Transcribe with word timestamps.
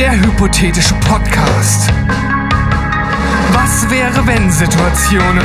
Der 0.00 0.18
hypothetische 0.18 0.94
Podcast. 0.94 1.90
Was 3.52 3.90
wäre 3.90 4.26
wenn 4.26 4.50
Situationen 4.50 5.44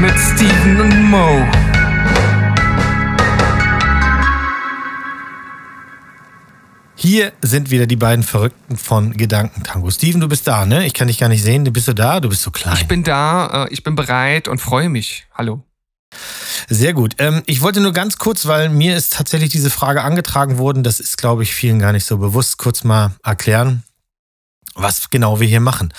mit 0.00 0.12
Steven 0.16 0.80
und 0.80 1.10
Mo? 1.10 1.44
Hier 6.94 7.32
sind 7.42 7.72
wieder 7.72 7.88
die 7.88 7.96
beiden 7.96 8.22
Verrückten 8.22 8.76
von 8.76 9.16
Gedankentango. 9.16 9.90
Steven, 9.90 10.20
du 10.20 10.28
bist 10.28 10.46
da, 10.46 10.66
ne? 10.66 10.86
Ich 10.86 10.94
kann 10.94 11.08
dich 11.08 11.18
gar 11.18 11.28
nicht 11.28 11.42
sehen. 11.42 11.64
Du 11.64 11.72
bist 11.72 11.88
du 11.88 11.92
da? 11.92 12.20
Du 12.20 12.28
bist 12.28 12.42
so 12.42 12.52
klein. 12.52 12.76
Ich 12.76 12.86
bin 12.86 13.02
da, 13.02 13.64
äh, 13.64 13.72
ich 13.72 13.82
bin 13.82 13.96
bereit 13.96 14.46
und 14.46 14.60
freue 14.60 14.88
mich. 14.88 15.26
Hallo. 15.34 15.64
Sehr 16.68 16.92
gut. 16.92 17.16
Ähm, 17.18 17.42
ich 17.46 17.60
wollte 17.60 17.80
nur 17.80 17.92
ganz 17.92 18.18
kurz, 18.18 18.46
weil 18.46 18.68
mir 18.68 18.96
ist 18.96 19.14
tatsächlich 19.14 19.50
diese 19.50 19.68
Frage 19.68 20.02
angetragen 20.02 20.58
worden, 20.58 20.84
das 20.84 21.00
ist, 21.00 21.18
glaube 21.18 21.42
ich, 21.42 21.52
vielen 21.52 21.80
gar 21.80 21.90
nicht 21.90 22.06
so 22.06 22.18
bewusst, 22.18 22.58
kurz 22.58 22.84
mal 22.84 23.10
erklären, 23.24 23.82
was 24.76 25.10
genau 25.10 25.40
wir 25.40 25.48
hier 25.48 25.60
machen. 25.60 25.92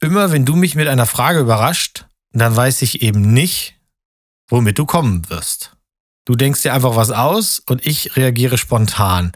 Immer 0.00 0.32
wenn 0.32 0.44
du 0.44 0.56
mich 0.56 0.74
mit 0.74 0.88
einer 0.88 1.06
Frage 1.06 1.40
überrascht, 1.40 2.04
dann 2.32 2.54
weiß 2.54 2.82
ich 2.82 3.00
eben 3.02 3.32
nicht, 3.32 3.76
womit 4.48 4.78
du 4.78 4.84
kommen 4.84 5.30
wirst. 5.30 5.74
Du 6.26 6.34
denkst 6.34 6.60
dir 6.62 6.74
einfach 6.74 6.96
was 6.96 7.10
aus 7.10 7.60
und 7.60 7.86
ich 7.86 8.16
reagiere 8.16 8.58
spontan. 8.58 9.32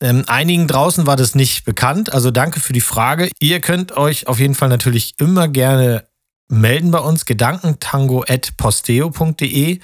Ähm, 0.00 0.24
einigen 0.26 0.66
draußen 0.66 1.06
war 1.06 1.16
das 1.16 1.36
nicht 1.36 1.64
bekannt, 1.64 2.12
also 2.12 2.30
danke 2.30 2.58
für 2.58 2.72
die 2.72 2.80
Frage. 2.80 3.30
Ihr 3.38 3.60
könnt 3.60 3.96
euch 3.96 4.26
auf 4.26 4.40
jeden 4.40 4.56
Fall 4.56 4.68
natürlich 4.68 5.14
immer 5.18 5.46
gerne 5.46 6.08
melden 6.48 6.90
bei 6.90 6.98
uns, 6.98 7.24
gedankentango.posteo.de, 7.24 9.78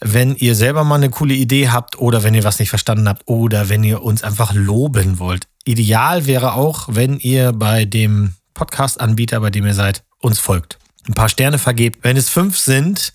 wenn 0.00 0.34
ihr 0.34 0.54
selber 0.54 0.84
mal 0.84 0.96
eine 0.96 1.10
coole 1.10 1.34
Idee 1.34 1.68
habt 1.68 1.98
oder 1.98 2.22
wenn 2.22 2.34
ihr 2.34 2.44
was 2.44 2.58
nicht 2.58 2.70
verstanden 2.70 3.08
habt 3.08 3.22
oder 3.26 3.68
wenn 3.68 3.84
ihr 3.84 4.02
uns 4.02 4.22
einfach 4.22 4.54
loben 4.54 5.18
wollt. 5.18 5.46
Ideal 5.64 6.26
wäre 6.26 6.54
auch, 6.54 6.88
wenn 6.90 7.18
ihr 7.18 7.52
bei 7.52 7.84
dem 7.84 8.34
Podcast-Anbieter, 8.54 9.40
bei 9.40 9.50
dem 9.50 9.66
ihr 9.66 9.74
seid, 9.74 10.02
uns 10.18 10.38
folgt. 10.38 10.78
Ein 11.06 11.14
paar 11.14 11.28
Sterne 11.28 11.58
vergebt. 11.58 11.98
Wenn 12.02 12.16
es 12.16 12.28
fünf 12.28 12.58
sind, 12.58 13.12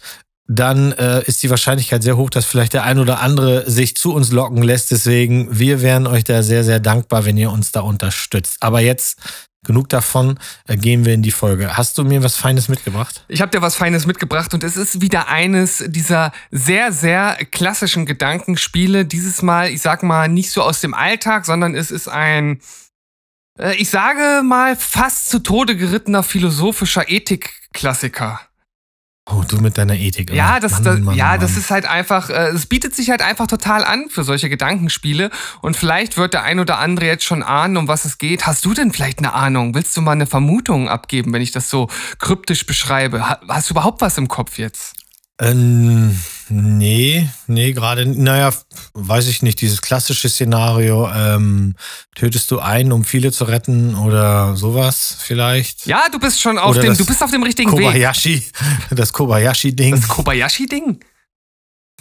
dann 0.47 0.92
äh, 0.94 1.23
ist 1.23 1.42
die 1.42 1.50
Wahrscheinlichkeit 1.50 2.03
sehr 2.03 2.17
hoch, 2.17 2.30
dass 2.30 2.45
vielleicht 2.45 2.73
der 2.73 2.83
ein 2.83 2.99
oder 2.99 3.20
andere 3.20 3.70
sich 3.70 3.95
zu 3.95 4.14
uns 4.14 4.31
locken 4.31 4.61
lässt. 4.61 4.92
Deswegen, 4.92 5.47
wir 5.58 5.81
wären 5.81 6.05
euch 6.05 6.23
da 6.23 6.44
sehr, 6.44 6.64
sehr 6.64 6.80
dankbar, 6.80 7.25
wenn 7.25 7.38
ihr 7.38 7.52
uns 7.52 7.72
da 7.72 7.81
unterstützt. 7.81 8.58
Aber 8.59 8.80
jetzt 8.80 9.20
genug 9.66 9.89
davon, 9.89 10.39
äh, 10.67 10.77
gehen 10.77 11.05
wir 11.05 11.13
in 11.13 11.21
die 11.21 11.31
Folge. 11.31 11.75
Hast 11.77 11.97
du 11.97 12.03
mir 12.03 12.23
was 12.23 12.38
Feines 12.38 12.69
mitgebracht? 12.69 13.23
Ich 13.27 13.41
habe 13.41 13.52
dir 13.52 13.61
was 13.61 13.75
Feines 13.75 14.05
mitgebracht 14.05 14.53
und 14.53 14.63
es 14.63 14.77
ist 14.77 15.02
wieder 15.02 15.27
eines 15.27 15.83
dieser 15.88 16.31
sehr, 16.52 16.91
sehr 16.91 17.38
klassischen 17.52 18.05
Gedankenspiele. 18.05 19.05
Dieses 19.05 19.41
Mal, 19.41 19.69
ich 19.69 19.81
sag 19.81 20.03
mal, 20.03 20.27
nicht 20.27 20.52
so 20.52 20.61
aus 20.61 20.81
dem 20.81 20.93
Alltag, 20.93 21.45
sondern 21.45 21.75
es 21.75 21.91
ist 21.91 22.08
ein, 22.08 22.59
äh, 23.59 23.75
ich 23.75 23.89
sage 23.89 24.41
mal, 24.43 24.75
fast 24.75 25.30
zu 25.30 25.39
Tode 25.39 25.75
gerittener 25.75 26.23
philosophischer 26.23 27.09
Ethikklassiker. 27.09 28.39
Oh, 29.27 29.41
du 29.47 29.57
mit 29.57 29.75
deiner 29.79 29.95
Ethik. 29.95 30.31
Ja, 30.31 30.59
das, 30.59 30.73
Mann, 30.73 30.83
das, 30.83 30.99
Mann, 30.99 31.15
ja, 31.15 31.29
Mann. 31.29 31.39
das 31.39 31.57
ist 31.57 31.71
halt 31.71 31.85
einfach, 31.85 32.29
äh, 32.29 32.49
es 32.49 32.67
bietet 32.67 32.95
sich 32.95 33.09
halt 33.09 33.23
einfach 33.23 33.47
total 33.47 33.83
an 33.83 34.07
für 34.09 34.23
solche 34.23 34.49
Gedankenspiele. 34.49 35.31
Und 35.61 35.75
vielleicht 35.75 36.17
wird 36.17 36.35
der 36.35 36.43
ein 36.43 36.59
oder 36.59 36.77
andere 36.77 37.07
jetzt 37.07 37.23
schon 37.23 37.41
ahnen, 37.41 37.77
um 37.77 37.87
was 37.87 38.05
es 38.05 38.19
geht. 38.19 38.45
Hast 38.45 38.63
du 38.65 38.75
denn 38.75 38.91
vielleicht 38.91 39.17
eine 39.17 39.33
Ahnung? 39.33 39.73
Willst 39.73 39.97
du 39.97 40.01
mal 40.01 40.11
eine 40.11 40.27
Vermutung 40.27 40.89
abgeben, 40.89 41.33
wenn 41.33 41.41
ich 41.41 41.51
das 41.51 41.71
so 41.71 41.89
kryptisch 42.19 42.67
beschreibe? 42.67 43.27
Hast 43.47 43.69
du 43.69 43.73
überhaupt 43.73 44.01
was 44.01 44.19
im 44.19 44.27
Kopf 44.27 44.59
jetzt? 44.59 44.93
Ähm, 45.41 46.17
nee, 46.47 47.30
nee, 47.47 47.73
gerade, 47.73 48.05
naja, 48.05 48.53
weiß 48.94 49.28
ich 49.28 49.42
nicht, 49.42 49.59
dieses 49.59 49.81
klassische 49.81 50.30
Szenario, 50.30 51.09
ähm, 51.14 51.75
tötest 52.16 52.50
du 52.52 52.59
einen, 52.59 52.94
um 52.94 53.03
viele 53.03 53.33
zu 53.33 53.44
retten 53.44 53.95
oder 53.95 54.55
sowas 54.55 55.17
vielleicht? 55.19 55.88
Ja, 55.88 56.05
du 56.09 56.19
bist 56.19 56.39
schon 56.39 56.58
auf 56.58 56.72
oder 56.72 56.83
dem, 56.83 56.97
du 56.97 57.05
bist 57.05 57.22
auf 57.22 57.31
dem 57.31 57.44
richtigen 57.44 57.69
Kobayashi, 57.69 58.36
Weg. 58.36 58.52
Das 58.92 59.11
Kobayashi-Ding. 59.11 59.95
Das 59.95 60.08
Kobayashi-Ding? 60.08 60.99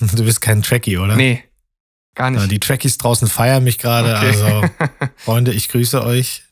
Du 0.00 0.24
bist 0.24 0.40
kein 0.40 0.62
Trekkie, 0.62 0.98
oder? 0.98 1.16
Nee, 1.16 1.42
gar 2.14 2.30
nicht. 2.30 2.40
Ja, 2.40 2.46
die 2.46 2.60
Trekkies 2.60 2.98
draußen 2.98 3.26
feiern 3.26 3.64
mich 3.64 3.78
gerade, 3.78 4.16
okay. 4.16 4.26
also 4.26 4.62
Freunde, 5.16 5.52
ich 5.52 5.68
grüße 5.68 6.04
euch. 6.04 6.44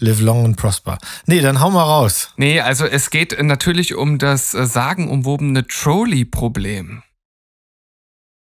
Live 0.00 0.20
long 0.20 0.44
and 0.44 0.56
prosper. 0.56 0.98
Nee, 1.26 1.40
dann 1.40 1.60
hau 1.60 1.70
mal 1.70 1.82
raus. 1.82 2.32
Nee, 2.36 2.60
also 2.60 2.84
es 2.84 3.10
geht 3.10 3.42
natürlich 3.42 3.94
um 3.94 4.18
das 4.18 4.54
äh, 4.54 4.64
sagenumwobene 4.64 5.66
Trolley-Problem. 5.66 7.02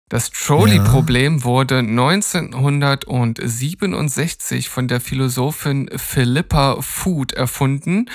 Das 0.08 0.30
Trolley-Problem 0.30 1.38
ja. 1.38 1.44
wurde 1.44 1.78
1967 1.78 4.68
von 4.68 4.88
der 4.88 5.00
Philosophin 5.00 5.88
Philippa 5.94 6.80
Food 6.80 7.34
erfunden, 7.34 8.10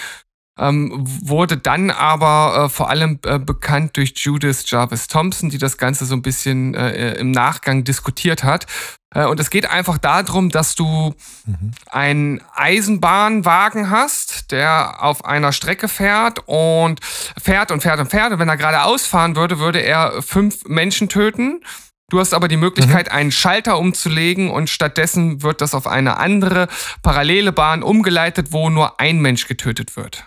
ähm, 0.59 1.03
wurde 1.03 1.57
dann 1.57 1.89
aber 1.89 2.65
äh, 2.65 2.69
vor 2.69 2.89
allem 2.89 3.19
äh, 3.25 3.39
bekannt 3.39 3.97
durch 3.97 4.13
Judith 4.17 4.63
Jarvis 4.67 5.07
Thompson, 5.07 5.49
die 5.49 5.57
das 5.57 5.77
Ganze 5.77 6.05
so 6.05 6.15
ein 6.15 6.21
bisschen 6.21 6.75
äh, 6.75 7.15
im 7.15 7.31
Nachgang 7.31 7.83
diskutiert 7.83 8.43
hat. 8.43 8.67
Äh, 9.13 9.25
und 9.25 9.39
es 9.39 9.49
geht 9.49 9.69
einfach 9.69 9.97
darum, 9.97 10.49
dass 10.49 10.75
du 10.75 11.15
mhm. 11.45 11.71
einen 11.89 12.41
Eisenbahnwagen 12.53 13.89
hast, 13.89 14.51
der 14.51 15.03
auf 15.03 15.25
einer 15.25 15.53
Strecke 15.53 15.87
fährt 15.87 16.39
und 16.45 16.99
fährt 17.41 17.71
und 17.71 17.81
fährt 17.81 17.99
und 17.99 18.11
fährt. 18.11 18.33
Und 18.33 18.39
wenn 18.39 18.49
er 18.49 18.57
gerade 18.57 18.83
ausfahren 18.83 19.35
würde, 19.35 19.59
würde 19.59 19.79
er 19.79 20.21
fünf 20.21 20.65
Menschen 20.65 21.09
töten. 21.09 21.61
Du 22.09 22.19
hast 22.19 22.35
aber 22.35 22.47
die 22.47 22.57
Möglichkeit, 22.57 23.07
mhm. 23.07 23.17
einen 23.17 23.31
Schalter 23.31 23.79
umzulegen 23.79 24.51
und 24.51 24.69
stattdessen 24.69 25.41
wird 25.41 25.61
das 25.61 25.73
auf 25.73 25.87
eine 25.87 26.17
andere 26.17 26.67
parallele 27.01 27.51
Bahn 27.51 27.81
umgeleitet, 27.81 28.51
wo 28.51 28.69
nur 28.69 28.99
ein 28.99 29.19
Mensch 29.19 29.47
getötet 29.47 29.95
wird. 29.95 30.25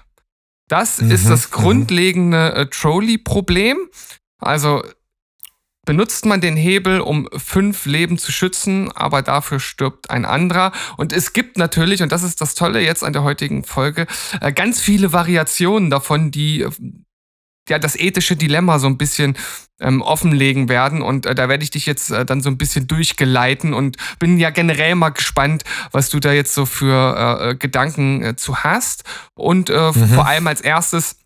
Das 0.68 1.00
mhm. 1.00 1.10
ist 1.10 1.28
das 1.28 1.50
grundlegende 1.50 2.54
äh, 2.54 2.66
Trolley-Problem. 2.66 3.88
Also 4.38 4.82
benutzt 5.86 6.26
man 6.26 6.40
den 6.40 6.56
Hebel, 6.56 7.00
um 7.00 7.28
fünf 7.36 7.86
Leben 7.86 8.18
zu 8.18 8.32
schützen, 8.32 8.90
aber 8.92 9.22
dafür 9.22 9.60
stirbt 9.60 10.10
ein 10.10 10.24
anderer. 10.24 10.72
Und 10.96 11.12
es 11.12 11.32
gibt 11.32 11.56
natürlich, 11.56 12.02
und 12.02 12.12
das 12.12 12.22
ist 12.22 12.40
das 12.40 12.54
Tolle 12.54 12.80
jetzt 12.80 13.04
an 13.04 13.12
der 13.14 13.22
heutigen 13.22 13.64
Folge, 13.64 14.06
äh, 14.40 14.52
ganz 14.52 14.80
viele 14.80 15.12
Variationen 15.12 15.88
davon, 15.88 16.30
die 16.30 16.62
äh, 16.62 16.70
ja 17.68 17.78
das 17.78 17.96
ethische 17.96 18.36
Dilemma 18.36 18.78
so 18.78 18.86
ein 18.86 18.98
bisschen 18.98 19.36
ähm, 19.80 20.02
offenlegen 20.02 20.68
werden. 20.68 21.02
Und 21.02 21.26
äh, 21.26 21.34
da 21.34 21.48
werde 21.48 21.64
ich 21.64 21.70
dich 21.70 21.86
jetzt 21.86 22.10
äh, 22.10 22.24
dann 22.24 22.40
so 22.40 22.48
ein 22.48 22.58
bisschen 22.58 22.86
durchgeleiten 22.86 23.74
und 23.74 23.96
bin 24.18 24.38
ja 24.38 24.50
generell 24.50 24.94
mal 24.94 25.10
gespannt, 25.10 25.64
was 25.92 26.08
du 26.08 26.20
da 26.20 26.32
jetzt 26.32 26.54
so 26.54 26.66
für 26.66 27.40
äh, 27.40 27.50
äh 27.50 27.54
Gedanken 27.56 28.22
äh, 28.22 28.36
zu 28.36 28.58
hast. 28.58 29.04
Und 29.34 29.70
äh, 29.70 29.92
mhm. 29.94 30.08
vor 30.08 30.26
allem 30.26 30.46
als 30.46 30.60
erstes, 30.60 31.16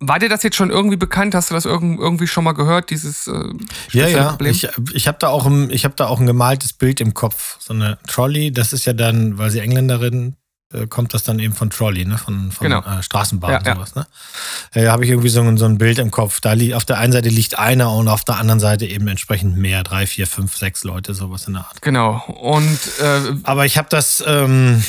war 0.00 0.18
dir 0.18 0.28
das 0.28 0.42
jetzt 0.42 0.56
schon 0.56 0.70
irgendwie 0.70 0.96
bekannt? 0.96 1.34
Hast 1.34 1.50
du 1.50 1.54
das 1.54 1.64
irgendwie 1.64 2.26
schon 2.26 2.44
mal 2.44 2.52
gehört, 2.52 2.90
dieses 2.90 3.26
äh, 3.26 3.52
Ja, 3.92 4.08
ja. 4.08 4.30
Problem? 4.30 4.52
Ich, 4.52 4.68
ich 4.92 5.08
habe 5.08 5.18
da, 5.20 5.28
auch 5.28 5.46
ein, 5.46 5.70
hab 5.70 5.96
da 5.96 6.06
auch 6.06 6.20
ein 6.20 6.26
gemaltes 6.26 6.72
Bild 6.72 7.00
im 7.00 7.14
Kopf. 7.14 7.56
So 7.60 7.72
eine 7.72 7.98
Trolley, 8.06 8.52
das 8.52 8.72
ist 8.72 8.84
ja 8.84 8.92
dann, 8.92 9.38
weil 9.38 9.50
sie 9.50 9.60
Engländerin 9.60 10.36
äh, 10.74 10.86
kommt 10.86 11.14
das 11.14 11.22
dann 11.22 11.38
eben 11.38 11.54
von 11.54 11.70
Trolley, 11.70 12.04
ne? 12.04 12.18
Von, 12.18 12.50
von 12.50 12.68
genau. 12.68 12.80
äh, 12.80 13.02
Straßenbahn 13.02 13.50
ja, 13.50 13.58
und 13.58 13.76
sowas, 13.76 13.92
ja. 13.94 14.02
ne? 14.02 14.82
Äh, 14.82 14.88
habe 14.88 15.04
ich 15.04 15.10
irgendwie 15.10 15.28
so, 15.28 15.56
so 15.56 15.64
ein 15.64 15.78
Bild 15.78 15.98
im 15.98 16.10
Kopf. 16.10 16.40
Da 16.40 16.52
liegt 16.52 16.74
auf 16.74 16.84
der 16.84 16.98
einen 16.98 17.12
Seite 17.12 17.28
liegt 17.28 17.58
einer 17.58 17.92
und 17.92 18.08
auf 18.08 18.24
der 18.24 18.36
anderen 18.36 18.60
Seite 18.60 18.86
eben 18.86 19.06
entsprechend 19.08 19.56
mehr, 19.56 19.82
drei, 19.82 20.06
vier, 20.06 20.26
fünf, 20.26 20.56
sechs 20.56 20.84
Leute, 20.84 21.14
sowas 21.14 21.46
in 21.46 21.54
der 21.54 21.62
Art. 21.62 21.80
Genau. 21.82 22.22
Und 22.26 22.78
äh, 23.00 23.34
aber 23.44 23.66
ich 23.66 23.78
habe 23.78 23.88
das, 23.90 24.22
ähm, 24.26 24.82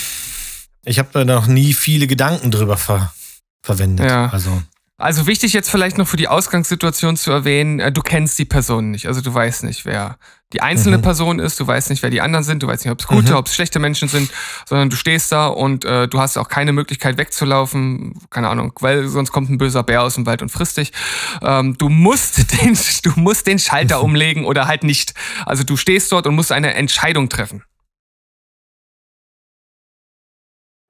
ich 0.83 0.99
habe 0.99 1.09
da 1.13 1.25
noch 1.25 1.47
nie 1.47 1.73
viele 1.73 2.07
Gedanken 2.07 2.51
drüber 2.51 2.77
ver 2.77 3.13
verwendet. 3.61 4.07
Ja. 4.07 4.29
Also 4.29 4.61
also 4.97 5.27
wichtig 5.27 5.51
jetzt 5.51 5.69
vielleicht 5.69 5.97
noch 5.97 6.07
für 6.07 6.15
die 6.15 6.29
Ausgangssituation 6.29 7.17
zu 7.17 7.29
erwähnen, 7.29 7.81
äh, 7.81 7.91
du 7.91 8.01
kennst 8.01 8.39
die 8.39 8.45
Person 8.45 8.91
nicht. 8.91 9.07
Also 9.07 9.19
du 9.19 9.33
weißt 9.33 9.65
nicht, 9.65 9.85
wer 9.85 10.17
die 10.53 10.61
einzelne 10.61 10.99
mhm. 10.99 11.01
Person 11.01 11.39
ist, 11.39 11.59
du 11.59 11.67
weißt 11.67 11.89
nicht, 11.89 12.01
wer 12.01 12.09
die 12.09 12.21
anderen 12.21 12.45
sind, 12.45 12.63
du 12.63 12.67
weißt 12.67 12.85
nicht, 12.85 12.91
ob 12.93 13.01
es 13.01 13.07
gute, 13.07 13.31
mhm. 13.31 13.37
ob 13.37 13.47
es 13.47 13.55
schlechte 13.55 13.79
Menschen 13.79 14.07
sind, 14.07 14.31
sondern 14.65 14.89
du 14.89 14.95
stehst 14.95 15.33
da 15.33 15.47
und 15.47 15.83
äh, 15.83 16.07
du 16.07 16.19
hast 16.21 16.37
auch 16.37 16.47
keine 16.47 16.71
Möglichkeit 16.71 17.17
wegzulaufen, 17.17 18.21
keine 18.29 18.47
Ahnung, 18.47 18.71
weil 18.79 19.09
sonst 19.09 19.33
kommt 19.33 19.49
ein 19.49 19.57
böser 19.57 19.83
Bär 19.83 20.01
aus 20.01 20.15
dem 20.15 20.25
Wald 20.25 20.41
und 20.41 20.49
frisst 20.49 20.77
dich. 20.77 20.93
Ähm, 21.41 21.77
du 21.77 21.89
musst 21.89 22.37
den, 22.61 22.77
du 23.03 23.11
musst 23.19 23.47
den 23.47 23.59
Schalter 23.59 24.01
umlegen 24.01 24.45
oder 24.45 24.65
halt 24.67 24.83
nicht. 24.83 25.13
Also 25.45 25.65
du 25.65 25.75
stehst 25.75 26.09
dort 26.13 26.25
und 26.25 26.35
musst 26.35 26.53
eine 26.53 26.73
Entscheidung 26.73 27.27
treffen. 27.27 27.63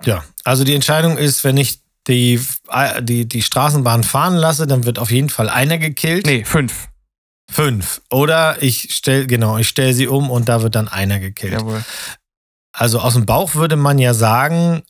Ja, 0.03 0.23
also 0.43 0.63
die 0.63 0.75
Entscheidung 0.75 1.17
ist, 1.17 1.43
wenn 1.43 1.57
ich 1.57 1.84
die, 2.07 2.39
die, 3.01 3.27
die 3.27 3.41
Straßenbahn 3.41 4.03
fahren 4.03 4.35
lasse, 4.35 4.67
dann 4.67 4.85
wird 4.85 4.99
auf 4.99 5.11
jeden 5.11 5.29
Fall 5.29 5.49
einer 5.49 5.77
gekillt. 5.77 6.25
Nee, 6.25 6.45
fünf. 6.45 6.89
Fünf. 7.49 8.01
Oder 8.09 8.61
ich 8.61 8.93
stelle, 8.93 9.27
genau, 9.27 9.57
ich 9.57 9.67
stelle 9.67 9.93
sie 9.93 10.07
um 10.07 10.29
und 10.29 10.49
da 10.49 10.61
wird 10.61 10.75
dann 10.75 10.87
einer 10.87 11.19
gekillt. 11.19 11.53
Jawohl. 11.53 11.83
Also 12.71 12.99
aus 12.99 13.13
dem 13.13 13.25
Bauch 13.25 13.55
würde 13.55 13.75
man 13.75 13.99
ja 13.99 14.13
sagen, 14.13 14.83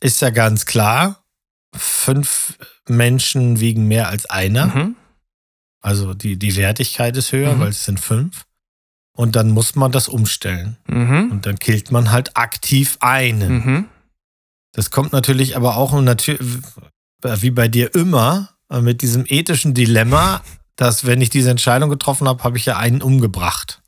ist 0.00 0.20
ja 0.20 0.30
ganz 0.30 0.66
klar, 0.66 1.24
fünf 1.74 2.58
Menschen 2.88 3.60
wiegen 3.60 3.86
mehr 3.86 4.08
als 4.08 4.26
einer. 4.26 4.66
Mhm. 4.66 4.96
Also 5.80 6.14
die, 6.14 6.36
die 6.38 6.56
Wertigkeit 6.56 7.16
ist 7.16 7.32
höher, 7.32 7.54
mhm. 7.54 7.60
weil 7.60 7.68
es 7.68 7.84
sind 7.84 8.00
fünf. 8.00 8.44
Und 9.16 9.34
dann 9.36 9.50
muss 9.50 9.76
man 9.76 9.92
das 9.92 10.08
umstellen. 10.08 10.76
Mhm. 10.86 11.30
Und 11.30 11.46
dann 11.46 11.58
killt 11.58 11.90
man 11.90 12.10
halt 12.10 12.36
aktiv 12.36 12.98
einen. 13.00 13.88
Das 14.76 14.90
kommt 14.90 15.12
natürlich 15.12 15.56
aber 15.56 15.76
auch 15.76 15.98
natürlich, 16.00 16.62
wie 17.22 17.50
bei 17.50 17.66
dir 17.66 17.94
immer, 17.94 18.50
mit 18.68 19.00
diesem 19.00 19.24
ethischen 19.26 19.72
Dilemma, 19.72 20.42
dass 20.76 21.06
wenn 21.06 21.22
ich 21.22 21.30
diese 21.30 21.50
Entscheidung 21.50 21.88
getroffen 21.88 22.28
habe, 22.28 22.44
habe 22.44 22.58
ich 22.58 22.66
ja 22.66 22.76
einen 22.76 23.00
umgebracht. 23.00 23.80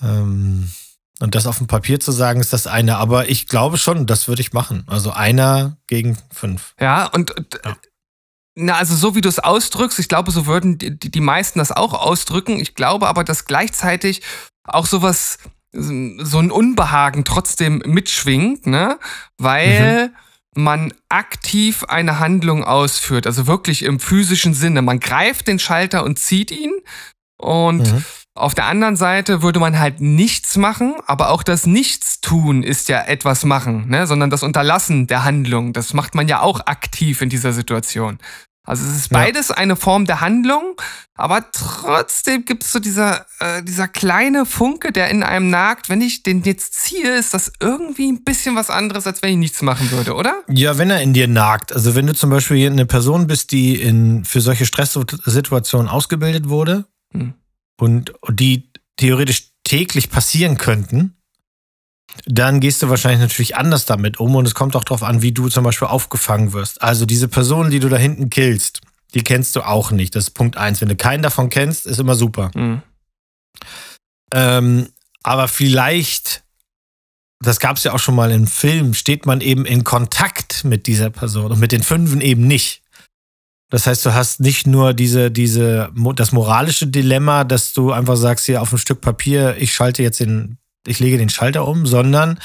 Ähm, 0.00 0.70
und 1.18 1.34
das 1.34 1.46
auf 1.46 1.58
dem 1.58 1.66
Papier 1.66 1.98
zu 1.98 2.12
sagen, 2.12 2.40
ist 2.40 2.52
das 2.52 2.68
eine. 2.68 2.98
Aber 2.98 3.28
ich 3.28 3.48
glaube 3.48 3.76
schon, 3.76 4.06
das 4.06 4.28
würde 4.28 4.40
ich 4.40 4.52
machen. 4.52 4.84
Also 4.86 5.10
einer 5.10 5.78
gegen 5.88 6.16
fünf. 6.30 6.74
Ja, 6.78 7.06
und 7.06 7.34
ja. 7.64 7.76
Na, 8.54 8.76
also 8.76 8.94
so 8.94 9.14
wie 9.16 9.20
du 9.20 9.28
es 9.28 9.38
ausdrückst, 9.38 9.98
ich 9.98 10.08
glaube, 10.08 10.30
so 10.30 10.46
würden 10.46 10.78
die, 10.78 10.96
die 10.96 11.20
meisten 11.20 11.58
das 11.58 11.72
auch 11.72 11.92
ausdrücken. 11.92 12.60
Ich 12.60 12.74
glaube 12.74 13.08
aber, 13.08 13.24
dass 13.24 13.46
gleichzeitig 13.46 14.22
auch 14.62 14.86
sowas, 14.86 15.38
so 15.76 16.38
ein 16.38 16.50
Unbehagen 16.50 17.24
trotzdem 17.24 17.82
mitschwingt, 17.84 18.66
ne? 18.66 18.98
Weil 19.38 20.12
mhm. 20.54 20.62
man 20.62 20.94
aktiv 21.08 21.84
eine 21.84 22.18
Handlung 22.18 22.64
ausführt, 22.64 23.26
also 23.26 23.46
wirklich 23.46 23.82
im 23.82 24.00
physischen 24.00 24.54
Sinne. 24.54 24.82
Man 24.82 25.00
greift 25.00 25.48
den 25.48 25.58
Schalter 25.58 26.04
und 26.04 26.18
zieht 26.18 26.50
ihn 26.50 26.72
und 27.38 27.92
mhm. 27.92 28.04
Auf 28.36 28.54
der 28.54 28.66
anderen 28.66 28.96
Seite 28.96 29.40
würde 29.40 29.60
man 29.60 29.78
halt 29.80 30.02
nichts 30.02 30.58
machen, 30.58 30.94
aber 31.06 31.30
auch 31.30 31.42
das 31.42 31.64
Nichtstun 31.64 32.62
ist 32.62 32.90
ja 32.90 33.02
etwas 33.02 33.46
machen, 33.46 33.88
ne? 33.88 34.06
sondern 34.06 34.28
das 34.28 34.42
Unterlassen 34.42 35.06
der 35.06 35.24
Handlung, 35.24 35.72
das 35.72 35.94
macht 35.94 36.14
man 36.14 36.28
ja 36.28 36.42
auch 36.42 36.60
aktiv 36.66 37.22
in 37.22 37.30
dieser 37.30 37.54
Situation. 37.54 38.18
Also 38.66 38.84
es 38.84 38.96
ist 38.96 39.08
beides 39.10 39.48
ja. 39.48 39.56
eine 39.56 39.76
Form 39.76 40.04
der 40.04 40.20
Handlung, 40.20 40.80
aber 41.14 41.50
trotzdem 41.52 42.44
gibt 42.44 42.64
es 42.64 42.72
so 42.72 42.78
dieser, 42.78 43.24
äh, 43.40 43.62
dieser 43.62 43.88
kleine 43.88 44.44
Funke, 44.44 44.92
der 44.92 45.08
in 45.08 45.22
einem 45.22 45.48
nagt. 45.48 45.88
Wenn 45.88 46.02
ich 46.02 46.22
den 46.22 46.42
jetzt 46.42 46.74
ziehe, 46.74 47.16
ist 47.16 47.32
das 47.32 47.52
irgendwie 47.60 48.10
ein 48.10 48.24
bisschen 48.24 48.56
was 48.56 48.68
anderes, 48.68 49.06
als 49.06 49.22
wenn 49.22 49.30
ich 49.30 49.36
nichts 49.36 49.62
machen 49.62 49.90
würde, 49.90 50.14
oder? 50.14 50.42
Ja, 50.48 50.76
wenn 50.76 50.90
er 50.90 51.00
in 51.00 51.14
dir 51.14 51.28
nagt. 51.28 51.72
Also 51.72 51.94
wenn 51.94 52.06
du 52.06 52.14
zum 52.14 52.30
Beispiel 52.30 52.70
eine 52.70 52.86
Person 52.86 53.26
bist, 53.26 53.52
die 53.52 53.80
in, 53.80 54.24
für 54.24 54.40
solche 54.40 54.66
Stresssituationen 54.66 55.88
ausgebildet 55.88 56.48
wurde, 56.48 56.84
hm 57.12 57.34
und 57.78 58.12
die 58.30 58.70
theoretisch 58.96 59.50
täglich 59.64 60.10
passieren 60.10 60.56
könnten, 60.56 61.15
dann 62.24 62.60
gehst 62.60 62.82
du 62.82 62.88
wahrscheinlich 62.88 63.20
natürlich 63.20 63.56
anders 63.56 63.84
damit 63.84 64.18
um 64.18 64.34
und 64.34 64.46
es 64.46 64.54
kommt 64.54 64.76
auch 64.76 64.84
darauf 64.84 65.02
an, 65.02 65.22
wie 65.22 65.32
du 65.32 65.48
zum 65.48 65.64
Beispiel 65.64 65.88
aufgefangen 65.88 66.52
wirst. 66.52 66.82
Also 66.82 67.06
diese 67.06 67.28
Personen, 67.28 67.70
die 67.70 67.80
du 67.80 67.88
da 67.88 67.96
hinten 67.96 68.30
killst, 68.30 68.80
die 69.14 69.22
kennst 69.22 69.56
du 69.56 69.62
auch 69.62 69.90
nicht. 69.90 70.14
Das 70.14 70.24
ist 70.24 70.30
Punkt 70.30 70.56
eins. 70.56 70.80
Wenn 70.80 70.88
du 70.88 70.96
keinen 70.96 71.22
davon 71.22 71.50
kennst, 71.50 71.86
ist 71.86 72.00
immer 72.00 72.14
super. 72.14 72.50
Mhm. 72.54 72.82
Ähm, 74.32 74.88
aber 75.22 75.48
vielleicht, 75.48 76.44
das 77.40 77.60
gab 77.60 77.76
es 77.76 77.84
ja 77.84 77.92
auch 77.92 77.98
schon 77.98 78.14
mal 78.14 78.30
im 78.30 78.46
Film, 78.46 78.94
steht 78.94 79.26
man 79.26 79.40
eben 79.40 79.64
in 79.64 79.84
Kontakt 79.84 80.64
mit 80.64 80.86
dieser 80.86 81.10
Person 81.10 81.52
und 81.52 81.60
mit 81.60 81.72
den 81.72 81.82
Fünfen 81.82 82.20
eben 82.20 82.46
nicht. 82.46 82.82
Das 83.70 83.86
heißt, 83.86 84.06
du 84.06 84.14
hast 84.14 84.40
nicht 84.40 84.66
nur 84.66 84.94
diese, 84.94 85.30
diese, 85.30 85.90
das 86.14 86.32
moralische 86.32 86.86
Dilemma, 86.86 87.44
dass 87.44 87.72
du 87.72 87.92
einfach 87.92 88.16
sagst, 88.16 88.46
hier 88.46 88.62
auf 88.62 88.72
ein 88.72 88.78
Stück 88.78 89.00
Papier, 89.00 89.56
ich 89.58 89.74
schalte 89.74 90.02
jetzt 90.02 90.20
den, 90.20 90.58
ich 90.86 90.98
lege 90.98 91.18
den 91.18 91.28
Schalter 91.28 91.66
um, 91.66 91.86
sondern 91.86 92.40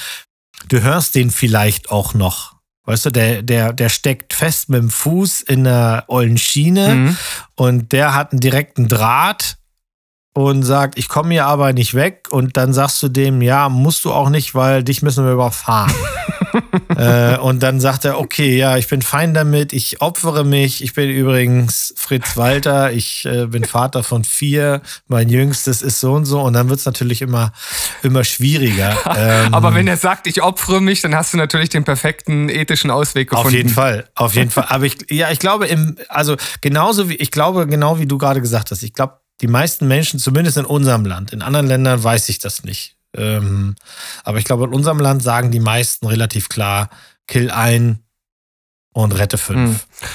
du 0.68 0.82
hörst 0.82 1.14
den 1.14 1.30
vielleicht 1.30 1.90
auch 1.90 2.14
noch. 2.14 2.56
Weißt 2.84 3.06
du, 3.06 3.10
der, 3.10 3.42
der, 3.42 3.72
der 3.72 3.88
steckt 3.88 4.34
fest 4.34 4.68
mit 4.68 4.82
dem 4.82 4.90
Fuß 4.90 5.42
in 5.42 5.66
einer 5.66 6.04
ollen 6.08 6.36
Schiene 6.36 6.94
mhm. 6.94 7.16
und 7.54 7.92
der 7.92 8.14
hat 8.14 8.32
einen 8.32 8.40
direkten 8.40 8.88
Draht 8.88 9.56
und 10.34 10.62
sagt, 10.62 10.98
ich 10.98 11.08
komme 11.08 11.30
hier 11.30 11.46
aber 11.46 11.72
nicht 11.72 11.94
weg. 11.94 12.28
Und 12.30 12.56
dann 12.56 12.72
sagst 12.72 13.02
du 13.02 13.08
dem, 13.08 13.42
ja, 13.42 13.68
musst 13.68 14.04
du 14.04 14.12
auch 14.12 14.30
nicht, 14.30 14.54
weil 14.54 14.82
dich 14.82 15.02
müssen 15.02 15.24
wir 15.24 15.32
überfahren. 15.32 15.92
äh, 16.96 17.38
und 17.38 17.62
dann 17.62 17.80
sagt 17.80 18.04
er, 18.04 18.18
okay, 18.18 18.56
ja, 18.56 18.76
ich 18.76 18.88
bin 18.88 19.02
fein 19.02 19.34
damit, 19.34 19.72
ich 19.72 20.00
opfere 20.00 20.44
mich. 20.44 20.82
Ich 20.82 20.94
bin 20.94 21.10
übrigens 21.10 21.94
Fritz 21.96 22.36
Walter, 22.36 22.92
ich 22.92 23.24
äh, 23.26 23.46
bin 23.46 23.64
Vater 23.64 24.02
von 24.02 24.24
vier, 24.24 24.82
mein 25.08 25.28
jüngstes 25.28 25.82
ist 25.82 26.00
so 26.00 26.12
und 26.12 26.24
so. 26.24 26.40
Und 26.40 26.52
dann 26.54 26.68
wird 26.68 26.80
es 26.80 26.86
natürlich 26.86 27.22
immer, 27.22 27.52
immer 28.02 28.24
schwieriger. 28.24 28.96
Ähm, 29.14 29.52
Aber 29.52 29.74
wenn 29.74 29.86
er 29.86 29.98
sagt, 29.98 30.26
ich 30.26 30.42
opfere 30.42 30.80
mich, 30.80 31.02
dann 31.02 31.14
hast 31.14 31.34
du 31.34 31.36
natürlich 31.36 31.68
den 31.68 31.84
perfekten 31.84 32.48
ethischen 32.48 32.90
Ausweg 32.90 33.28
gefunden. 33.28 33.48
Auf 33.48 33.52
jeden 33.52 33.68
Fall, 33.68 34.08
auf 34.14 34.34
jeden 34.34 34.50
Fall. 34.50 34.66
Aber 34.68 34.84
ich, 34.84 34.96
ja, 35.10 35.30
ich 35.30 35.38
glaube, 35.38 35.66
im, 35.66 35.96
also 36.08 36.36
genauso 36.60 37.08
wie, 37.08 37.16
ich 37.16 37.30
glaube, 37.30 37.66
genau 37.66 37.98
wie 37.98 38.06
du 38.06 38.16
gerade 38.16 38.40
gesagt 38.40 38.70
hast, 38.70 38.82
ich 38.82 38.94
glaube, 38.94 39.18
die 39.42 39.48
meisten 39.48 39.86
Menschen, 39.86 40.18
zumindest 40.18 40.56
in 40.56 40.64
unserem 40.64 41.04
Land, 41.04 41.32
in 41.32 41.42
anderen 41.42 41.66
Ländern 41.66 42.02
weiß 42.02 42.28
ich 42.28 42.38
das 42.38 42.64
nicht. 42.64 42.96
Ähm, 43.16 43.76
aber 44.24 44.38
ich 44.38 44.44
glaube, 44.44 44.64
in 44.64 44.72
unserem 44.72 44.98
Land 44.98 45.22
sagen 45.22 45.50
die 45.50 45.60
meisten 45.60 46.06
relativ 46.06 46.48
klar, 46.48 46.90
kill 47.26 47.50
ein 47.50 48.02
und 48.92 49.12
rette 49.12 49.38
fünf. 49.38 49.86
Hm. 49.98 50.08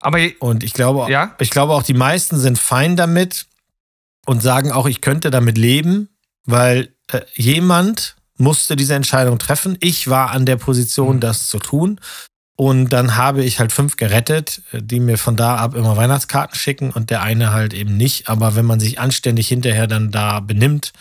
Aber 0.00 0.18
und 0.38 0.64
ich 0.64 0.72
glaube, 0.72 1.10
ja? 1.10 1.34
ich 1.38 1.50
glaube 1.50 1.74
auch, 1.74 1.82
die 1.82 1.94
meisten 1.94 2.38
sind 2.38 2.58
fein 2.58 2.96
damit 2.96 3.46
und 4.26 4.42
sagen 4.42 4.72
auch, 4.72 4.86
ich 4.86 5.00
könnte 5.00 5.30
damit 5.30 5.58
leben, 5.58 6.08
weil 6.46 6.94
äh, 7.12 7.20
jemand 7.34 8.16
musste 8.36 8.76
diese 8.76 8.94
Entscheidung 8.94 9.38
treffen. 9.38 9.76
Ich 9.80 10.08
war 10.08 10.30
an 10.30 10.46
der 10.46 10.56
Position, 10.56 11.14
hm. 11.14 11.20
das 11.20 11.48
zu 11.48 11.58
tun. 11.58 12.00
Und 12.60 12.90
dann 12.90 13.16
habe 13.16 13.42
ich 13.42 13.58
halt 13.58 13.72
fünf 13.72 13.96
gerettet, 13.96 14.60
die 14.70 15.00
mir 15.00 15.16
von 15.16 15.34
da 15.34 15.56
ab 15.56 15.74
immer 15.74 15.96
Weihnachtskarten 15.96 16.54
schicken 16.54 16.90
und 16.90 17.08
der 17.08 17.22
eine 17.22 17.52
halt 17.52 17.72
eben 17.72 17.96
nicht. 17.96 18.28
Aber 18.28 18.54
wenn 18.54 18.66
man 18.66 18.78
sich 18.78 19.00
anständig 19.00 19.48
hinterher 19.48 19.86
dann 19.86 20.10
da 20.10 20.40
benimmt, 20.40 20.92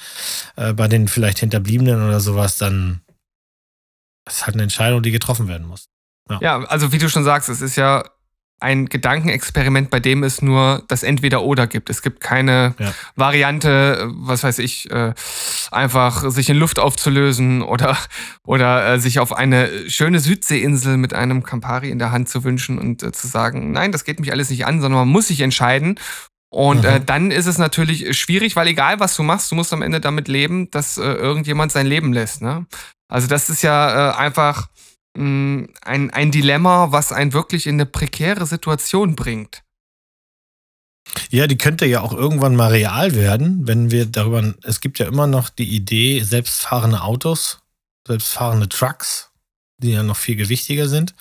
äh, 0.55 0.71
bei 0.71 0.87
den 0.87 1.09
vielleicht 1.09 1.39
Hinterbliebenen 1.39 2.07
oder 2.07 2.21
sowas, 2.21 2.57
dann 2.57 3.01
ist 4.25 4.45
halt 4.45 4.55
eine 4.55 4.63
Entscheidung, 4.63 5.03
die 5.03 5.11
getroffen 5.11 5.49
werden 5.49 5.67
muss. 5.67 5.89
Ja. 6.29 6.39
ja, 6.41 6.63
also 6.63 6.93
wie 6.93 6.97
du 6.97 7.09
schon 7.09 7.25
sagst, 7.25 7.49
es 7.49 7.59
ist 7.59 7.75
ja 7.75 8.05
ein 8.59 8.87
Gedankenexperiment, 8.87 9.89
bei 9.89 9.99
dem 9.99 10.23
es 10.23 10.41
nur 10.41 10.83
das 10.87 11.03
Entweder-Oder 11.03 11.67
gibt. 11.67 11.89
Es 11.89 12.01
gibt 12.01 12.19
keine 12.19 12.75
ja. 12.77 12.93
Variante, 13.15 14.09
was 14.11 14.43
weiß 14.43 14.59
ich, 14.59 14.91
äh, 14.91 15.13
einfach 15.71 16.29
sich 16.29 16.49
in 16.49 16.57
Luft 16.57 16.79
aufzulösen 16.79 17.61
oder, 17.61 17.97
oder 18.45 18.93
äh, 18.93 18.99
sich 18.99 19.19
auf 19.19 19.33
eine 19.33 19.89
schöne 19.89 20.19
Südseeinsel 20.19 20.97
mit 20.97 21.13
einem 21.13 21.43
Campari 21.43 21.89
in 21.89 21.99
der 21.99 22.11
Hand 22.11 22.29
zu 22.29 22.43
wünschen 22.43 22.77
und 22.77 23.01
äh, 23.01 23.11
zu 23.11 23.27
sagen, 23.27 23.71
nein, 23.71 23.91
das 23.91 24.03
geht 24.03 24.19
mich 24.19 24.31
alles 24.31 24.49
nicht 24.49 24.65
an, 24.65 24.81
sondern 24.81 24.99
man 24.99 25.09
muss 25.09 25.27
sich 25.27 25.41
entscheiden. 25.41 25.99
Und 26.51 26.83
mhm. 26.83 27.05
dann 27.05 27.29
ist 27.29 27.45
es 27.45 27.59
natürlich 27.59 28.17
schwierig, 28.17 28.55
weil 28.55 28.67
egal 28.67 28.99
was 28.99 29.15
du 29.15 29.21
machst, 29.21 29.51
du 29.51 29.55
musst 29.55 29.71
am 29.71 29.83
Ende 29.83 30.01
damit 30.01 30.27
leben, 30.27 30.71
dass 30.71 30.97
irgendjemand 30.97 31.71
sein 31.71 31.85
Leben 31.85 32.11
lässt. 32.11 32.41
Ne? 32.41 32.65
Also 33.07 33.27
das 33.27 33.51
ist 33.51 33.61
ja 33.61 34.17
einfach 34.17 34.67
ein, 35.15 35.69
ein 36.11 36.31
Dilemma, 36.31 36.91
was 36.91 37.11
einen 37.11 37.33
wirklich 37.33 37.67
in 37.67 37.75
eine 37.75 37.85
prekäre 37.85 38.45
Situation 38.45 39.15
bringt. 39.15 39.63
Ja, 41.31 41.47
die 41.47 41.57
könnte 41.57 41.85
ja 41.85 42.01
auch 42.01 42.13
irgendwann 42.13 42.55
mal 42.55 42.71
real 42.71 43.15
werden, 43.15 43.67
wenn 43.67 43.91
wir 43.91 44.05
darüber. 44.05 44.53
Es 44.63 44.79
gibt 44.81 44.99
ja 44.99 45.07
immer 45.07 45.27
noch 45.27 45.49
die 45.49 45.75
Idee, 45.75 46.21
selbstfahrende 46.21 47.01
Autos, 47.01 47.59
selbstfahrende 48.07 48.69
Trucks, 48.69 49.31
die 49.77 49.91
ja 49.91 50.03
noch 50.03 50.17
viel 50.17 50.35
gewichtiger 50.35 50.87
sind. 50.87 51.15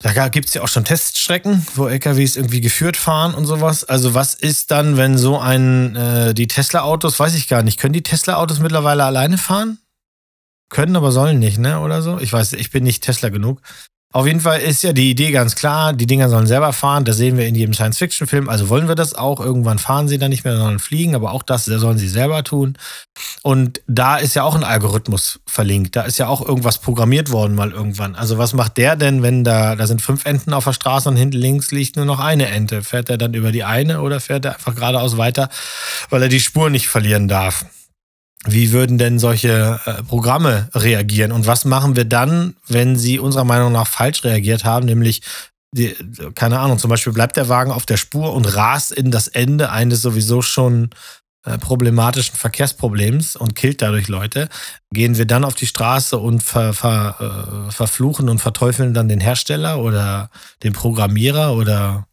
Da 0.00 0.28
gibt 0.28 0.48
es 0.48 0.54
ja 0.54 0.62
auch 0.62 0.68
schon 0.68 0.84
Teststrecken, 0.84 1.66
wo 1.76 1.86
LKWs 1.86 2.36
irgendwie 2.36 2.60
geführt 2.60 2.96
fahren 2.96 3.34
und 3.34 3.46
sowas. 3.46 3.84
Also 3.84 4.12
was 4.12 4.34
ist 4.34 4.70
dann, 4.70 4.96
wenn 4.98 5.16
so 5.16 5.38
ein, 5.38 5.96
äh, 5.96 6.34
die 6.34 6.46
Tesla-Autos, 6.46 7.18
weiß 7.18 7.34
ich 7.34 7.48
gar 7.48 7.62
nicht, 7.62 7.80
können 7.80 7.94
die 7.94 8.02
Tesla-Autos 8.02 8.58
mittlerweile 8.58 9.04
alleine 9.04 9.38
fahren? 9.38 9.78
Können, 10.74 10.96
aber 10.96 11.12
sollen 11.12 11.38
nicht, 11.38 11.58
ne? 11.58 11.80
Oder 11.80 12.02
so. 12.02 12.18
Ich 12.18 12.32
weiß, 12.32 12.52
ich 12.52 12.70
bin 12.70 12.84
nicht 12.84 13.02
Tesla 13.02 13.30
genug. 13.30 13.60
Auf 14.14 14.28
jeden 14.28 14.38
Fall 14.38 14.60
ist 14.60 14.84
ja 14.84 14.92
die 14.92 15.10
Idee 15.10 15.32
ganz 15.32 15.56
klar, 15.56 15.92
die 15.92 16.06
Dinger 16.06 16.28
sollen 16.28 16.46
selber 16.46 16.72
fahren. 16.72 17.04
Das 17.04 17.16
sehen 17.16 17.36
wir 17.36 17.48
in 17.48 17.56
jedem 17.56 17.74
Science-Fiction-Film. 17.74 18.48
Also 18.48 18.68
wollen 18.68 18.86
wir 18.86 18.94
das 18.94 19.14
auch. 19.14 19.40
Irgendwann 19.40 19.80
fahren 19.80 20.06
sie 20.06 20.18
dann 20.18 20.30
nicht 20.30 20.44
mehr, 20.44 20.56
sondern 20.56 20.78
fliegen. 20.78 21.16
Aber 21.16 21.32
auch 21.32 21.42
das 21.42 21.64
sollen 21.64 21.98
sie 21.98 22.08
selber 22.08 22.44
tun. 22.44 22.78
Und 23.42 23.80
da 23.88 24.16
ist 24.16 24.34
ja 24.34 24.44
auch 24.44 24.54
ein 24.54 24.62
Algorithmus 24.62 25.40
verlinkt. 25.46 25.96
Da 25.96 26.02
ist 26.02 26.18
ja 26.18 26.28
auch 26.28 26.46
irgendwas 26.46 26.78
programmiert 26.78 27.32
worden 27.32 27.56
mal 27.56 27.72
irgendwann. 27.72 28.14
Also 28.14 28.38
was 28.38 28.52
macht 28.52 28.76
der 28.76 28.94
denn, 28.94 29.24
wenn 29.24 29.42
da, 29.42 29.74
da 29.74 29.88
sind 29.88 30.00
fünf 30.00 30.26
Enten 30.26 30.52
auf 30.52 30.62
der 30.62 30.74
Straße 30.74 31.08
und 31.08 31.16
hinten 31.16 31.38
links 31.38 31.72
liegt 31.72 31.96
nur 31.96 32.04
noch 32.04 32.20
eine 32.20 32.46
Ente? 32.46 32.84
Fährt 32.84 33.10
er 33.10 33.18
dann 33.18 33.34
über 33.34 33.50
die 33.50 33.64
eine 33.64 34.00
oder 34.00 34.20
fährt 34.20 34.44
er 34.44 34.54
einfach 34.54 34.76
geradeaus 34.76 35.16
weiter, 35.16 35.48
weil 36.10 36.22
er 36.22 36.28
die 36.28 36.38
Spur 36.38 36.70
nicht 36.70 36.86
verlieren 36.86 37.26
darf? 37.26 37.64
Wie 38.46 38.72
würden 38.72 38.98
denn 38.98 39.18
solche 39.18 39.80
äh, 39.84 40.02
Programme 40.02 40.68
reagieren? 40.74 41.32
Und 41.32 41.46
was 41.46 41.64
machen 41.64 41.96
wir 41.96 42.04
dann, 42.04 42.56
wenn 42.68 42.96
sie 42.96 43.18
unserer 43.18 43.44
Meinung 43.44 43.72
nach 43.72 43.86
falsch 43.86 44.24
reagiert 44.24 44.64
haben, 44.64 44.86
nämlich 44.86 45.22
die, 45.72 45.94
keine 46.34 46.60
Ahnung, 46.60 46.78
zum 46.78 46.90
Beispiel 46.90 47.12
bleibt 47.12 47.36
der 47.36 47.48
Wagen 47.48 47.72
auf 47.72 47.84
der 47.84 47.96
Spur 47.96 48.32
und 48.32 48.44
rast 48.54 48.92
in 48.92 49.10
das 49.10 49.26
Ende 49.26 49.70
eines 49.70 50.02
sowieso 50.02 50.40
schon 50.40 50.90
äh, 51.44 51.58
problematischen 51.58 52.36
Verkehrsproblems 52.36 53.34
und 53.34 53.56
killt 53.56 53.82
dadurch 53.82 54.08
Leute. 54.08 54.48
Gehen 54.92 55.18
wir 55.18 55.26
dann 55.26 55.44
auf 55.44 55.54
die 55.54 55.66
Straße 55.66 56.16
und 56.16 56.42
ver, 56.42 56.74
ver, 56.74 57.66
äh, 57.68 57.72
verfluchen 57.72 58.28
und 58.28 58.38
verteufeln 58.38 58.94
dann 58.94 59.08
den 59.08 59.20
Hersteller 59.20 59.80
oder 59.80 60.30
den 60.62 60.72
Programmierer 60.72 61.54
oder 61.54 62.06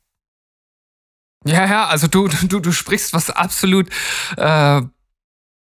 ja, 1.46 1.66
ja, 1.66 1.88
also 1.88 2.08
du, 2.08 2.28
du, 2.28 2.60
du 2.60 2.72
sprichst 2.72 3.14
was 3.14 3.30
absolut 3.30 3.90
äh, 4.38 4.82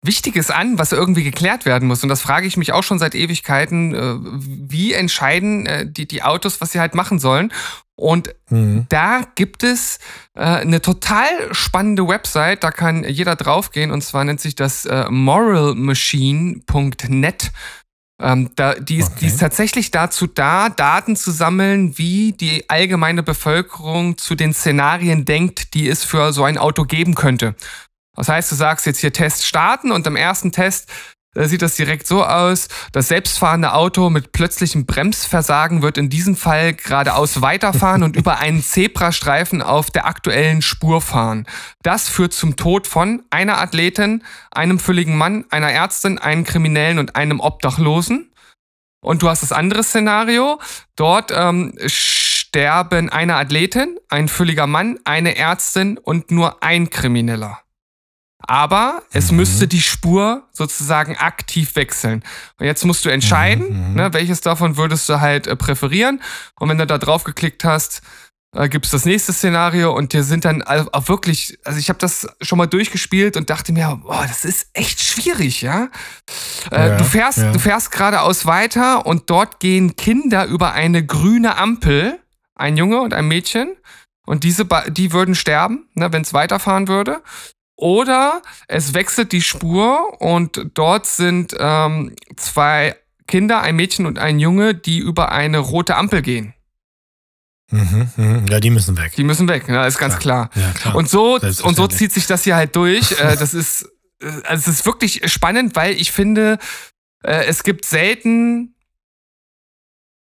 Wichtiges 0.03 0.51
an, 0.51 0.79
was 0.79 0.93
irgendwie 0.93 1.25
geklärt 1.25 1.67
werden 1.67 1.89
muss. 1.89 2.03
Und 2.03 2.09
das 2.09 2.21
frage 2.21 2.47
ich 2.47 2.57
mich 2.57 2.73
auch 2.73 2.85
schon 2.85 2.99
seit 2.99 3.15
Ewigkeiten. 3.15 3.95
Äh, 3.95 4.17
wie 4.21 4.93
entscheiden 4.93 5.67
äh, 5.67 5.91
die, 5.91 6.07
die 6.07 6.23
Autos, 6.23 6.61
was 6.61 6.73
sie 6.73 6.81
halt 6.81 6.95
machen 6.95 7.19
sollen? 7.19 7.53
Und 7.99 8.35
mhm. 8.51 8.85
da 8.91 9.23
gibt 9.35 9.63
es 9.63 9.99
äh, 10.35 10.43
eine 10.43 10.83
total 10.83 11.27
spannende 11.53 12.07
Website, 12.07 12.63
da 12.63 12.71
kann 12.71 13.05
jeder 13.05 13.37
draufgehen 13.37 13.91
und 13.91 14.03
zwar 14.03 14.23
nennt 14.25 14.43
sich 14.43 14.55
das 14.55 14.85
äh, 14.85 15.07
moralmachine.net. 15.09 17.53
Ähm, 18.19 18.51
da, 18.57 18.75
die, 18.75 18.97
ist, 18.97 19.13
okay. 19.13 19.19
die 19.21 19.27
ist 19.27 19.41
tatsächlich 19.41 19.91
dazu 19.91 20.27
da, 20.27 20.71
Daten 20.71 21.17
zu 21.17 21.31
sammeln, 21.31 21.99
wie 21.99 22.33
die 22.33 22.65
allgemeine 22.69 23.23
Bevölkerung 23.23 24.17
zu 24.17 24.35
den 24.35 24.55
Szenarien 24.55 25.27
denkt, 25.27 25.75
die 25.75 25.87
es 25.89 26.05
für 26.05 26.33
so 26.33 26.45
ein 26.45 26.57
Auto 26.57 26.85
geben 26.85 27.15
könnte. 27.15 27.55
Das 28.17 28.29
heißt, 28.29 28.51
du 28.51 28.57
sagst 28.57 28.87
jetzt 28.87 29.01
hier 29.01 29.13
Test 29.13 29.47
starten 29.47 29.93
und 29.93 30.07
im 30.07 30.17
ersten 30.17 30.53
Test 30.53 30.91
äh, 31.37 31.47
sieht 31.47 31.63
das 31.63 31.77
direkt 31.77 32.07
so 32.07 32.25
aus. 32.25 32.69
Das 32.93 33.09
selbstfahrende 33.09 33.75
Auto 33.75 34.11
mit 34.11 34.33
plötzlichem 34.33 34.87
Bremsversagen 34.87 35.83
wird 35.83 35.99
in 35.99 36.09
diesem 36.09 36.35
Fall 36.35 36.75
geradeaus 36.75 37.43
weiterfahren 37.43 38.03
und 38.03 38.17
über 38.17 38.39
einen 38.39 38.63
Zebrastreifen 38.63 39.63
auf 39.63 39.91
der 39.91 40.07
aktuellen 40.07 40.63
Spur 40.63 41.01
fahren. 41.01 41.47
Das 41.83 42.09
führt 42.09 42.33
zum 42.33 42.57
Tod 42.57 42.87
von 42.87 43.23
einer 43.31 43.59
Athletin, 43.59 44.25
einem 44.51 44.79
fülligen 44.79 45.17
Mann, 45.17 45.45
einer 45.51 45.71
Ärztin, 45.71 46.19
einem 46.19 46.45
Kriminellen 46.45 46.99
und 46.99 47.17
einem 47.17 47.41
Obdachlosen. 47.41 48.33
Und 49.03 49.23
du 49.23 49.29
hast 49.29 49.43
das 49.43 49.53
andere 49.53 49.85
Szenario. 49.85 50.59
Dort 50.97 51.31
ähm, 51.33 51.75
sterben 51.87 53.09
eine 53.09 53.37
Athletin, 53.37 53.99
ein 54.09 54.29
fülliger 54.29 54.67
Mann, 54.67 54.99
eine 55.05 55.37
Ärztin 55.37 55.99
und 55.99 56.31
nur 56.31 56.63
ein 56.63 56.91
Krimineller 56.91 57.61
aber 58.39 59.03
es 59.13 59.31
mhm. 59.31 59.39
müsste 59.39 59.69
die 59.69 59.81
Spur 59.81 60.45
sozusagen 60.53 61.17
aktiv 61.17 61.75
wechseln. 61.77 62.23
Und 62.59 62.67
jetzt 62.67 62.85
musst 62.85 63.05
du 63.05 63.09
entscheiden, 63.09 63.69
mhm. 63.69 63.89
mhm. 63.91 63.95
ne, 63.95 64.13
welches 64.13 64.41
davon 64.41 64.77
würdest 64.77 65.09
du 65.09 65.21
halt 65.21 65.47
äh, 65.47 65.57
präferieren. 65.57 66.21
Und 66.59 66.69
wenn 66.69 66.79
du 66.79 66.87
da 66.87 66.99
drauf 66.99 67.25
geklickt 67.25 67.65
hast, 67.65 68.03
äh, 68.55 68.69
gibt 68.69 68.85
es 68.85 68.91
das 68.91 69.05
nächste 69.05 69.33
Szenario 69.33 69.95
und 69.95 70.13
dir 70.13 70.23
sind 70.23 70.45
dann 70.45 70.63
auch 70.63 71.09
wirklich, 71.09 71.59
also 71.65 71.79
ich 71.79 71.89
habe 71.89 71.99
das 71.99 72.27
schon 72.41 72.59
mal 72.59 72.67
durchgespielt 72.67 73.37
und 73.37 73.51
dachte 73.51 73.73
mir, 73.73 74.01
boah, 74.03 74.25
das 74.27 74.45
ist 74.45 74.69
echt 74.73 75.01
schwierig, 75.01 75.63
ja. 75.63 75.89
Äh, 76.71 76.89
ja 76.89 76.97
du 76.97 77.05
fährst, 77.05 77.39
ja. 77.39 77.53
du 77.53 77.59
fährst 77.59 77.91
geradeaus 77.91 78.47
weiter 78.47 79.07
und 79.07 79.31
dort 79.31 79.61
gehen 79.61 79.97
Kinder 79.97 80.47
über 80.47 80.73
eine 80.73 81.05
grüne 81.05 81.57
Ampel, 81.57 82.19
ein 82.55 82.77
Junge 82.77 83.01
und 83.01 83.15
ein 83.15 83.29
Mädchen. 83.29 83.77
Und 84.27 84.43
diese, 84.43 84.67
die 84.89 85.13
würden 85.13 85.37
sterben, 85.37 85.89
ne, 85.95 86.13
wenn 86.13 86.23
es 86.23 86.33
weiterfahren 86.33 86.89
würde. 86.89 87.23
Oder 87.77 88.43
es 88.69 88.95
wechselt 88.95 89.33
die 89.33 89.43
Spur 89.43 90.21
und 90.21 90.71
dort 90.75 91.07
sind 91.07 91.55
ähm, 91.59 92.15
zwei 92.37 92.97
Kinder, 93.27 93.61
ein 93.61 93.77
Mädchen 93.77 94.07
und 94.07 94.19
ein 94.19 94.39
Junge, 94.39 94.75
die 94.75 94.99
über 94.99 95.33
eine 95.33 95.59
rote 95.59 95.97
Ampel 95.97 96.23
gehen. 96.23 96.55
Mhm, 97.71 98.11
mh. 98.17 98.43
Ja, 98.49 98.61
die 98.61 98.71
müssen 98.71 98.97
weg. 98.97 99.13
Die 99.17 99.25
müssen 99.25 99.49
weg, 99.49 99.69
ne? 99.69 99.87
ist 99.87 99.99
ganz 99.99 100.19
klar. 100.19 100.49
klar. 100.49 100.65
Ja, 100.65 100.73
klar. 100.73 100.95
Und 100.95 101.09
so 101.11 101.35
und 101.35 101.77
so 101.77 101.87
zieht 101.89 102.13
sich 102.13 102.27
das 102.27 102.45
hier 102.45 102.57
halt 102.57 102.75
durch. 102.77 103.15
Äh, 103.21 103.37
das 103.37 103.55
ist 103.55 103.89
äh, 104.23 104.27
also 104.45 104.71
es 104.71 104.79
ist 104.79 104.87
wirklich 104.87 105.31
spannend, 105.31 105.75
weil 105.77 105.95
ich 105.95 106.13
finde, 106.13 106.59
äh, 107.23 107.45
es 107.47 107.63
gibt 107.63 107.85
selten 107.85 108.75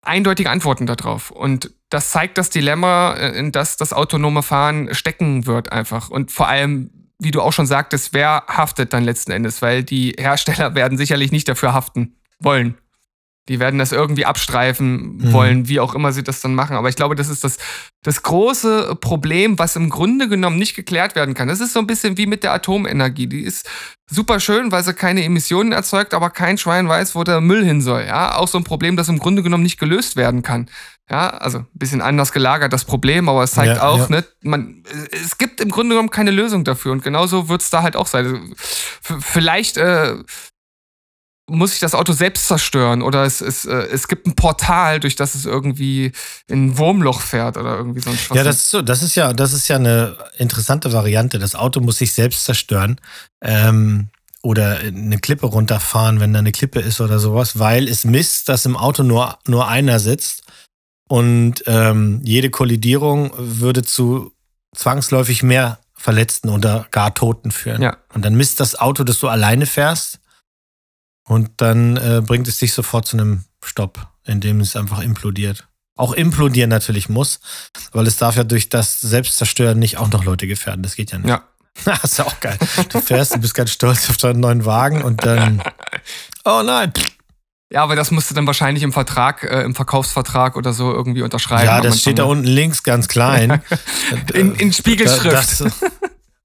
eindeutige 0.02 0.50
Antworten 0.50 0.86
darauf. 0.86 1.30
Und 1.30 1.72
das 1.88 2.10
zeigt 2.10 2.38
das 2.38 2.50
Dilemma, 2.50 3.12
in 3.14 3.52
das 3.52 3.76
das 3.76 3.92
autonome 3.92 4.42
Fahren 4.42 4.94
stecken 4.94 5.46
wird 5.46 5.72
einfach. 5.72 6.10
Und 6.10 6.32
vor 6.32 6.48
allem, 6.48 7.01
wie 7.18 7.30
du 7.30 7.40
auch 7.40 7.52
schon 7.52 7.66
sagtest, 7.66 8.14
wer 8.14 8.44
haftet 8.48 8.92
dann 8.92 9.04
letzten 9.04 9.32
Endes? 9.32 9.62
Weil 9.62 9.82
die 9.82 10.14
Hersteller 10.18 10.74
werden 10.74 10.98
sicherlich 10.98 11.32
nicht 11.32 11.48
dafür 11.48 11.72
haften 11.72 12.16
wollen. 12.38 12.76
Die 13.48 13.58
werden 13.58 13.80
das 13.80 13.90
irgendwie 13.90 14.24
abstreifen 14.24 15.16
mhm. 15.16 15.32
wollen, 15.32 15.68
wie 15.68 15.80
auch 15.80 15.96
immer 15.96 16.12
sie 16.12 16.22
das 16.22 16.40
dann 16.40 16.54
machen. 16.54 16.76
Aber 16.76 16.88
ich 16.88 16.94
glaube, 16.94 17.16
das 17.16 17.28
ist 17.28 17.42
das, 17.42 17.58
das 18.04 18.22
große 18.22 18.96
Problem, 19.00 19.58
was 19.58 19.74
im 19.74 19.90
Grunde 19.90 20.28
genommen 20.28 20.58
nicht 20.58 20.76
geklärt 20.76 21.16
werden 21.16 21.34
kann. 21.34 21.48
Das 21.48 21.58
ist 21.58 21.72
so 21.72 21.80
ein 21.80 21.88
bisschen 21.88 22.16
wie 22.16 22.26
mit 22.26 22.44
der 22.44 22.52
Atomenergie. 22.52 23.26
Die 23.26 23.42
ist 23.42 23.68
super 24.08 24.38
schön, 24.38 24.70
weil 24.70 24.84
sie 24.84 24.94
keine 24.94 25.24
Emissionen 25.24 25.72
erzeugt, 25.72 26.14
aber 26.14 26.30
kein 26.30 26.56
Schwein 26.56 26.88
weiß, 26.88 27.16
wo 27.16 27.24
der 27.24 27.40
Müll 27.40 27.64
hin 27.64 27.80
soll. 27.80 28.04
Ja, 28.06 28.36
auch 28.36 28.46
so 28.46 28.58
ein 28.58 28.64
Problem, 28.64 28.96
das 28.96 29.08
im 29.08 29.18
Grunde 29.18 29.42
genommen 29.42 29.64
nicht 29.64 29.80
gelöst 29.80 30.14
werden 30.14 30.42
kann. 30.42 30.70
Ja, 31.12 31.28
also 31.28 31.58
ein 31.58 31.66
bisschen 31.74 32.00
anders 32.00 32.32
gelagert 32.32 32.72
das 32.72 32.86
Problem, 32.86 33.28
aber 33.28 33.42
es 33.42 33.50
zeigt 33.50 33.76
ja, 33.76 33.82
auch, 33.82 34.08
ja. 34.08 34.16
ne, 34.16 34.24
man, 34.40 34.82
es 35.10 35.36
gibt 35.36 35.60
im 35.60 35.68
Grunde 35.68 35.90
genommen 35.90 36.08
keine 36.08 36.30
Lösung 36.30 36.64
dafür 36.64 36.92
und 36.92 37.04
genauso 37.04 37.50
wird 37.50 37.60
es 37.60 37.68
da 37.68 37.82
halt 37.82 37.96
auch 37.96 38.06
sein. 38.06 38.24
Also, 38.24 39.20
vielleicht 39.20 39.76
äh, 39.76 40.14
muss 41.50 41.74
ich 41.74 41.80
das 41.80 41.94
Auto 41.94 42.14
selbst 42.14 42.48
zerstören 42.48 43.02
oder 43.02 43.24
es, 43.24 43.42
es, 43.42 43.66
äh, 43.66 43.88
es 43.92 44.08
gibt 44.08 44.26
ein 44.26 44.34
Portal, 44.36 45.00
durch 45.00 45.14
das 45.14 45.34
es 45.34 45.44
irgendwie 45.44 46.12
in 46.48 46.68
ein 46.68 46.78
Wurmloch 46.78 47.20
fährt 47.20 47.58
oder 47.58 47.76
irgendwie 47.76 48.00
so 48.00 48.08
ein 48.08 48.16
Schwachsinn. 48.16 48.36
Ja, 48.38 48.44
das 48.44 48.56
ist 48.56 48.70
so, 48.70 48.80
das 48.80 49.02
ist 49.02 49.14
ja, 49.14 49.34
das 49.34 49.52
ist 49.52 49.68
ja 49.68 49.76
eine 49.76 50.16
interessante 50.38 50.94
Variante. 50.94 51.38
Das 51.38 51.54
Auto 51.54 51.80
muss 51.80 51.98
sich 51.98 52.14
selbst 52.14 52.46
zerstören. 52.46 52.98
Ähm, 53.42 54.08
oder 54.42 54.78
eine 54.78 55.18
Klippe 55.18 55.46
runterfahren, 55.46 56.18
wenn 56.20 56.32
da 56.32 56.40
eine 56.40 56.50
Klippe 56.52 56.80
ist 56.80 57.00
oder 57.00 57.20
sowas, 57.20 57.60
weil 57.60 57.86
es 57.86 58.04
misst, 58.04 58.48
dass 58.48 58.66
im 58.66 58.76
Auto 58.76 59.04
nur, 59.04 59.38
nur 59.46 59.68
einer 59.68 60.00
sitzt 60.00 60.42
und 61.12 61.64
ähm, 61.66 62.22
jede 62.24 62.48
Kollidierung 62.48 63.32
würde 63.36 63.82
zu 63.82 64.32
zwangsläufig 64.74 65.42
mehr 65.42 65.78
Verletzten 65.92 66.48
oder 66.48 66.86
gar 66.90 67.12
Toten 67.12 67.50
führen. 67.50 67.82
Ja. 67.82 67.98
Und 68.14 68.24
dann 68.24 68.34
misst 68.34 68.60
das 68.60 68.76
Auto, 68.76 69.04
dass 69.04 69.18
du 69.18 69.28
alleine 69.28 69.66
fährst 69.66 70.20
und 71.24 71.50
dann 71.58 71.98
äh, 71.98 72.22
bringt 72.24 72.48
es 72.48 72.56
dich 72.56 72.72
sofort 72.72 73.06
zu 73.06 73.18
einem 73.18 73.44
Stopp, 73.62 74.08
indem 74.24 74.60
es 74.60 74.74
einfach 74.74 75.02
implodiert. 75.02 75.68
Auch 75.96 76.14
implodieren 76.14 76.70
natürlich 76.70 77.10
muss, 77.10 77.40
weil 77.92 78.06
es 78.06 78.16
darf 78.16 78.36
ja 78.36 78.44
durch 78.44 78.70
das 78.70 78.98
Selbstzerstören 79.02 79.78
nicht 79.78 79.98
auch 79.98 80.08
noch 80.08 80.24
Leute 80.24 80.46
gefährden. 80.46 80.82
Das 80.82 80.96
geht 80.96 81.12
ja 81.12 81.18
nicht. 81.18 81.28
Ja. 81.28 81.46
das 81.84 82.04
ist 82.04 82.18
ja 82.20 82.24
auch 82.24 82.40
geil. 82.40 82.56
Du 82.88 83.02
fährst, 83.02 83.34
du 83.34 83.38
bist 83.38 83.52
ganz 83.52 83.70
stolz 83.70 84.08
auf 84.08 84.16
deinen 84.16 84.40
neuen 84.40 84.64
Wagen 84.64 85.02
und 85.02 85.26
dann, 85.26 85.62
oh 86.46 86.62
nein. 86.64 86.90
Ja, 87.72 87.82
aber 87.82 87.96
das 87.96 88.10
musst 88.10 88.30
du 88.30 88.34
dann 88.34 88.46
wahrscheinlich 88.46 88.82
im 88.82 88.92
Vertrag, 88.92 89.44
äh, 89.44 89.62
im 89.62 89.74
Verkaufsvertrag 89.74 90.56
oder 90.56 90.74
so 90.74 90.92
irgendwie 90.92 91.22
unterschreiben. 91.22 91.64
Ja, 91.64 91.80
das 91.80 92.00
steht 92.00 92.18
da 92.18 92.24
unten 92.24 92.44
links 92.44 92.82
ganz 92.82 93.08
klein. 93.08 93.62
in, 94.34 94.54
in 94.56 94.72
Spiegelschrift. 94.74 95.60
Das, 95.60 95.64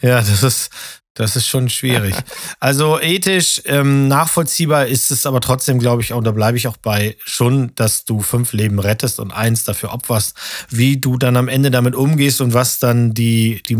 ja, 0.02 0.20
das 0.20 0.42
ist, 0.42 0.70
das 1.16 1.36
ist 1.36 1.46
schon 1.46 1.68
schwierig. 1.68 2.16
Also 2.62 2.98
ethisch 3.02 3.62
ähm, 3.66 4.08
nachvollziehbar 4.08 4.86
ist 4.86 5.12
es 5.12 5.26
aber 5.26 5.42
trotzdem, 5.42 5.80
glaube 5.80 6.02
ich, 6.02 6.14
und 6.14 6.24
da 6.24 6.32
bleibe 6.32 6.58
ich 6.58 6.68
auch 6.70 6.78
bei, 6.78 7.18
schon, 7.26 7.76
dass 7.76 8.06
du 8.06 8.22
fünf 8.22 8.54
Leben 8.54 8.80
rettest 8.80 9.20
und 9.20 9.32
eins 9.32 9.66
dafür 9.66 9.94
opferst. 9.94 10.38
Wie 10.70 10.96
du 10.96 11.18
dann 11.18 11.36
am 11.36 11.50
Ende 11.50 11.72
damit 11.72 11.96
umgehst 11.96 12.40
und 12.40 12.54
was 12.54 12.80
dann 12.80 13.14
die, 13.14 13.62
die 13.64 13.76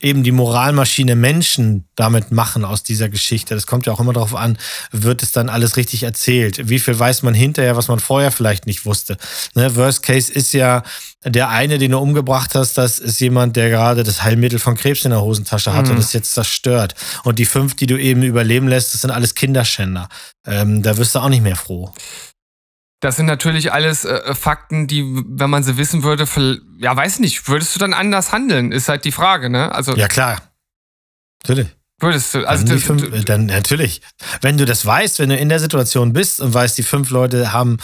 eben 0.00 0.22
die 0.22 0.32
Moralmaschine 0.32 1.16
Menschen 1.16 1.88
damit 1.96 2.30
machen 2.30 2.64
aus 2.64 2.82
dieser 2.82 3.08
Geschichte. 3.08 3.54
Das 3.54 3.66
kommt 3.66 3.86
ja 3.86 3.92
auch 3.92 4.00
immer 4.00 4.12
darauf 4.12 4.34
an, 4.34 4.58
wird 4.92 5.22
es 5.22 5.32
dann 5.32 5.48
alles 5.48 5.76
richtig 5.78 6.02
erzählt? 6.02 6.68
Wie 6.68 6.78
viel 6.78 6.98
weiß 6.98 7.22
man 7.22 7.32
hinterher, 7.32 7.76
was 7.76 7.88
man 7.88 7.98
vorher 7.98 8.30
vielleicht 8.30 8.66
nicht 8.66 8.84
wusste? 8.84 9.16
Ne? 9.54 9.74
Worst 9.74 10.02
Case 10.02 10.30
ist 10.30 10.52
ja, 10.52 10.82
der 11.24 11.48
eine, 11.48 11.78
den 11.78 11.92
du 11.92 11.98
umgebracht 11.98 12.54
hast, 12.54 12.76
das 12.76 12.98
ist 12.98 13.20
jemand, 13.20 13.56
der 13.56 13.70
gerade 13.70 14.04
das 14.04 14.22
Heilmittel 14.22 14.58
von 14.58 14.76
Krebs 14.76 15.04
in 15.04 15.12
der 15.12 15.22
Hosentasche 15.22 15.72
hat 15.72 15.86
mhm. 15.86 15.92
und 15.92 15.98
ist 15.98 16.12
jetzt 16.12 16.34
zerstört. 16.34 16.94
Und 17.24 17.38
die 17.38 17.46
fünf, 17.46 17.74
die 17.74 17.86
du 17.86 17.98
eben 17.98 18.22
überleben 18.22 18.68
lässt, 18.68 18.92
das 18.92 19.00
sind 19.00 19.10
alles 19.10 19.34
Kinderschänder. 19.34 20.08
Ähm, 20.46 20.82
da 20.82 20.98
wirst 20.98 21.14
du 21.14 21.20
auch 21.20 21.30
nicht 21.30 21.42
mehr 21.42 21.56
froh. 21.56 21.92
Das 23.06 23.14
sind 23.14 23.26
natürlich 23.26 23.72
alles 23.72 24.04
äh, 24.04 24.34
Fakten, 24.34 24.88
die, 24.88 25.04
wenn 25.28 25.48
man 25.48 25.62
sie 25.62 25.76
wissen 25.76 26.02
würde, 26.02 26.26
für, 26.26 26.58
ja, 26.76 26.96
weiß 26.96 27.20
nicht, 27.20 27.46
würdest 27.46 27.72
du 27.76 27.78
dann 27.78 27.94
anders 27.94 28.32
handeln? 28.32 28.72
Ist 28.72 28.88
halt 28.88 29.04
die 29.04 29.12
Frage, 29.12 29.48
ne? 29.48 29.70
Also, 29.70 29.94
ja, 29.94 30.08
klar. 30.08 30.42
Natürlich. 31.44 31.68
Würdest 32.00 32.34
du, 32.34 32.44
also 32.44 32.64
dann, 32.64 32.78
fünf, 32.80 33.02
du, 33.08 33.22
dann 33.22 33.46
natürlich. 33.46 34.02
Wenn 34.40 34.58
du 34.58 34.64
das 34.64 34.84
weißt, 34.84 35.20
wenn 35.20 35.28
du 35.28 35.36
in 35.36 35.48
der 35.48 35.60
Situation 35.60 36.14
bist 36.14 36.40
und 36.40 36.52
weißt, 36.52 36.76
die 36.76 36.82
fünf 36.82 37.10
Leute 37.10 37.52
haben, 37.52 37.76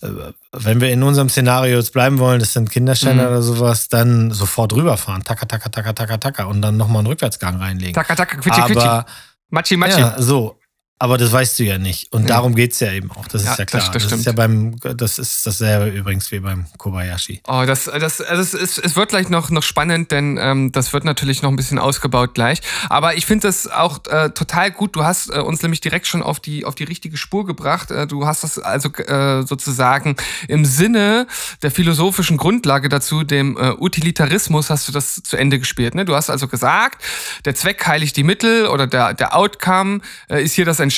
äh, 0.00 0.08
wenn 0.52 0.80
wir 0.80 0.90
in 0.90 1.02
unserem 1.02 1.28
Szenario 1.28 1.76
jetzt 1.76 1.92
bleiben 1.92 2.18
wollen, 2.18 2.40
das 2.40 2.54
sind 2.54 2.70
Kinderständer 2.70 3.24
mhm. 3.24 3.28
oder 3.32 3.42
sowas, 3.42 3.88
dann 3.88 4.30
sofort 4.30 4.72
rüberfahren, 4.72 5.24
taka, 5.24 5.44
taka, 5.44 5.68
taka, 5.68 5.92
taka, 5.92 6.16
taka 6.16 6.44
und 6.44 6.62
dann 6.62 6.78
nochmal 6.78 7.00
einen 7.00 7.08
Rückwärtsgang 7.08 7.56
reinlegen. 7.56 7.92
Taka, 7.92 8.14
taka, 8.14 8.38
quitschi, 8.38 8.62
quitschi. 8.62 9.02
Machi, 9.50 9.76
machi. 9.76 10.00
Ja, 10.00 10.14
so. 10.22 10.59
Aber 11.00 11.16
das 11.16 11.32
weißt 11.32 11.58
du 11.58 11.64
ja 11.64 11.78
nicht. 11.78 12.12
Und 12.12 12.28
darum 12.28 12.54
geht 12.54 12.72
es 12.72 12.80
ja 12.80 12.92
eben 12.92 13.10
auch. 13.10 13.26
Das 13.26 13.42
ja, 13.42 13.52
ist 13.52 13.58
ja 13.58 13.64
klar. 13.64 13.80
Das, 13.80 13.90
das, 13.90 14.10
das 14.10 14.20
ist 14.20 14.26
ja 14.26 14.32
beim, 14.32 14.78
das 14.80 15.18
ist 15.18 15.46
dasselbe 15.46 15.86
übrigens 15.86 16.30
wie 16.30 16.40
beim 16.40 16.66
Kobayashi. 16.76 17.40
Oh, 17.48 17.64
das, 17.66 17.84
das, 17.84 18.20
also 18.20 18.42
es, 18.42 18.52
ist, 18.52 18.78
es 18.78 18.96
wird 18.96 19.08
gleich 19.08 19.30
noch, 19.30 19.48
noch 19.48 19.62
spannend, 19.62 20.10
denn 20.10 20.38
ähm, 20.38 20.72
das 20.72 20.92
wird 20.92 21.04
natürlich 21.04 21.40
noch 21.40 21.48
ein 21.48 21.56
bisschen 21.56 21.78
ausgebaut 21.78 22.34
gleich. 22.34 22.60
Aber 22.90 23.16
ich 23.16 23.24
finde 23.24 23.46
das 23.46 23.66
auch 23.66 24.04
äh, 24.08 24.28
total 24.28 24.70
gut. 24.70 24.94
Du 24.94 25.02
hast 25.02 25.30
äh, 25.30 25.38
uns 25.38 25.62
nämlich 25.62 25.80
direkt 25.80 26.06
schon 26.06 26.22
auf 26.22 26.38
die, 26.38 26.66
auf 26.66 26.74
die 26.74 26.84
richtige 26.84 27.16
Spur 27.16 27.46
gebracht. 27.46 27.90
Äh, 27.90 28.06
du 28.06 28.26
hast 28.26 28.44
das 28.44 28.58
also 28.58 28.90
äh, 28.90 29.46
sozusagen 29.46 30.16
im 30.48 30.66
Sinne 30.66 31.26
der 31.62 31.70
philosophischen 31.70 32.36
Grundlage 32.36 32.90
dazu, 32.90 33.24
dem 33.24 33.56
äh, 33.56 33.70
Utilitarismus, 33.70 34.68
hast 34.68 34.86
du 34.86 34.92
das 34.92 35.22
zu 35.22 35.38
Ende 35.38 35.58
gespielt. 35.58 35.94
Ne? 35.94 36.04
Du 36.04 36.14
hast 36.14 36.28
also 36.28 36.46
gesagt, 36.46 37.02
der 37.46 37.54
Zweck 37.54 37.86
heiligt 37.86 38.18
die 38.18 38.22
Mittel 38.22 38.66
oder 38.66 38.86
der, 38.86 39.14
der 39.14 39.34
Outcome 39.34 40.00
äh, 40.28 40.44
ist 40.44 40.52
hier 40.52 40.66
das 40.66 40.78
Entscheidende, 40.78 40.89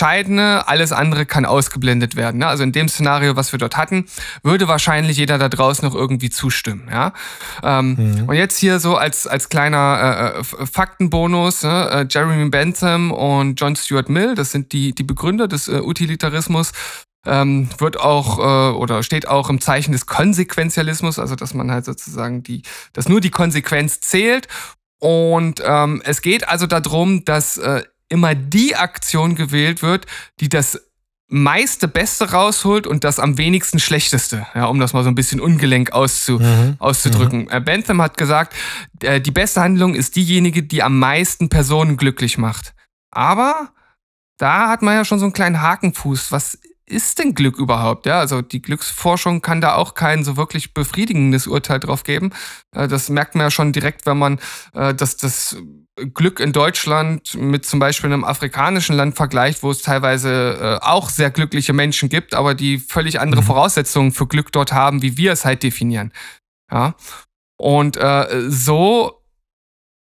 alles 0.66 0.92
andere 0.92 1.26
kann 1.26 1.44
ausgeblendet 1.44 2.16
werden. 2.16 2.38
Ne? 2.38 2.46
Also 2.46 2.62
in 2.62 2.72
dem 2.72 2.88
Szenario, 2.88 3.36
was 3.36 3.52
wir 3.52 3.58
dort 3.58 3.76
hatten, 3.76 4.06
würde 4.42 4.68
wahrscheinlich 4.68 5.16
jeder 5.16 5.38
da 5.38 5.48
draußen 5.48 5.86
noch 5.86 5.94
irgendwie 5.94 6.30
zustimmen. 6.30 6.88
Ja? 6.90 7.12
Ähm, 7.62 7.96
mhm. 7.98 8.28
Und 8.28 8.34
jetzt 8.34 8.58
hier 8.58 8.80
so 8.80 8.96
als, 8.96 9.26
als 9.26 9.48
kleiner 9.48 10.34
äh, 10.36 10.40
äh 10.40 10.66
Faktenbonus, 10.66 11.62
ne? 11.62 11.90
Äh, 11.90 12.06
Jeremy 12.08 12.48
Bentham 12.48 13.10
und 13.10 13.60
John 13.60 13.76
Stuart 13.76 14.08
Mill, 14.08 14.34
das 14.34 14.52
sind 14.52 14.72
die, 14.72 14.94
die 14.94 15.04
Begründer 15.04 15.48
des 15.48 15.68
äh, 15.68 15.80
Utilitarismus, 15.80 16.72
ähm, 17.26 17.68
wird 17.78 18.00
auch 18.00 18.38
äh, 18.38 18.76
oder 18.76 19.02
steht 19.02 19.28
auch 19.28 19.48
im 19.48 19.60
Zeichen 19.60 19.92
des 19.92 20.06
Konsequenzialismus, 20.06 21.18
also 21.18 21.36
dass 21.36 21.54
man 21.54 21.70
halt 21.70 21.84
sozusagen 21.84 22.42
die, 22.42 22.62
dass 22.92 23.08
nur 23.08 23.20
die 23.20 23.30
Konsequenz 23.30 24.00
zählt. 24.00 24.48
Und 24.98 25.60
ähm, 25.64 26.00
es 26.04 26.22
geht 26.22 26.48
also 26.48 26.66
darum, 26.66 27.24
dass 27.24 27.58
äh, 27.58 27.82
immer 28.12 28.34
die 28.34 28.76
Aktion 28.76 29.34
gewählt 29.34 29.82
wird, 29.82 30.06
die 30.40 30.48
das 30.48 30.80
meiste 31.28 31.88
Beste 31.88 32.30
rausholt 32.30 32.86
und 32.86 33.04
das 33.04 33.18
am 33.18 33.38
wenigsten 33.38 33.78
Schlechteste, 33.78 34.46
ja, 34.54 34.66
um 34.66 34.78
das 34.78 34.92
mal 34.92 35.02
so 35.02 35.08
ein 35.08 35.14
bisschen 35.14 35.40
ungelenk 35.40 35.92
auszu, 35.92 36.38
mhm. 36.38 36.76
auszudrücken. 36.78 37.48
Mhm. 37.50 37.64
Bentham 37.64 38.02
hat 38.02 38.18
gesagt, 38.18 38.54
äh, 39.00 39.20
die 39.20 39.30
beste 39.30 39.62
Handlung 39.62 39.94
ist 39.94 40.14
diejenige, 40.14 40.62
die 40.62 40.82
am 40.82 40.98
meisten 40.98 41.48
Personen 41.48 41.96
glücklich 41.96 42.36
macht. 42.36 42.74
Aber 43.10 43.70
da 44.36 44.68
hat 44.68 44.82
man 44.82 44.94
ja 44.94 45.04
schon 45.06 45.18
so 45.18 45.24
einen 45.24 45.32
kleinen 45.32 45.62
Hakenfuß. 45.62 46.32
Was 46.32 46.58
ist 46.92 47.18
denn 47.18 47.34
Glück 47.34 47.58
überhaupt? 47.58 48.06
Ja, 48.06 48.20
also 48.20 48.42
die 48.42 48.62
Glücksforschung 48.62 49.42
kann 49.42 49.60
da 49.60 49.74
auch 49.74 49.94
kein 49.94 50.24
so 50.24 50.36
wirklich 50.36 50.74
befriedigendes 50.74 51.46
Urteil 51.46 51.80
drauf 51.80 52.04
geben. 52.04 52.30
Äh, 52.74 52.88
das 52.88 53.08
merkt 53.08 53.34
man 53.34 53.46
ja 53.46 53.50
schon 53.50 53.72
direkt, 53.72 54.06
wenn 54.06 54.18
man 54.18 54.38
äh, 54.74 54.94
das, 54.94 55.16
das 55.16 55.56
Glück 56.14 56.40
in 56.40 56.52
Deutschland 56.52 57.34
mit 57.34 57.66
zum 57.66 57.78
Beispiel 57.78 58.12
einem 58.12 58.24
afrikanischen 58.24 58.96
Land 58.96 59.16
vergleicht, 59.16 59.62
wo 59.62 59.70
es 59.70 59.82
teilweise 59.82 60.78
äh, 60.82 60.84
auch 60.84 61.10
sehr 61.10 61.30
glückliche 61.30 61.72
Menschen 61.72 62.08
gibt, 62.08 62.34
aber 62.34 62.54
die 62.54 62.78
völlig 62.78 63.20
andere 63.20 63.42
mhm. 63.42 63.46
Voraussetzungen 63.46 64.12
für 64.12 64.26
Glück 64.26 64.52
dort 64.52 64.72
haben, 64.72 65.02
wie 65.02 65.16
wir 65.16 65.32
es 65.32 65.44
halt 65.44 65.62
definieren. 65.62 66.12
Ja. 66.70 66.94
Und 67.58 67.96
äh, 67.96 68.48
so 68.48 69.22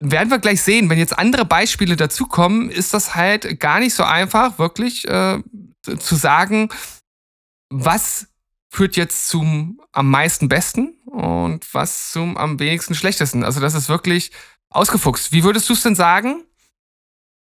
werden 0.00 0.30
wir 0.30 0.38
gleich 0.38 0.62
sehen, 0.62 0.90
wenn 0.90 0.98
jetzt 0.98 1.18
andere 1.18 1.44
Beispiele 1.44 1.96
dazukommen, 1.96 2.70
ist 2.70 2.94
das 2.94 3.14
halt 3.14 3.60
gar 3.60 3.78
nicht 3.78 3.94
so 3.94 4.02
einfach, 4.02 4.58
wirklich 4.58 5.06
äh, 5.06 5.38
zu 5.82 6.14
sagen, 6.16 6.68
was 7.70 8.28
führt 8.70 8.96
jetzt 8.96 9.28
zum 9.28 9.80
am 9.92 10.08
meisten 10.08 10.48
Besten 10.48 10.94
und 11.04 11.74
was 11.74 12.10
zum 12.10 12.36
am 12.38 12.58
wenigsten 12.58 12.94
Schlechtesten. 12.94 13.44
Also 13.44 13.60
das 13.60 13.74
ist 13.74 13.88
wirklich 13.88 14.32
ausgefuchst. 14.70 15.32
Wie 15.32 15.44
würdest 15.44 15.68
du 15.68 15.74
es 15.74 15.82
denn 15.82 15.94
sagen, 15.94 16.44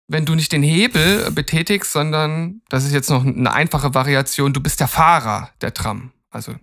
wenn 0.09 0.25
du 0.25 0.35
nicht 0.35 0.51
den 0.51 0.63
Hebel 0.63 1.31
betätigst, 1.31 1.93
sondern 1.93 2.61
das 2.67 2.83
ist 2.83 2.91
jetzt 2.91 3.09
noch 3.09 3.25
eine 3.25 3.53
einfache 3.53 3.93
Variation, 3.93 4.51
du 4.51 4.59
bist 4.59 4.81
der 4.81 4.89
Fahrer 4.89 5.51
der 5.61 5.73
Tram. 5.73 6.11
Also 6.29 6.53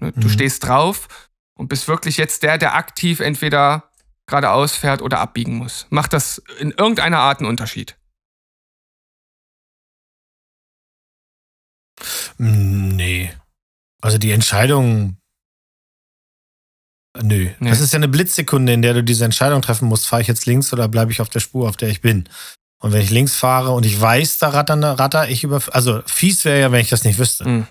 ne, 0.00 0.12
du 0.12 0.28
mhm. 0.28 0.30
stehst 0.30 0.64
drauf 0.64 1.08
und 1.54 1.68
bist 1.68 1.88
wirklich 1.88 2.16
jetzt 2.16 2.44
der, 2.44 2.58
der 2.58 2.76
aktiv 2.76 3.18
entweder 3.18 3.90
geradeaus 4.26 4.76
fährt 4.76 5.02
oder 5.02 5.18
abbiegen 5.18 5.56
muss. 5.56 5.86
Macht 5.90 6.12
das 6.12 6.38
in 6.60 6.70
irgendeiner 6.70 7.18
Art 7.18 7.40
einen 7.40 7.48
Unterschied? 7.48 7.96
Nee. 12.42 13.32
Also 14.00 14.18
die 14.18 14.32
Entscheidung 14.32 15.16
Nö. 17.20 17.50
Nee. 17.58 17.70
Das 17.70 17.80
ist 17.80 17.92
ja 17.92 17.98
eine 17.98 18.08
Blitzsekunde, 18.08 18.72
in 18.72 18.82
der 18.82 18.94
du 18.94 19.04
diese 19.04 19.24
Entscheidung 19.24 19.60
treffen 19.60 19.86
musst, 19.86 20.06
fahre 20.06 20.22
ich 20.22 20.28
jetzt 20.28 20.46
links 20.46 20.72
oder 20.72 20.88
bleibe 20.88 21.12
ich 21.12 21.20
auf 21.20 21.28
der 21.28 21.40
Spur, 21.40 21.68
auf 21.68 21.76
der 21.76 21.90
ich 21.90 22.00
bin. 22.00 22.28
Und 22.80 22.92
wenn 22.92 23.02
ich 23.02 23.10
links 23.10 23.36
fahre 23.36 23.72
und 23.72 23.84
ich 23.84 24.00
weiß, 24.00 24.38
da 24.38 24.48
rattern, 24.48 24.82
ratter 24.82 25.28
ich 25.28 25.44
über. 25.44 25.60
Also 25.72 26.02
fies 26.06 26.44
wäre 26.44 26.60
ja, 26.60 26.72
wenn 26.72 26.80
ich 26.80 26.88
das 26.88 27.04
nicht 27.04 27.18
wüsste. 27.18 27.46
Mhm. 27.46 27.66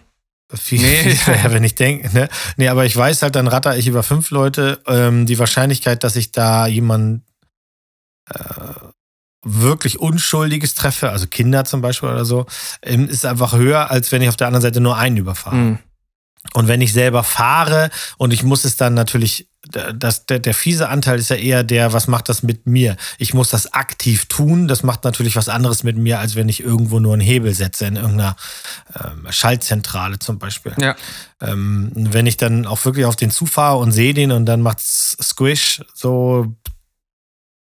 Fies, 0.54 0.82
nee. 0.82 0.96
fies 0.96 1.28
wäre 1.28 1.40
ja, 1.40 1.52
wenn 1.52 1.64
ich 1.64 1.76
denke. 1.76 2.14
Ne? 2.14 2.30
Nee, 2.56 2.68
aber 2.68 2.86
ich 2.86 2.96
weiß 2.96 3.24
halt, 3.24 3.36
dann 3.36 3.48
ratter 3.48 3.76
ich 3.78 3.88
über 3.88 4.04
fünf 4.04 4.30
Leute. 4.30 4.82
Ähm, 4.86 5.26
die 5.26 5.40
Wahrscheinlichkeit, 5.40 6.04
dass 6.04 6.16
ich 6.16 6.32
da 6.32 6.68
jemanden 6.68 7.26
äh, 8.30 8.40
wirklich 9.44 10.00
Unschuldiges 10.00 10.76
treffe, 10.76 11.10
also 11.10 11.28
Kinder 11.28 11.66
zum 11.66 11.82
Beispiel 11.82 12.10
oder 12.10 12.26
so, 12.26 12.46
ähm, 12.84 13.08
ist 13.08 13.26
einfach 13.26 13.54
höher, 13.54 13.90
als 13.90 14.12
wenn 14.12 14.22
ich 14.22 14.30
auf 14.30 14.38
der 14.38 14.48
anderen 14.48 14.62
Seite 14.62 14.82
nur 14.82 14.98
einen 14.98 15.18
überfahre. 15.18 15.56
Mhm. 15.56 15.80
Und 16.54 16.68
wenn 16.68 16.82
ich 16.82 16.92
selber 16.92 17.24
fahre 17.24 17.92
und 18.18 18.34
ich 18.34 18.44
muss 18.44 18.66
es 18.66 18.76
dann 18.76 18.94
natürlich, 18.94 19.48
das, 19.94 20.26
der, 20.26 20.40
der 20.40 20.54
fiese 20.56 20.90
Anteil 20.90 21.20
ist 21.20 21.30
ja 21.30 21.36
eher 21.36 21.64
der, 21.64 21.94
was 21.94 22.08
macht 22.08 22.30
das 22.30 22.42
mit 22.42 22.66
mir? 22.66 22.98
Ich 23.20 23.34
muss 23.34 23.52
das 23.52 23.74
aktiv 23.74 24.26
tun. 24.26 24.68
Das 24.68 24.82
macht 24.82 25.04
natürlich 25.04 25.36
was 25.36 25.50
anderes 25.50 25.84
mit 25.84 25.98
mir, 25.98 26.20
als 26.20 26.36
wenn 26.36 26.50
ich 26.50 26.62
irgendwo 26.62 27.00
nur 27.00 27.14
einen 27.14 27.22
Hebel 27.22 27.54
setze, 27.54 27.86
in 27.86 27.96
irgendeiner 27.96 28.36
ähm, 29.00 29.28
Schaltzentrale 29.30 30.18
zum 30.18 30.40
Beispiel. 30.40 30.74
Ja. 30.80 30.96
Ähm, 31.42 31.92
wenn 31.94 32.26
ich 32.26 32.38
dann 32.38 32.66
auch 32.66 32.84
wirklich 32.86 33.06
auf 33.06 33.16
den 33.16 33.30
zufahre 33.30 33.78
und 33.78 33.92
sehe 33.92 34.16
den 34.16 34.32
und 34.32 34.48
dann 34.48 34.62
macht's 34.62 35.16
Squish, 35.22 35.84
so 35.94 36.56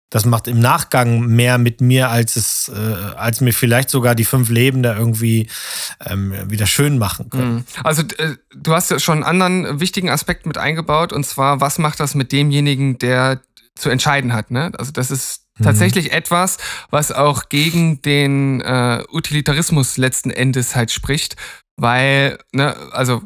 das 0.09 0.25
macht 0.25 0.47
im 0.47 0.59
Nachgang 0.59 1.27
mehr 1.27 1.57
mit 1.57 1.81
mir, 1.81 2.09
als 2.09 2.37
es, 2.37 2.71
äh, 2.73 3.15
als 3.17 3.41
mir 3.41 3.53
vielleicht 3.53 3.89
sogar 3.89 4.15
die 4.15 4.25
fünf 4.25 4.49
Leben 4.49 4.81
da 4.81 4.95
irgendwie 4.97 5.49
ähm, 6.05 6.33
wieder 6.49 6.65
schön 6.65 6.97
machen 6.97 7.29
können. 7.29 7.55
Mhm. 7.55 7.63
Also 7.83 8.03
äh, 8.17 8.35
du 8.55 8.73
hast 8.73 8.89
ja 8.89 8.99
schon 8.99 9.23
einen 9.23 9.41
anderen 9.41 9.79
wichtigen 9.79 10.09
Aspekt 10.09 10.45
mit 10.45 10.57
eingebaut, 10.57 11.11
und 11.11 11.25
zwar, 11.25 11.59
was 11.59 11.77
macht 11.77 11.99
das 11.99 12.15
mit 12.15 12.31
demjenigen, 12.31 12.97
der 12.97 13.41
zu 13.75 13.89
entscheiden 13.89 14.33
hat? 14.33 14.49
Ne? 14.49 14.71
Also 14.77 14.91
das 14.93 15.11
ist 15.11 15.41
mhm. 15.57 15.65
tatsächlich 15.65 16.05
mhm. 16.05 16.17
etwas, 16.17 16.57
was 16.89 17.11
auch 17.11 17.49
gegen 17.49 18.01
den 18.01 18.61
äh, 18.61 19.03
Utilitarismus 19.11 19.97
letzten 19.97 20.29
Endes 20.29 20.75
halt 20.75 20.91
spricht, 20.91 21.35
weil, 21.75 22.37
ne, 22.53 22.75
also 22.91 23.23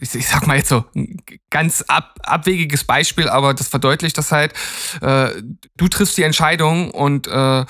ich, 0.00 0.14
ich 0.14 0.28
sag 0.28 0.46
mal 0.46 0.56
jetzt 0.56 0.68
so 0.68 0.84
ein 0.94 1.22
ganz 1.50 1.82
ab, 1.82 2.18
abwegiges 2.22 2.84
Beispiel, 2.84 3.28
aber 3.28 3.54
das 3.54 3.68
verdeutlicht 3.68 4.16
das 4.18 4.32
halt. 4.32 4.54
Äh, 5.00 5.42
du 5.76 5.88
triffst 5.88 6.16
die 6.16 6.22
Entscheidung 6.22 6.90
und 6.90 7.26
äh, 7.26 7.64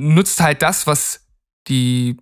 nutzt 0.00 0.40
halt 0.40 0.62
das, 0.62 0.86
was 0.86 1.26
die 1.68 2.16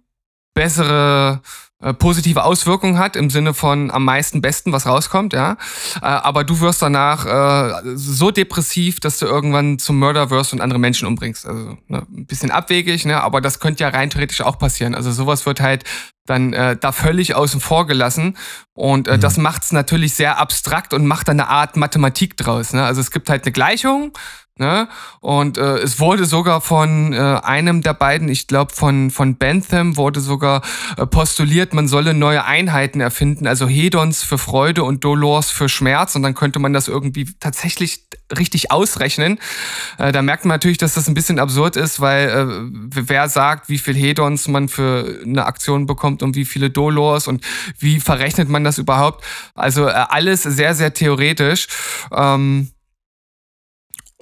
bessere 0.54 1.42
äh, 1.82 1.94
positive 1.94 2.44
Auswirkungen 2.44 2.98
hat 2.98 3.16
im 3.16 3.28
Sinne 3.28 3.54
von 3.54 3.90
am 3.90 4.04
meisten 4.04 4.40
Besten, 4.40 4.72
was 4.72 4.86
rauskommt, 4.86 5.32
ja. 5.32 5.56
Äh, 5.96 6.06
aber 6.06 6.44
du 6.44 6.60
wirst 6.60 6.80
danach 6.80 7.26
äh, 7.26 7.96
so 7.96 8.30
depressiv, 8.30 9.00
dass 9.00 9.18
du 9.18 9.26
irgendwann 9.26 9.80
zum 9.80 9.98
Mörder 9.98 10.30
wirst 10.30 10.52
und 10.52 10.60
andere 10.60 10.78
Menschen 10.78 11.08
umbringst. 11.08 11.44
Also 11.44 11.78
ne, 11.88 12.06
ein 12.08 12.26
bisschen 12.26 12.52
abwegig, 12.52 13.04
ne, 13.04 13.20
aber 13.20 13.40
das 13.40 13.58
könnte 13.58 13.82
ja 13.82 13.88
rein 13.88 14.10
theoretisch 14.10 14.42
auch 14.42 14.58
passieren. 14.58 14.94
Also 14.94 15.10
sowas 15.10 15.44
wird 15.44 15.60
halt 15.60 15.82
dann 16.26 16.52
äh, 16.52 16.76
da 16.76 16.92
völlig 16.92 17.34
außen 17.34 17.60
vor 17.60 17.86
gelassen. 17.86 18.36
Und 18.74 19.08
äh, 19.08 19.16
mhm. 19.16 19.20
das 19.20 19.36
macht 19.36 19.64
es 19.64 19.72
natürlich 19.72 20.14
sehr 20.14 20.38
abstrakt 20.38 20.94
und 20.94 21.06
macht 21.06 21.28
dann 21.28 21.40
eine 21.40 21.48
Art 21.48 21.76
Mathematik 21.76 22.36
draus. 22.36 22.72
Ne? 22.72 22.84
Also 22.84 23.00
es 23.00 23.10
gibt 23.10 23.28
halt 23.28 23.44
eine 23.44 23.52
Gleichung 23.52 24.12
Ne? 24.58 24.86
Und 25.20 25.56
äh, 25.56 25.78
es 25.78 25.98
wurde 25.98 26.26
sogar 26.26 26.60
von 26.60 27.14
äh, 27.14 27.16
einem 27.16 27.80
der 27.80 27.94
beiden, 27.94 28.28
ich 28.28 28.46
glaube 28.46 28.74
von, 28.74 29.10
von 29.10 29.36
Bentham, 29.36 29.96
wurde 29.96 30.20
sogar 30.20 30.60
äh, 30.98 31.06
postuliert, 31.06 31.72
man 31.72 31.88
solle 31.88 32.12
neue 32.12 32.44
Einheiten 32.44 33.00
erfinden, 33.00 33.46
also 33.46 33.66
Hedons 33.66 34.22
für 34.22 34.36
Freude 34.36 34.84
und 34.84 35.04
Dolors 35.04 35.50
für 35.50 35.70
Schmerz. 35.70 36.16
Und 36.16 36.22
dann 36.22 36.34
könnte 36.34 36.58
man 36.58 36.74
das 36.74 36.86
irgendwie 36.86 37.32
tatsächlich 37.40 38.06
richtig 38.38 38.70
ausrechnen. 38.70 39.38
Äh, 39.96 40.12
da 40.12 40.20
merkt 40.20 40.44
man 40.44 40.56
natürlich, 40.56 40.76
dass 40.76 40.92
das 40.92 41.08
ein 41.08 41.14
bisschen 41.14 41.38
absurd 41.38 41.76
ist, 41.76 42.00
weil 42.00 42.28
äh, 42.28 43.08
wer 43.08 43.30
sagt, 43.30 43.70
wie 43.70 43.78
viel 43.78 43.94
Hedons 43.94 44.48
man 44.48 44.68
für 44.68 45.20
eine 45.24 45.46
Aktion 45.46 45.86
bekommt 45.86 46.22
und 46.22 46.36
wie 46.36 46.44
viele 46.44 46.68
Dolors 46.68 47.26
und 47.26 47.42
wie 47.78 48.00
verrechnet 48.00 48.50
man 48.50 48.64
das 48.64 48.76
überhaupt? 48.76 49.24
Also 49.54 49.88
äh, 49.88 49.92
alles 49.92 50.42
sehr, 50.42 50.74
sehr 50.74 50.92
theoretisch. 50.92 51.68
Ähm, 52.12 52.71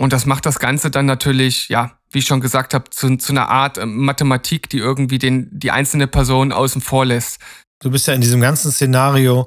und 0.01 0.15
das 0.15 0.25
macht 0.25 0.47
das 0.47 0.59
Ganze 0.59 0.91
dann 0.91 1.05
natürlich, 1.05 1.69
ja, 1.69 1.93
wie 2.11 2.21
ich 2.21 2.25
schon 2.25 2.41
gesagt 2.41 2.73
habe, 2.73 2.89
zu, 2.89 3.19
zu 3.19 3.33
einer 3.33 3.51
Art 3.51 3.77
äh, 3.77 3.85
Mathematik, 3.85 4.71
die 4.71 4.79
irgendwie 4.79 5.19
den, 5.19 5.51
die 5.53 5.73
einzelne 5.73 6.07
Person 6.07 6.53
außen 6.53 6.81
vor 6.81 7.05
lässt. 7.05 7.39
Du 7.81 7.91
bist 7.91 8.07
ja 8.07 8.15
in 8.15 8.23
diesem 8.23 8.41
ganzen 8.41 8.73
Szenario, 8.73 9.47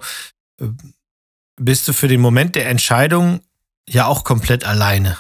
äh, 0.62 0.68
bist 1.60 1.88
du 1.88 1.94
für 1.94 2.08
den 2.08 2.22
Moment 2.22 2.54
der 2.54 2.70
Entscheidung 2.70 3.42
ja 3.90 4.06
auch 4.06 4.24
komplett 4.24 4.64
alleine. 4.64 5.18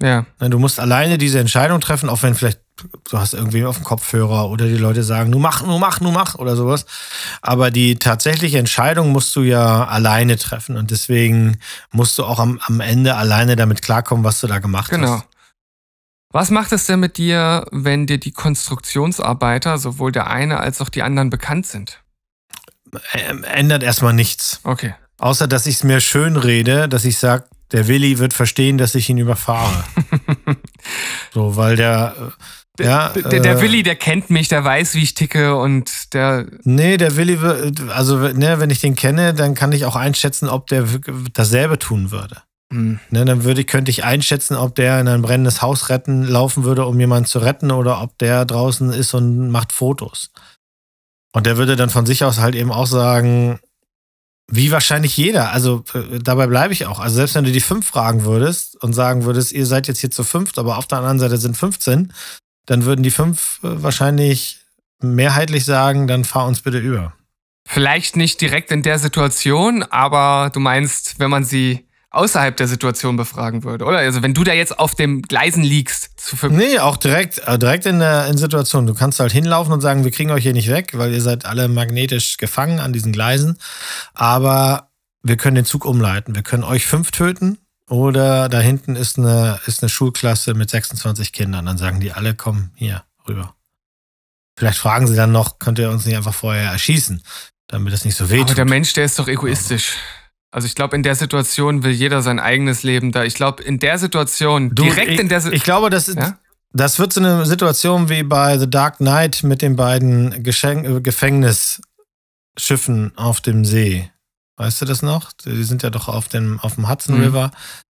Ja. 0.00 0.26
Ne, 0.40 0.50
du 0.50 0.58
musst 0.58 0.78
alleine 0.78 1.18
diese 1.18 1.38
Entscheidung 1.38 1.80
treffen, 1.80 2.08
auch 2.08 2.22
wenn 2.22 2.34
vielleicht 2.34 2.60
du 3.08 3.18
hast 3.18 3.32
irgendwie 3.32 3.64
auf 3.64 3.76
dem 3.76 3.84
Kopfhörer 3.84 4.50
oder 4.50 4.66
die 4.66 4.76
Leute 4.76 5.02
sagen, 5.02 5.30
nu 5.30 5.38
mach, 5.38 5.62
nu 5.62 5.78
mach, 5.78 6.00
nu 6.00 6.10
mach 6.10 6.34
oder 6.34 6.56
sowas. 6.56 6.84
Aber 7.40 7.70
die 7.70 7.96
tatsächliche 7.98 8.58
Entscheidung 8.58 9.12
musst 9.12 9.34
du 9.34 9.42
ja 9.42 9.86
alleine 9.86 10.36
treffen 10.36 10.76
und 10.76 10.90
deswegen 10.90 11.58
musst 11.90 12.18
du 12.18 12.24
auch 12.24 12.38
am, 12.38 12.60
am 12.66 12.80
Ende 12.80 13.16
alleine 13.16 13.56
damit 13.56 13.80
klarkommen, 13.80 14.24
was 14.24 14.40
du 14.40 14.46
da 14.46 14.58
gemacht 14.58 14.90
Genau. 14.90 15.12
hast. 15.12 15.24
Was 16.32 16.50
macht 16.50 16.72
es 16.72 16.84
denn 16.84 17.00
mit 17.00 17.16
dir, 17.16 17.64
wenn 17.70 18.06
dir 18.06 18.18
die 18.18 18.32
Konstruktionsarbeiter, 18.32 19.78
sowohl 19.78 20.12
der 20.12 20.26
eine 20.26 20.60
als 20.60 20.82
auch 20.82 20.90
die 20.90 21.02
anderen, 21.02 21.30
bekannt 21.30 21.66
sind? 21.66 22.02
Ähm, 23.14 23.42
Ändert 23.44 23.82
erstmal 23.82 24.12
nichts. 24.12 24.60
Okay. 24.64 24.94
Außer, 25.18 25.48
dass 25.48 25.66
ich 25.66 25.76
es 25.76 25.84
mir 25.84 26.00
schön 26.00 26.36
rede, 26.36 26.90
dass 26.90 27.06
ich 27.06 27.16
sage, 27.18 27.44
der 27.72 27.88
Willi 27.88 28.18
wird 28.18 28.32
verstehen, 28.32 28.78
dass 28.78 28.94
ich 28.94 29.08
ihn 29.08 29.18
überfahre. 29.18 29.84
so, 31.34 31.56
weil 31.56 31.76
der. 31.76 32.14
äh, 32.78 32.84
Ja, 32.84 33.08
Der, 33.10 33.40
der 33.40 33.58
äh, 33.58 33.60
Willi, 33.60 33.82
der 33.82 33.96
kennt 33.96 34.30
mich, 34.30 34.48
der 34.48 34.64
weiß, 34.64 34.94
wie 34.94 35.02
ich 35.02 35.14
ticke 35.14 35.56
und 35.56 36.14
der. 36.14 36.46
Nee, 36.62 36.96
der 36.96 37.16
Willi, 37.16 37.38
also 37.90 38.18
ne, 38.18 38.60
wenn 38.60 38.70
ich 38.70 38.80
den 38.80 38.94
kenne, 38.94 39.34
dann 39.34 39.54
kann 39.54 39.72
ich 39.72 39.84
auch 39.84 39.96
einschätzen, 39.96 40.48
ob 40.48 40.66
der 40.68 40.84
dasselbe 41.32 41.78
tun 41.78 42.10
würde. 42.10 42.42
Hm. 42.72 42.98
Ne, 43.10 43.24
dann 43.24 43.44
würde 43.44 43.64
könnte 43.64 43.90
ich 43.90 44.04
einschätzen, 44.04 44.56
ob 44.56 44.74
der 44.74 45.00
in 45.00 45.08
ein 45.08 45.22
brennendes 45.22 45.62
Haus 45.62 45.88
retten, 45.88 46.24
laufen 46.24 46.64
würde, 46.64 46.84
um 46.86 46.98
jemanden 46.98 47.26
zu 47.26 47.38
retten, 47.38 47.70
oder 47.70 48.02
ob 48.02 48.18
der 48.18 48.44
draußen 48.44 48.90
ist 48.90 49.14
und 49.14 49.50
macht 49.50 49.72
Fotos. 49.72 50.30
Und 51.32 51.46
der 51.46 51.58
würde 51.58 51.76
dann 51.76 51.90
von 51.90 52.06
sich 52.06 52.24
aus 52.24 52.40
halt 52.40 52.54
eben 52.54 52.72
auch 52.72 52.86
sagen, 52.86 53.60
wie 54.50 54.70
wahrscheinlich 54.70 55.16
jeder. 55.16 55.52
Also 55.52 55.84
äh, 55.94 56.18
dabei 56.20 56.46
bleibe 56.46 56.72
ich 56.72 56.86
auch. 56.86 57.00
Also 57.00 57.16
selbst 57.16 57.34
wenn 57.34 57.44
du 57.44 57.52
die 57.52 57.60
fünf 57.60 57.86
fragen 57.86 58.24
würdest 58.24 58.80
und 58.82 58.92
sagen 58.92 59.24
würdest, 59.24 59.52
ihr 59.52 59.66
seid 59.66 59.88
jetzt 59.88 60.00
hier 60.00 60.10
zu 60.10 60.24
fünft, 60.24 60.58
aber 60.58 60.78
auf 60.78 60.86
der 60.86 60.98
anderen 60.98 61.18
Seite 61.18 61.36
sind 61.38 61.56
15, 61.56 62.12
dann 62.66 62.84
würden 62.84 63.02
die 63.02 63.10
fünf 63.10 63.60
äh, 63.62 63.82
wahrscheinlich 63.82 64.60
mehrheitlich 65.00 65.64
sagen, 65.64 66.06
dann 66.06 66.24
fahr 66.24 66.46
uns 66.46 66.60
bitte 66.60 66.78
über. 66.78 67.12
Vielleicht 67.68 68.16
nicht 68.16 68.40
direkt 68.40 68.70
in 68.70 68.82
der 68.82 68.98
Situation, 68.98 69.82
aber 69.82 70.50
du 70.52 70.60
meinst, 70.60 71.18
wenn 71.18 71.30
man 71.30 71.44
sie 71.44 71.85
außerhalb 72.16 72.56
der 72.56 72.66
Situation 72.66 73.16
befragen 73.16 73.62
würde, 73.62 73.84
oder? 73.84 73.98
Also 73.98 74.22
wenn 74.22 74.34
du 74.34 74.42
da 74.42 74.52
jetzt 74.52 74.78
auf 74.78 74.94
dem 74.94 75.22
Gleisen 75.22 75.62
liegst, 75.62 76.18
zu. 76.18 76.34
Nee, 76.48 76.78
auch 76.78 76.96
direkt, 76.96 77.38
äh, 77.38 77.58
direkt 77.58 77.86
in 77.86 77.98
der 77.98 78.26
in 78.26 78.38
Situation. 78.38 78.86
Du 78.86 78.94
kannst 78.94 79.20
halt 79.20 79.32
hinlaufen 79.32 79.72
und 79.72 79.80
sagen, 79.80 80.04
wir 80.04 80.10
kriegen 80.10 80.30
euch 80.30 80.42
hier 80.42 80.52
nicht 80.52 80.68
weg, 80.68 80.92
weil 80.94 81.12
ihr 81.12 81.20
seid 81.20 81.44
alle 81.44 81.68
magnetisch 81.68 82.36
gefangen 82.38 82.80
an 82.80 82.92
diesen 82.92 83.12
Gleisen. 83.12 83.58
Aber 84.14 84.90
wir 85.22 85.36
können 85.36 85.56
den 85.56 85.64
Zug 85.64 85.84
umleiten. 85.84 86.34
Wir 86.34 86.42
können 86.42 86.64
euch 86.64 86.86
fünf 86.86 87.10
töten 87.10 87.58
oder 87.88 88.48
da 88.48 88.60
hinten 88.60 88.96
ist 88.96 89.18
eine, 89.18 89.60
ist 89.66 89.82
eine 89.82 89.88
Schulklasse 89.88 90.54
mit 90.54 90.70
26 90.70 91.32
Kindern. 91.32 91.66
Dann 91.66 91.78
sagen 91.78 92.00
die 92.00 92.12
alle, 92.12 92.34
komm 92.34 92.70
hier 92.74 93.04
rüber. 93.28 93.54
Vielleicht 94.58 94.78
fragen 94.78 95.06
sie 95.06 95.16
dann 95.16 95.32
noch, 95.32 95.58
könnt 95.58 95.78
ihr 95.78 95.90
uns 95.90 96.06
nicht 96.06 96.16
einfach 96.16 96.34
vorher 96.34 96.70
erschießen, 96.70 97.22
damit 97.68 97.92
es 97.92 98.04
nicht 98.04 98.16
so 98.16 98.30
weh 98.30 98.40
Aber 98.40 98.54
der 98.54 98.64
Mensch, 98.64 98.94
der 98.94 99.04
ist 99.04 99.18
doch 99.18 99.28
egoistisch. 99.28 99.96
Also 100.52 100.66
ich 100.66 100.74
glaube, 100.74 100.96
in 100.96 101.02
der 101.02 101.14
Situation 101.16 101.82
will 101.82 101.92
jeder 101.92 102.22
sein 102.22 102.38
eigenes 102.40 102.82
Leben 102.82 103.12
da. 103.12 103.24
Ich 103.24 103.34
glaube, 103.34 103.62
in 103.62 103.78
der 103.78 103.98
Situation, 103.98 104.74
Du, 104.74 104.84
direkt 104.84 105.12
ich, 105.12 105.20
in 105.20 105.28
der 105.28 105.38
Ich 105.38 105.44
Situation. 105.44 105.64
glaube, 105.64 105.90
das, 105.90 106.08
ist, 106.08 106.16
Ja? 106.18 106.38
das 106.72 106.98
wird 106.98 107.12
so 107.12 107.20
eine 107.20 107.44
Situation 107.46 108.08
wie 108.08 108.22
bei 108.22 108.58
The 108.58 108.70
Dark 108.70 108.98
Knight 108.98 109.42
mit 109.42 109.60
den 109.62 109.76
beiden 109.76 110.42
Geschenk 110.42 110.86
äh, 110.86 111.00
Gefängnisschiffen 111.00 113.12
auf 113.16 113.40
dem 113.40 113.64
See. 113.64 114.10
Weißt 114.56 114.80
du 114.80 114.86
das 114.86 115.02
noch? 115.02 115.32
Die 115.32 115.64
sind 115.64 115.82
ja 115.82 115.90
doch 115.90 116.08
auf 116.08 116.28
dem, 116.28 116.58
auf 116.60 116.76
dem 116.76 116.88
Hudson 116.88 117.16
Mhm. 117.18 117.24
River. 117.24 117.50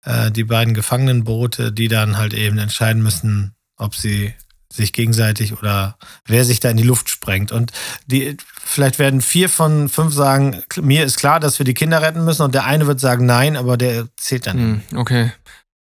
Äh, 0.05 0.31
die 0.31 0.45
beiden 0.45 0.73
Gefangenenboote, 0.73 1.73
die 1.73 1.89
dann 1.89 2.17
halt 2.17 2.33
eben 2.33 2.59
entscheiden 2.59 3.03
müssen, 3.03 3.55
ob 3.77 3.95
sie 3.95 4.33
sich 4.77 4.93
gegenseitig 4.93 5.59
oder 5.59 5.99
wer 6.27 6.45
sich 6.45 6.61
da 6.61 6.71
in 6.71 6.77
die 6.77 6.83
Luft 6.83 7.11
sprengt. 7.11 7.53
Und 7.53 7.73
die, 8.07 8.37
vielleicht 8.59 8.99
werden 8.99 9.21
vier 9.21 9.49
von 9.49 9.89
fünf 9.89 10.15
sagen, 10.15 10.63
mir 10.81 11.05
ist 11.05 11.19
klar, 11.19 11.41
dass 11.41 11.59
wir 11.59 11.65
die 11.65 11.75
Kinder 11.75 12.03
retten 12.03 12.25
müssen 12.25 12.43
und 12.43 12.55
der 12.55 12.65
eine 12.65 12.87
wird 12.87 13.01
sagen, 13.01 13.27
nein, 13.27 13.57
aber 13.57 13.77
der 13.77 14.09
zählt 14.17 14.47
dann 14.47 14.75
nicht. 14.75 14.91
Hm, 14.91 14.99
okay. 14.99 15.33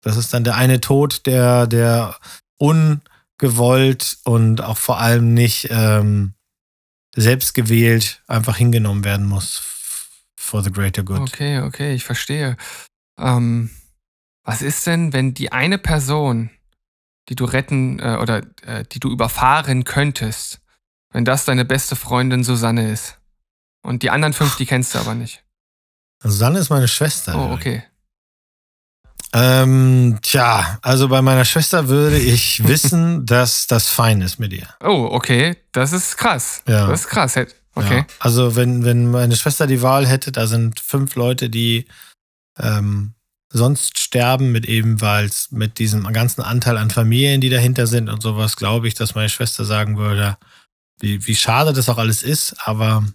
Das 0.01 0.17
ist 0.17 0.33
dann 0.33 0.43
der 0.43 0.55
eine 0.55 0.79
Tod, 0.79 1.25
der, 1.25 1.67
der 1.67 2.15
ungewollt 2.57 4.17
und 4.23 4.61
auch 4.61 4.77
vor 4.77 4.99
allem 4.99 5.33
nicht 5.33 5.67
ähm, 5.69 6.33
selbst 7.15 7.53
gewählt 7.53 8.21
einfach 8.27 8.57
hingenommen 8.57 9.03
werden 9.03 9.25
muss 9.25 9.75
for 10.47 10.63
the 10.63 10.71
greater 10.71 11.03
good. 11.03 11.19
Okay, 11.19 11.59
okay, 11.59 11.93
ich 11.93 12.05
verstehe. 12.05 12.55
Ähm, 13.19 13.69
was 14.43 14.61
ist 14.61 14.87
denn, 14.87 15.11
wenn 15.11 15.33
die 15.33 15.51
eine 15.51 15.77
Person, 15.77 16.49
die 17.29 17.35
du 17.35 17.45
retten 17.45 17.99
äh, 17.99 18.17
oder 18.21 18.41
äh, 18.63 18.83
die 18.91 18.99
du 18.99 19.09
überfahren 19.11 19.83
könntest, 19.83 20.59
wenn 21.11 21.25
das 21.25 21.45
deine 21.45 21.65
beste 21.65 21.95
Freundin 21.95 22.43
Susanne 22.43 22.91
ist? 22.91 23.17
Und 23.83 24.03
die 24.03 24.09
anderen 24.09 24.33
fünf, 24.33 24.57
die 24.57 24.65
kennst 24.65 24.95
du 24.95 24.99
aber 24.99 25.13
nicht. 25.13 25.43
Susanne 26.21 26.59
ist 26.59 26.69
meine 26.69 26.87
Schwester. 26.87 27.35
Oh, 27.35 27.53
okay. 27.53 27.83
Ähm, 29.33 30.19
tja, 30.21 30.79
also 30.81 31.09
bei 31.09 31.21
meiner 31.21 31.45
Schwester 31.45 31.87
würde 31.89 32.17
ich 32.17 32.67
wissen, 32.67 33.25
dass 33.25 33.67
das 33.67 33.89
fein 33.89 34.21
ist 34.21 34.39
mit 34.39 34.53
ihr. 34.53 34.67
Oh, 34.83 35.09
okay. 35.11 35.57
Das 35.73 35.93
ist 35.93 36.17
krass. 36.17 36.63
Ja. 36.67 36.87
Das 36.87 37.01
ist 37.01 37.07
krass. 37.07 37.37
Okay. 37.75 37.97
Ja. 37.99 38.05
Also 38.19 38.55
wenn, 38.55 38.83
wenn 38.83 39.11
meine 39.11 39.35
Schwester 39.35 39.67
die 39.67 39.81
Wahl 39.81 40.07
hätte, 40.07 40.31
da 40.31 40.47
sind 40.47 40.79
fünf 40.79 41.15
Leute, 41.15 41.49
die 41.49 41.87
ähm, 42.57 43.13
sonst 43.49 43.99
sterben 43.99 44.51
mit 44.51 44.65
eben, 44.65 45.01
weil 45.01 45.25
es 45.25 45.51
mit 45.51 45.79
diesem 45.79 46.11
ganzen 46.13 46.41
Anteil 46.41 46.77
an 46.77 46.91
Familien, 46.91 47.41
die 47.41 47.49
dahinter 47.49 47.87
sind 47.87 48.09
und 48.09 48.21
sowas, 48.21 48.55
glaube 48.55 48.87
ich, 48.87 48.93
dass 48.93 49.15
meine 49.15 49.29
Schwester 49.29 49.65
sagen 49.65 49.97
würde, 49.97 50.37
wie, 50.99 51.25
wie 51.27 51.35
schade 51.35 51.73
das 51.73 51.89
auch 51.89 51.97
alles 51.97 52.23
ist, 52.23 52.55
aber 52.67 53.05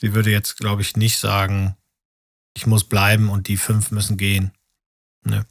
sie 0.00 0.14
würde 0.14 0.30
jetzt, 0.30 0.58
glaube 0.58 0.82
ich, 0.82 0.96
nicht 0.96 1.18
sagen, 1.18 1.76
ich 2.56 2.66
muss 2.66 2.84
bleiben 2.84 3.28
und 3.28 3.48
die 3.48 3.56
fünf 3.56 3.90
müssen 3.90 4.16
gehen. 4.16 4.52
Ne. 5.24 5.44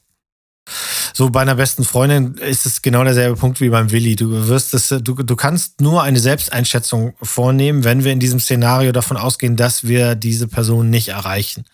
So 1.13 1.29
bei 1.29 1.41
einer 1.41 1.55
besten 1.55 1.83
Freundin 1.83 2.35
ist 2.35 2.65
es 2.65 2.81
genau 2.81 3.03
derselbe 3.03 3.37
Punkt 3.37 3.61
wie 3.61 3.69
beim 3.69 3.91
Willi. 3.91 4.15
Du 4.15 4.47
wirst 4.47 4.73
es, 4.73 4.89
du, 4.89 4.99
du 4.99 5.35
kannst 5.35 5.79
nur 5.79 6.01
eine 6.01 6.19
Selbsteinschätzung 6.19 7.15
vornehmen, 7.21 7.83
wenn 7.83 8.03
wir 8.03 8.11
in 8.11 8.19
diesem 8.19 8.39
Szenario 8.39 8.91
davon 8.91 9.17
ausgehen, 9.17 9.55
dass 9.55 9.85
wir 9.85 10.15
diese 10.15 10.47
Person 10.47 10.89
nicht 10.89 11.09
erreichen. 11.09 11.65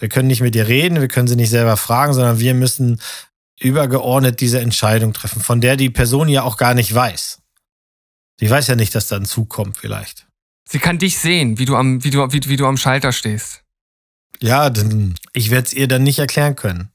Wir 0.00 0.08
können 0.08 0.28
nicht 0.28 0.40
mit 0.40 0.56
ihr 0.56 0.66
reden, 0.66 1.00
wir 1.00 1.08
können 1.08 1.28
sie 1.28 1.36
nicht 1.36 1.50
selber 1.50 1.76
fragen, 1.76 2.14
sondern 2.14 2.40
wir 2.40 2.54
müssen 2.54 3.00
übergeordnet 3.60 4.40
diese 4.40 4.60
Entscheidung 4.60 5.12
treffen, 5.12 5.42
von 5.42 5.60
der 5.60 5.76
die 5.76 5.90
Person 5.90 6.28
ja 6.28 6.42
auch 6.42 6.56
gar 6.56 6.74
nicht 6.74 6.92
weiß. 6.94 7.42
Die 8.40 8.48
weiß 8.50 8.66
ja 8.68 8.74
nicht, 8.74 8.94
dass 8.94 9.08
da 9.08 9.16
ein 9.16 9.26
Zug 9.26 9.50
kommt, 9.50 9.76
vielleicht. 9.76 10.26
Sie 10.64 10.78
kann 10.78 10.98
dich 10.98 11.18
sehen, 11.18 11.58
wie 11.58 11.66
du 11.66 11.76
am, 11.76 12.02
wie 12.02 12.10
du, 12.10 12.20
wie, 12.32 12.40
wie 12.48 12.56
du 12.56 12.66
am 12.66 12.78
Schalter 12.78 13.12
stehst. 13.12 13.62
Ja, 14.40 14.70
dann, 14.70 15.16
ich 15.34 15.50
werde 15.50 15.66
es 15.66 15.74
ihr 15.74 15.86
dann 15.88 16.02
nicht 16.02 16.18
erklären 16.18 16.56
können. 16.56 16.90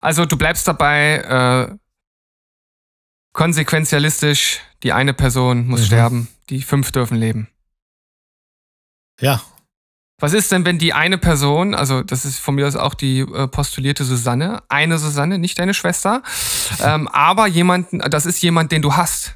Also 0.00 0.24
du 0.24 0.36
bleibst 0.36 0.68
dabei, 0.68 1.68
äh, 1.70 1.76
konsequenzialistisch, 3.32 4.60
die 4.82 4.92
eine 4.92 5.14
Person 5.14 5.66
muss 5.66 5.80
Mhm. 5.80 5.86
sterben, 5.86 6.28
die 6.50 6.62
fünf 6.62 6.92
dürfen 6.92 7.16
leben. 7.16 7.48
Ja, 9.20 9.42
Was 10.22 10.34
ist 10.34 10.52
denn, 10.52 10.64
wenn 10.64 10.78
die 10.78 10.92
eine 10.92 11.18
Person, 11.18 11.74
also 11.74 12.02
das 12.02 12.24
ist 12.24 12.38
von 12.38 12.54
mir 12.54 12.68
aus 12.68 12.76
auch 12.76 12.94
die 12.94 13.20
äh, 13.20 13.48
postulierte 13.48 14.04
Susanne, 14.04 14.62
eine 14.68 14.98
Susanne, 14.98 15.38
nicht 15.38 15.58
deine 15.58 15.74
Schwester, 15.74 16.22
ähm, 16.80 17.08
aber 17.08 17.48
jemanden, 17.48 17.98
das 17.98 18.24
ist 18.24 18.40
jemand, 18.40 18.70
den 18.70 18.82
du 18.82 18.94
hast. 18.94 19.34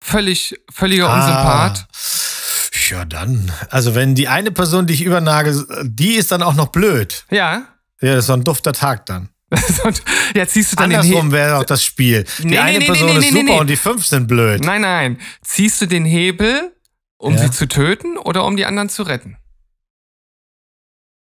Völlig, 0.00 0.54
völliger 0.72 1.12
Unsympath. 1.12 1.86
Ah, 1.90 2.88
ja, 2.90 3.04
dann. 3.04 3.50
Also, 3.70 3.96
wenn 3.96 4.14
die 4.14 4.28
eine 4.28 4.52
Person, 4.52 4.86
die 4.86 4.94
ich 4.94 5.02
übernagel, 5.02 5.66
die 5.82 6.12
ist 6.14 6.30
dann 6.30 6.42
auch 6.42 6.54
noch 6.54 6.68
blöd. 6.68 7.24
Ja. 7.30 7.62
Ja, 8.00 8.10
das 8.14 8.18
ist 8.20 8.26
so 8.26 8.34
ein 8.34 8.44
dufter 8.44 8.72
Tag 8.72 9.06
dann. 9.06 9.30
Jetzt 10.34 10.52
ziehst 10.52 10.72
du 10.72 10.76
dann 10.76 10.90
den 10.90 11.00
Andersrum 11.00 11.26
Hebel. 11.26 11.32
wäre 11.38 11.56
auch 11.58 11.64
das 11.64 11.82
Spiel. 11.82 12.24
Die 12.38 12.46
Nee, 12.46 12.58
eine 12.58 12.78
nee, 12.78 12.86
Person 12.86 13.18
nee, 13.18 13.26
ist 13.26 13.32
super 13.34 13.58
und 13.58 13.66
die 13.70 13.76
fünf 13.76 14.06
sind 14.06 14.28
blöd. 14.28 14.62
Nein, 14.64 14.82
nein. 14.82 15.18
Ziehst 15.42 15.80
du 15.80 15.86
den 15.86 16.04
Hebel, 16.04 16.72
um 17.16 17.34
Ja. 17.34 17.42
sie 17.42 17.50
zu 17.50 17.66
töten 17.66 18.18
oder 18.18 18.44
um 18.44 18.56
die 18.56 18.66
anderen 18.66 18.88
zu 18.88 19.02
retten? 19.02 19.36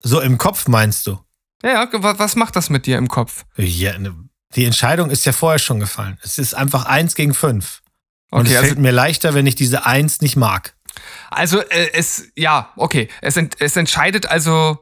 So 0.04 0.20
im 0.22 0.38
Kopf 0.38 0.68
meinst 0.68 1.06
du? 1.08 1.20
Ja, 1.64 1.84
ja, 1.84 2.04
wa- 2.04 2.18
was 2.18 2.36
macht 2.36 2.56
das 2.56 2.70
mit 2.70 2.86
dir 2.86 2.98
im 2.98 3.08
Kopf? 3.08 3.46
Ja, 3.56 3.98
ne, 3.98 4.16
die 4.56 4.66
Entscheidung 4.66 5.10
ist 5.12 5.26
ja 5.26 5.32
vorher 5.32 5.60
schon 5.60 5.80
gefallen. 5.80 6.18
Es 6.24 6.38
ist 6.38 6.54
einfach 6.56 6.86
eins 6.86 7.16
gegen 7.16 7.34
fünf. 7.34 7.82
Und 8.32 8.42
Okay, 8.42 8.52
es 8.52 8.56
also, 8.58 8.68
fällt 8.70 8.80
mir 8.80 8.92
leichter, 8.92 9.34
wenn 9.34 9.46
ich 9.48 9.56
diese 9.56 9.86
eins 9.86 10.22
nicht 10.22 10.36
mag. 10.38 10.76
also 11.30 11.60
äh, 11.62 11.92
es, 11.94 12.28
ja, 12.36 12.72
okay. 12.78 13.10
Es, 13.22 13.38
ent, 13.38 13.58
es 13.60 13.76
entscheidet 13.76 14.26
also, 14.26 14.80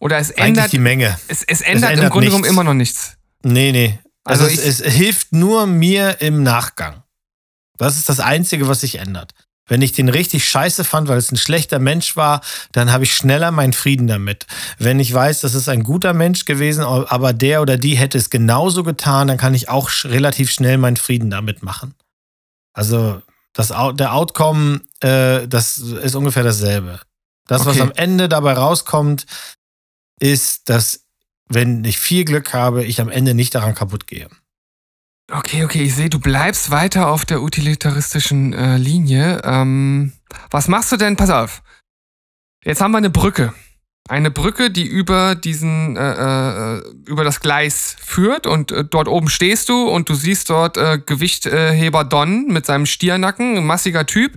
oder 0.00 0.18
es 0.18 0.30
Eigentlich 0.30 0.46
ändert, 0.48 0.72
die 0.72 0.78
Menge. 0.78 1.18
es, 1.28 1.42
es 1.42 1.60
ändert 1.60 1.90
im 1.92 1.94
ändert 1.98 2.12
Grunde 2.12 2.26
genommen 2.28 2.44
immer 2.44 2.64
noch 2.64 2.74
nichts. 2.74 3.16
Nee, 3.42 3.72
nee. 3.72 3.98
Also, 4.24 4.44
Also 4.44 4.60
es, 4.60 4.80
es 4.80 4.92
hilft 4.94 5.32
nur 5.32 5.66
mir 5.66 6.20
im 6.20 6.42
Nachgang. 6.42 7.02
Das 7.78 7.96
ist 7.96 8.08
das 8.10 8.20
Einzige, 8.20 8.68
was 8.68 8.82
sich 8.82 8.96
ändert. 8.96 9.32
Wenn 9.70 9.82
ich 9.82 9.92
den 9.92 10.08
richtig 10.08 10.48
scheiße 10.48 10.82
fand, 10.82 11.06
weil 11.06 11.16
es 11.16 11.30
ein 11.30 11.36
schlechter 11.36 11.78
Mensch 11.78 12.16
war, 12.16 12.40
dann 12.72 12.90
habe 12.90 13.04
ich 13.04 13.14
schneller 13.14 13.52
meinen 13.52 13.72
Frieden 13.72 14.08
damit. 14.08 14.48
Wenn 14.78 14.98
ich 14.98 15.14
weiß, 15.14 15.42
das 15.42 15.54
ist 15.54 15.68
ein 15.68 15.84
guter 15.84 16.12
Mensch 16.12 16.44
gewesen, 16.44 16.82
aber 16.82 17.32
der 17.32 17.62
oder 17.62 17.76
die 17.76 17.94
hätte 17.94 18.18
es 18.18 18.30
genauso 18.30 18.82
getan, 18.82 19.28
dann 19.28 19.38
kann 19.38 19.54
ich 19.54 19.68
auch 19.68 19.88
relativ 20.02 20.50
schnell 20.50 20.76
meinen 20.76 20.96
Frieden 20.96 21.30
damit 21.30 21.62
machen. 21.62 21.94
Also 22.72 23.22
das, 23.52 23.68
der 23.68 24.12
Outcome, 24.12 24.80
äh, 25.02 25.46
das 25.46 25.78
ist 25.78 26.16
ungefähr 26.16 26.42
dasselbe. 26.42 26.98
Das, 27.46 27.60
okay. 27.62 27.70
was 27.70 27.80
am 27.80 27.92
Ende 27.94 28.28
dabei 28.28 28.54
rauskommt, 28.54 29.24
ist, 30.18 30.68
dass 30.68 31.04
wenn 31.48 31.84
ich 31.84 32.00
viel 32.00 32.24
Glück 32.24 32.52
habe, 32.52 32.84
ich 32.84 33.00
am 33.00 33.08
Ende 33.08 33.34
nicht 33.34 33.54
daran 33.54 33.76
kaputt 33.76 34.08
gehe. 34.08 34.28
Okay, 35.32 35.64
okay, 35.64 35.82
ich 35.82 35.94
sehe, 35.94 36.10
du 36.10 36.18
bleibst 36.18 36.72
weiter 36.72 37.08
auf 37.08 37.24
der 37.24 37.40
utilitaristischen 37.40 38.52
äh, 38.52 38.76
Linie. 38.76 39.40
Ähm, 39.44 40.12
was 40.50 40.66
machst 40.66 40.90
du 40.90 40.96
denn? 40.96 41.16
Pass 41.16 41.30
auf. 41.30 41.62
Jetzt 42.64 42.80
haben 42.80 42.90
wir 42.90 42.98
eine 42.98 43.10
Brücke. 43.10 43.52
Eine 44.08 44.32
Brücke, 44.32 44.72
die 44.72 44.86
über 44.86 45.36
diesen, 45.36 45.96
äh, 45.96 46.78
äh, 46.78 46.82
über 47.06 47.22
das 47.22 47.38
Gleis 47.38 47.94
führt 48.04 48.48
und 48.48 48.72
äh, 48.72 48.84
dort 48.84 49.06
oben 49.06 49.28
stehst 49.28 49.68
du 49.68 49.88
und 49.88 50.08
du 50.08 50.14
siehst 50.14 50.50
dort 50.50 50.76
äh, 50.76 50.98
Gewichtheber 50.98 52.02
Don 52.02 52.46
mit 52.48 52.66
seinem 52.66 52.86
Stiernacken, 52.86 53.56
ein 53.56 53.64
massiger 53.64 54.06
Typ, 54.06 54.32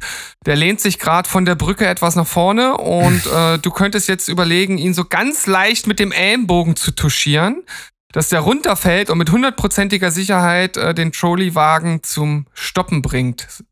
der 0.46 0.58
lehnt 0.58 0.80
sich 0.80 1.00
gerade 1.00 1.28
von 1.28 1.46
der 1.46 1.56
Brücke 1.56 1.88
etwas 1.88 2.16
nach 2.16 2.28
vorne 2.28 2.78
und 2.78 3.26
äh, 3.34 3.58
du 3.58 3.72
könntest 3.72 4.08
jetzt 4.08 4.28
überlegen, 4.28 4.78
ihn 4.78 4.94
so 4.94 5.06
ganz 5.06 5.48
leicht 5.48 5.88
mit 5.88 5.98
dem 5.98 6.12
Ellenbogen 6.12 6.76
zu 6.76 6.92
touchieren 6.92 7.64
dass 8.14 8.30
der 8.30 8.40
runterfällt 8.40 9.10
und 9.10 9.18
mit 9.18 9.32
hundertprozentiger 9.32 10.12
Sicherheit 10.12 10.78
äh, 10.78 10.94
den 10.94 11.12
Trolleywagen 11.12 12.04
zum 12.04 12.46
Stoppen 12.54 13.02
bringt, 13.02 13.66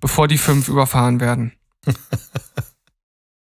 bevor 0.00 0.28
die 0.28 0.38
fünf 0.38 0.68
überfahren 0.68 1.20
werden. 1.20 1.52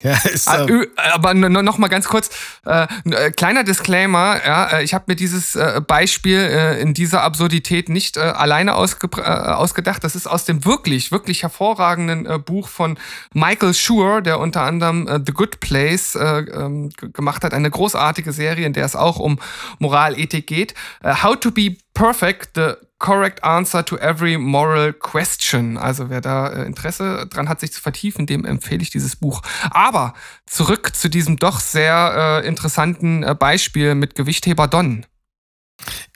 Ja, 0.00 0.16
ist 0.32 0.46
ah, 0.46 0.64
aber 1.12 1.34
noch 1.34 1.78
mal 1.78 1.88
ganz 1.88 2.06
kurz, 2.06 2.30
äh, 2.64 2.86
äh, 3.04 3.30
kleiner 3.32 3.64
Disclaimer, 3.64 4.40
ja, 4.46 4.78
äh, 4.78 4.84
ich 4.84 4.94
habe 4.94 5.06
mir 5.08 5.16
dieses 5.16 5.56
äh, 5.56 5.80
Beispiel 5.84 6.38
äh, 6.38 6.80
in 6.80 6.94
dieser 6.94 7.22
Absurdität 7.22 7.88
nicht 7.88 8.16
äh, 8.16 8.20
alleine 8.20 8.76
ausge 8.76 9.08
ausgedacht. 9.26 10.04
Das 10.04 10.14
ist 10.14 10.28
aus 10.28 10.44
dem 10.44 10.64
wirklich, 10.64 11.10
wirklich 11.10 11.42
hervorragenden 11.42 12.44
Buch 12.44 12.68
von 12.68 12.98
Michael 13.34 13.74
Schur, 13.74 14.20
der 14.22 14.38
unter 14.38 14.62
anderem 14.62 15.24
The 15.26 15.32
Good 15.32 15.60
Place 15.60 16.14
äh, 16.14 16.40
ähm, 16.40 16.90
gemacht 17.12 17.42
hat. 17.42 17.52
Eine 17.52 17.70
großartige 17.70 18.32
Serie, 18.32 18.66
in 18.66 18.74
der 18.74 18.84
es 18.84 18.94
auch 18.94 19.18
um 19.18 19.40
Moralethik 19.78 20.46
geht. 20.46 20.74
How 21.02 21.38
to 21.38 21.50
be 21.50 21.76
Perfect, 21.94 22.50
The 22.54 22.74
correct 22.98 23.44
answer 23.44 23.84
to 23.84 23.96
every 23.96 24.36
moral 24.36 24.92
question. 24.92 25.76
Also 25.76 26.10
wer 26.10 26.20
da 26.20 26.48
äh, 26.48 26.64
Interesse 26.64 27.26
dran 27.30 27.48
hat, 27.48 27.60
sich 27.60 27.72
zu 27.72 27.80
vertiefen, 27.80 28.26
dem 28.26 28.44
empfehle 28.44 28.82
ich 28.82 28.90
dieses 28.90 29.16
Buch. 29.16 29.42
Aber 29.70 30.14
zurück 30.46 30.94
zu 30.94 31.08
diesem 31.08 31.36
doch 31.36 31.60
sehr 31.60 32.42
äh, 32.42 32.46
interessanten 32.46 33.22
äh, 33.22 33.34
Beispiel 33.34 33.94
mit 33.94 34.14
Gewichtheber 34.14 34.66
Don. 34.66 35.06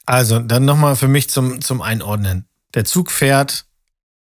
Also 0.07 0.41
dann 0.41 0.65
nochmal 0.65 0.97
für 0.97 1.09
mich 1.09 1.31
zum, 1.31 1.61
zum 1.61 1.83
Einordnen. 1.83 2.47
Der 2.75 2.85
Zug 2.85 3.11
fährt, 3.11 3.67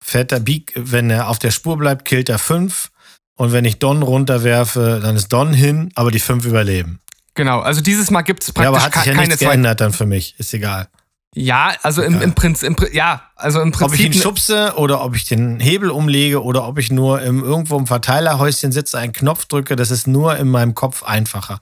fährt 0.03 0.31
der 0.31 0.41
Bieg, 0.41 0.73
wenn 0.77 1.09
er 1.09 1.29
auf 1.29 1.39
der 1.39 1.51
Spur 1.51 1.79
bleibt, 1.79 2.05
killt 2.05 2.29
er 2.29 2.39
fünf. 2.39 2.91
Und 3.37 3.53
wenn 3.53 3.65
ich 3.65 3.79
Don 3.79 4.03
runterwerfe, 4.03 5.01
dann 5.03 5.17
ist 5.17 5.29
Don 5.29 5.55
hin, 5.55 5.91
aber 5.95 6.11
die 6.11 6.21
fünf 6.21 6.45
überleben. 6.45 7.01
Genau, 7.35 7.61
also 7.61 7.81
dieses 7.81 8.11
Mal 8.11 8.21
gibt 8.21 8.43
es 8.43 8.53
praktisch 8.53 8.65
ja, 8.65 8.69
aber 8.69 8.83
hat 8.83 8.93
sich 8.93 9.05
ja 9.07 9.15
keine 9.15 9.29
nichts 9.29 9.41
geändert 9.41 9.81
dann 9.81 9.95
für 9.95 10.05
mich, 10.05 10.35
ist 10.39 10.53
egal. 10.53 10.89
Ja, 11.35 11.77
also 11.83 12.03
im, 12.03 12.21
im, 12.21 12.35
Prinzip, 12.35 12.69
im, 12.69 12.93
ja, 12.93 13.31
also 13.37 13.61
im 13.61 13.71
Prinzip. 13.71 13.87
Ob 13.87 13.95
ich 13.95 14.07
ihn 14.07 14.13
schubse 14.13 14.75
oder 14.77 15.03
ob 15.03 15.15
ich 15.15 15.25
den 15.25 15.61
Hebel 15.61 15.91
umlege 15.91 16.43
oder 16.43 16.67
ob 16.67 16.79
ich 16.79 16.91
nur 16.91 17.23
im, 17.23 17.45
irgendwo 17.45 17.79
im 17.79 17.87
Verteilerhäuschen 17.87 18.73
sitze, 18.73 18.99
einen 18.99 19.13
Knopf 19.13 19.45
drücke, 19.45 19.77
das 19.77 19.93
ist 19.93 20.09
nur 20.09 20.37
in 20.37 20.49
meinem 20.49 20.75
Kopf 20.75 21.05
einfacher. 21.05 21.61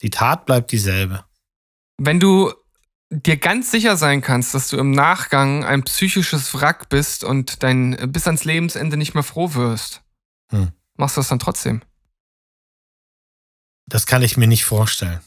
Die 0.00 0.08
Tat 0.08 0.46
bleibt 0.46 0.72
dieselbe. 0.72 1.24
Wenn 1.98 2.18
du 2.18 2.50
dir 3.10 3.36
ganz 3.36 3.70
sicher 3.70 3.98
sein 3.98 4.22
kannst, 4.22 4.54
dass 4.54 4.68
du 4.68 4.78
im 4.78 4.92
Nachgang 4.92 5.64
ein 5.64 5.82
psychisches 5.82 6.54
Wrack 6.54 6.88
bist 6.88 7.22
und 7.22 7.62
dein 7.62 8.10
bis 8.10 8.26
ans 8.26 8.44
Lebensende 8.44 8.96
nicht 8.96 9.12
mehr 9.12 9.22
froh 9.22 9.52
wirst, 9.52 10.02
hm. 10.50 10.72
machst 10.96 11.16
du 11.16 11.20
das 11.20 11.28
dann 11.28 11.40
trotzdem? 11.40 11.82
Das 13.86 14.06
kann 14.06 14.22
ich 14.22 14.38
mir 14.38 14.46
nicht 14.46 14.64
vorstellen. 14.64 15.20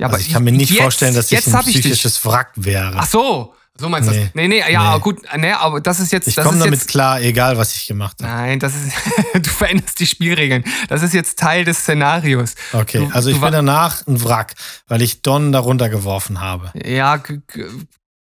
Ja, 0.00 0.06
also 0.06 0.16
aber 0.16 0.20
ich 0.22 0.32
kann 0.32 0.44
mir 0.44 0.52
nicht 0.52 0.70
jetzt, 0.70 0.80
vorstellen, 0.80 1.14
dass 1.14 1.30
ich 1.30 1.46
ein 1.46 1.62
psychisches 1.62 2.24
Wrack 2.24 2.52
wäre. 2.56 2.94
Ach 2.96 3.06
so, 3.06 3.54
so 3.78 3.88
meinst 3.90 4.08
du 4.08 4.14
nee. 4.14 4.24
das? 4.24 4.34
Nee, 4.34 4.48
nee, 4.48 4.62
ja, 4.72 4.94
nee. 4.94 5.00
gut, 5.00 5.18
nee, 5.36 5.52
aber 5.52 5.82
das 5.82 6.00
ist 6.00 6.10
jetzt. 6.10 6.26
Ich 6.26 6.36
komme 6.36 6.58
damit 6.58 6.72
jetzt, 6.72 6.88
klar, 6.88 7.20
egal 7.20 7.58
was 7.58 7.74
ich 7.74 7.86
gemacht 7.86 8.16
habe. 8.22 8.32
Nein, 8.32 8.58
das 8.58 8.72
ist, 8.74 8.94
du 9.34 9.50
veränderst 9.50 10.00
die 10.00 10.06
Spielregeln. 10.06 10.64
Das 10.88 11.02
ist 11.02 11.12
jetzt 11.12 11.38
Teil 11.38 11.66
des 11.66 11.80
Szenarios. 11.80 12.54
Okay, 12.72 12.98
du, 12.98 13.14
also 13.14 13.28
ich 13.28 13.38
bin 13.38 13.52
danach 13.52 14.06
ein 14.06 14.24
Wrack, 14.24 14.54
weil 14.88 15.02
ich 15.02 15.20
Don 15.20 15.52
darunter 15.52 15.90
geworfen 15.90 16.40
habe. 16.40 16.72
Ja, 16.82 17.22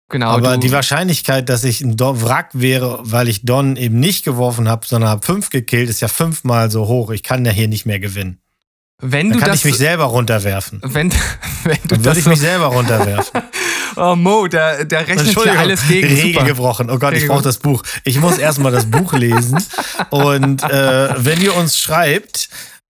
genau. 0.09 0.29
Aber 0.29 0.57
die 0.57 0.71
Wahrscheinlichkeit, 0.71 1.49
dass 1.49 1.63
ich 1.63 1.81
ein 1.81 1.99
Wrack 1.99 2.49
wäre, 2.53 2.99
weil 3.01 3.27
ich 3.27 3.43
Don 3.43 3.75
eben 3.75 3.99
nicht 3.99 4.23
geworfen 4.23 4.69
habe, 4.69 4.85
sondern 4.85 5.09
habe 5.09 5.25
fünf 5.25 5.49
gekillt, 5.49 5.89
ist 5.89 6.01
ja 6.01 6.09
fünfmal 6.09 6.69
so 6.69 6.85
hoch. 6.85 7.09
Ich 7.09 7.23
kann 7.23 7.43
ja 7.43 7.51
hier 7.51 7.67
nicht 7.67 7.87
mehr 7.87 7.99
gewinnen. 7.99 8.39
Wenn 9.01 9.29
Dann 9.29 9.39
du 9.39 9.39
kann 9.39 9.49
das, 9.51 9.59
ich 9.59 9.65
mich 9.65 9.77
selber 9.77 10.05
runterwerfen. 10.05 10.79
Wenn, 10.83 11.11
wenn 11.63 11.77
du 11.83 11.87
Dann 11.89 12.05
würde 12.05 12.19
ich 12.19 12.25
mich 12.25 12.39
selber 12.39 12.67
runterwerfen. 12.67 13.41
oh 13.97 14.15
Mo, 14.15 14.47
der, 14.47 14.85
der 14.85 15.07
rechnet 15.07 15.37
hier 15.37 15.59
alles 15.59 15.87
gegen. 15.87 16.07
Regel 16.07 16.33
Super. 16.33 16.45
gebrochen. 16.45 16.89
Oh 16.89 16.97
Gott, 16.97 17.11
Regel 17.11 17.23
ich 17.23 17.27
brauche 17.27 17.43
das 17.43 17.57
Buch. 17.57 17.83
Ich 18.05 18.19
muss 18.19 18.37
erstmal 18.37 18.71
das 18.71 18.85
Buch 18.85 19.13
lesen. 19.13 19.61
Und 20.11 20.63
äh, 20.63 21.09
wenn 21.17 21.41
ihr 21.41 21.55
uns 21.55 21.77
schreibt, 21.77 22.49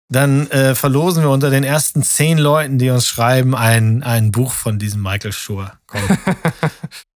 dann 0.09 0.49
äh, 0.51 0.75
verlosen 0.75 1.23
wir 1.23 1.31
unter 1.31 1.49
den 1.49 1.63
ersten 1.63 2.03
zehn 2.03 2.37
Leuten, 2.37 2.77
die 2.77 2.91
uns 2.91 3.07
schreiben, 3.07 3.55
ein, 3.55 4.03
ein 4.03 4.31
Buch 4.31 4.51
von 4.51 4.77
diesem 4.77 5.01
Michael 5.01 5.33
Schur. 5.33 5.71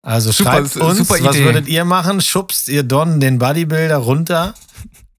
Also 0.00 0.30
super, 0.30 0.52
schreibt 0.52 0.76
uns, 0.76 1.10
was 1.10 1.36
würdet 1.36 1.68
ihr 1.68 1.84
machen? 1.84 2.22
Schubst 2.22 2.68
ihr 2.68 2.82
Don 2.82 3.20
den 3.20 3.38
Bodybuilder 3.38 3.98
runter 3.98 4.54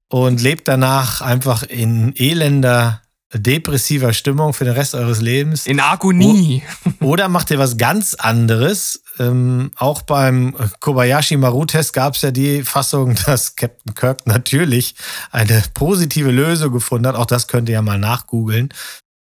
und 0.08 0.40
lebt 0.40 0.66
danach 0.66 1.20
einfach 1.20 1.62
in 1.62 2.12
elender 2.16 3.00
depressiver 3.32 4.12
Stimmung 4.12 4.52
für 4.52 4.64
den 4.64 4.74
Rest 4.74 4.94
eures 4.94 5.20
Lebens. 5.20 5.66
In 5.66 5.80
Agonie. 5.80 6.62
Oder 7.00 7.28
macht 7.28 7.50
ihr 7.50 7.58
was 7.58 7.76
ganz 7.76 8.14
anderes? 8.14 9.02
Ähm, 9.18 9.70
auch 9.76 10.02
beim 10.02 10.54
Kobayashi 10.80 11.36
Maru-Test 11.36 11.92
gab 11.92 12.16
es 12.16 12.22
ja 12.22 12.30
die 12.30 12.62
Fassung, 12.62 13.14
dass 13.26 13.56
Captain 13.56 13.94
Kirk 13.94 14.26
natürlich 14.26 14.94
eine 15.30 15.62
positive 15.74 16.30
Lösung 16.30 16.72
gefunden 16.72 17.06
hat. 17.06 17.16
Auch 17.16 17.26
das 17.26 17.46
könnt 17.46 17.68
ihr 17.68 17.74
ja 17.74 17.82
mal 17.82 17.98
nachgoogeln. 17.98 18.74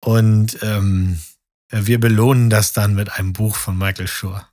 Und 0.04 0.58
ähm, 0.62 1.18
wir 1.70 2.00
belohnen 2.00 2.50
das 2.50 2.72
dann 2.72 2.94
mit 2.94 3.12
einem 3.12 3.32
Buch 3.32 3.56
von 3.56 3.76
Michael 3.76 4.08
Schur. 4.08 4.46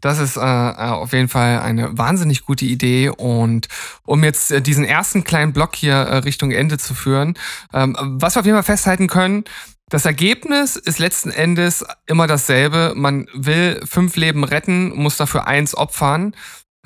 Das 0.00 0.18
ist 0.18 0.36
äh, 0.36 0.40
äh, 0.40 0.90
auf 0.90 1.12
jeden 1.12 1.28
Fall 1.28 1.60
eine 1.60 1.96
wahnsinnig 1.96 2.44
gute 2.44 2.64
Idee. 2.64 3.08
Und 3.10 3.68
um 4.04 4.24
jetzt 4.24 4.50
äh, 4.50 4.62
diesen 4.62 4.84
ersten 4.84 5.24
kleinen 5.24 5.52
Block 5.52 5.76
hier 5.76 5.94
äh, 5.94 6.16
Richtung 6.18 6.50
Ende 6.50 6.78
zu 6.78 6.94
führen, 6.94 7.34
ähm, 7.72 7.96
was 7.98 8.34
wir 8.34 8.40
auf 8.40 8.46
jeden 8.46 8.56
Fall 8.56 8.64
festhalten 8.64 9.08
können, 9.08 9.44
das 9.90 10.04
Ergebnis 10.04 10.76
ist 10.76 11.00
letzten 11.00 11.30
Endes 11.30 11.84
immer 12.06 12.28
dasselbe. 12.28 12.92
Man 12.94 13.26
will 13.34 13.80
fünf 13.84 14.14
Leben 14.14 14.44
retten, 14.44 14.94
muss 14.94 15.16
dafür 15.16 15.48
eins 15.48 15.76
opfern. 15.76 16.34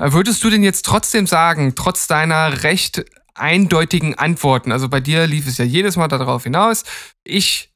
Äh, 0.01 0.13
würdest 0.13 0.43
du 0.43 0.51
denn 0.51 0.63
jetzt 0.63 0.87
trotzdem 0.87 1.27
sagen, 1.27 1.75
trotz 1.75 2.07
deiner 2.07 2.63
recht 2.63 3.05
eindeutigen 3.35 4.15
Antworten, 4.15 4.73
also 4.73 4.89
bei 4.89 5.01
dir 5.01 5.27
lief 5.27 5.47
es 5.47 5.59
ja 5.59 5.65
jedes 5.65 5.97
Mal 5.97 6.09
darauf 6.09 6.45
hinaus, 6.45 6.85
ich 7.25 7.73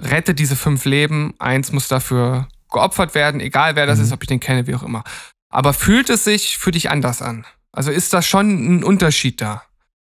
rette 0.00 0.34
diese 0.34 0.56
fünf 0.56 0.84
Leben, 0.84 1.34
eins 1.38 1.72
muss 1.72 1.88
dafür 1.88 2.48
geopfert 2.72 3.14
werden, 3.14 3.40
egal 3.40 3.76
wer 3.76 3.86
das 3.86 3.98
mhm. 3.98 4.04
ist, 4.04 4.12
ob 4.12 4.22
ich 4.22 4.28
den 4.28 4.40
kenne, 4.40 4.66
wie 4.66 4.74
auch 4.74 4.82
immer. 4.82 5.04
Aber 5.50 5.72
fühlt 5.74 6.10
es 6.10 6.24
sich 6.24 6.58
für 6.58 6.70
dich 6.70 6.90
anders 6.90 7.22
an? 7.22 7.46
Also 7.72 7.90
ist 7.90 8.12
da 8.12 8.22
schon 8.22 8.78
ein 8.78 8.84
Unterschied 8.84 9.40
da? 9.40 9.62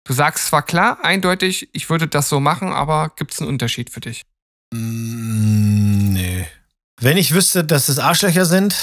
Du 0.06 0.14
sagst 0.14 0.48
zwar 0.48 0.64
klar, 0.64 1.04
eindeutig, 1.04 1.70
ich 1.74 1.90
würde 1.90 2.08
das 2.08 2.30
so 2.30 2.40
machen, 2.40 2.72
aber 2.72 3.12
gibt 3.16 3.34
es 3.34 3.40
einen 3.40 3.50
Unterschied 3.50 3.90
für 3.90 4.02
dich? 4.02 4.22
Mm, 4.74 6.14
nee. 6.14 6.48
Wenn 7.00 7.18
ich 7.18 7.34
wüsste, 7.34 7.64
dass 7.64 7.90
es 7.90 8.00
Arschlöcher 8.00 8.46
sind 8.46 8.76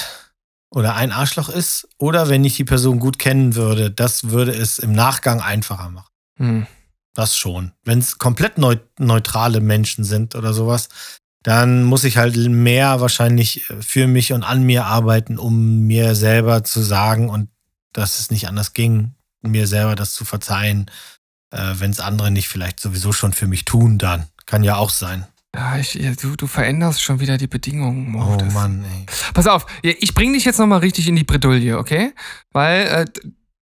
oder 0.69 0.95
ein 0.95 1.11
Arschloch 1.11 1.49
ist, 1.49 1.87
oder 1.97 2.29
wenn 2.29 2.43
ich 2.43 2.57
die 2.57 2.65
Person 2.65 2.99
gut 2.99 3.19
kennen 3.19 3.55
würde, 3.55 3.89
das 3.89 4.29
würde 4.29 4.51
es 4.51 4.79
im 4.79 4.91
Nachgang 4.91 5.41
einfacher 5.41 5.89
machen. 5.89 6.09
Hm. 6.37 6.67
Das 7.13 7.37
schon. 7.37 7.71
Wenn 7.83 7.99
es 7.99 8.17
komplett 8.17 8.57
neutrale 8.57 9.61
Menschen 9.61 10.03
sind 10.03 10.35
oder 10.35 10.53
sowas, 10.53 10.89
dann 11.43 11.83
muss 11.83 12.05
ich 12.05 12.17
halt 12.17 12.35
mehr 12.35 13.01
wahrscheinlich 13.01 13.65
für 13.81 14.07
mich 14.07 14.33
und 14.33 14.43
an 14.43 14.63
mir 14.63 14.85
arbeiten, 14.85 15.37
um 15.37 15.81
mir 15.81 16.15
selber 16.15 16.63
zu 16.63 16.81
sagen 16.81 17.29
und 17.29 17.49
dass 17.91 18.19
es 18.19 18.31
nicht 18.31 18.47
anders 18.47 18.73
ging, 18.73 19.13
mir 19.41 19.67
selber 19.67 19.95
das 19.95 20.13
zu 20.13 20.25
verzeihen, 20.25 20.89
äh, 21.51 21.73
wenn 21.75 21.91
es 21.91 21.99
andere 21.99 22.31
nicht 22.31 22.47
vielleicht 22.47 22.79
sowieso 22.79 23.11
schon 23.11 23.33
für 23.33 23.47
mich 23.47 23.65
tun, 23.65 23.97
dann. 23.97 24.25
Kann 24.45 24.63
ja 24.63 24.75
auch 24.75 24.89
sein. 24.89 25.25
Ja, 25.55 25.77
ich, 25.77 25.97
du, 26.19 26.35
du 26.35 26.47
veränderst 26.47 27.01
schon 27.01 27.19
wieder 27.19 27.37
die 27.37 27.47
Bedingungen. 27.47 28.11
Mo. 28.11 28.37
Oh 28.39 28.43
Mann, 28.53 28.83
ey. 28.83 29.05
Pass 29.33 29.47
auf, 29.47 29.67
ich 29.83 30.13
bring 30.13 30.33
dich 30.33 30.45
jetzt 30.45 30.57
nochmal 30.57 30.79
richtig 30.79 31.07
in 31.07 31.15
die 31.15 31.23
Bredouille, 31.23 31.77
okay? 31.77 32.13
Weil 32.51 32.85
äh, 32.87 33.05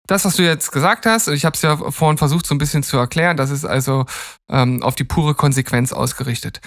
das, 0.06 0.24
was 0.24 0.36
du 0.36 0.42
jetzt 0.42 0.70
gesagt 0.70 1.06
hast, 1.06 1.28
ich 1.28 1.44
habe 1.44 1.54
es 1.54 1.62
ja 1.62 1.76
vorhin 1.90 2.18
versucht, 2.18 2.46
so 2.46 2.54
ein 2.54 2.58
bisschen 2.58 2.82
zu 2.82 2.96
erklären, 2.98 3.36
das 3.36 3.50
ist 3.50 3.64
also 3.64 4.06
ähm, 4.48 4.82
auf 4.82 4.94
die 4.94 5.04
pure 5.04 5.34
Konsequenz 5.34 5.92
ausgerichtet. 5.92 6.60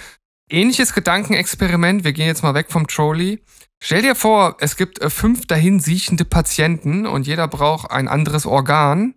Ähnliches 0.50 0.92
Gedankenexperiment, 0.92 2.04
wir 2.04 2.12
gehen 2.12 2.26
jetzt 2.26 2.42
mal 2.42 2.54
weg 2.54 2.66
vom 2.70 2.86
Trolley. 2.86 3.42
Stell 3.82 4.02
dir 4.02 4.14
vor, 4.14 4.56
es 4.60 4.76
gibt 4.76 5.00
äh, 5.00 5.10
fünf 5.10 5.46
dahin 5.46 5.80
siechende 5.80 6.24
Patienten 6.24 7.06
und 7.06 7.26
jeder 7.26 7.48
braucht 7.48 7.90
ein 7.90 8.06
anderes 8.06 8.46
Organ. 8.46 9.14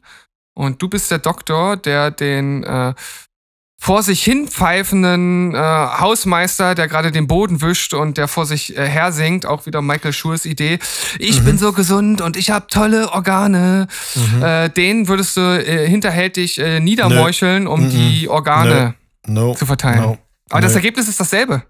Und 0.56 0.82
du 0.82 0.90
bist 0.90 1.12
der 1.12 1.20
Doktor, 1.20 1.78
der 1.78 2.10
den 2.10 2.64
äh, 2.64 2.94
vor 3.78 4.02
sich 4.02 4.24
hin 4.24 4.48
pfeifenden 4.48 5.54
äh, 5.54 5.58
Hausmeister, 5.60 6.74
der 6.74 6.88
gerade 6.88 7.12
den 7.12 7.28
Boden 7.28 7.62
wischt 7.62 7.94
und 7.94 8.18
der 8.18 8.28
vor 8.28 8.48
sich 8.48 8.76
äh, 8.76 8.88
her 8.88 9.12
singt, 9.12 9.46
auch 9.46 9.68
wieder 9.68 9.84
Michael 9.84 10.14
Schurs 10.14 10.46
Idee. 10.46 10.80
Ich 11.20 11.42
mhm. 11.42 11.46
bin 11.46 11.58
so 11.60 11.72
gesund 11.72 12.22
und 12.22 12.36
ich 12.36 12.50
habe 12.50 12.66
tolle 12.68 13.12
Organe. 13.12 13.88
Mhm. 14.16 14.44
Äh, 14.44 14.70
den 14.70 15.08
würdest 15.08 15.38
du 15.38 15.42
äh, 15.42 15.88
hinterhältig 15.88 16.58
äh, 16.58 16.80
niedermeucheln, 16.80 17.68
um 17.68 17.84
mhm. 17.84 17.90
die 17.92 18.30
Organe 18.30 18.96
no. 19.28 19.54
zu 19.54 19.68
verteilen. 19.68 20.02
No. 20.02 20.18
Aber 20.50 20.62
das 20.62 20.76
Ergebnis 20.76 21.08
ist 21.08 21.20
dasselbe. 21.20 21.64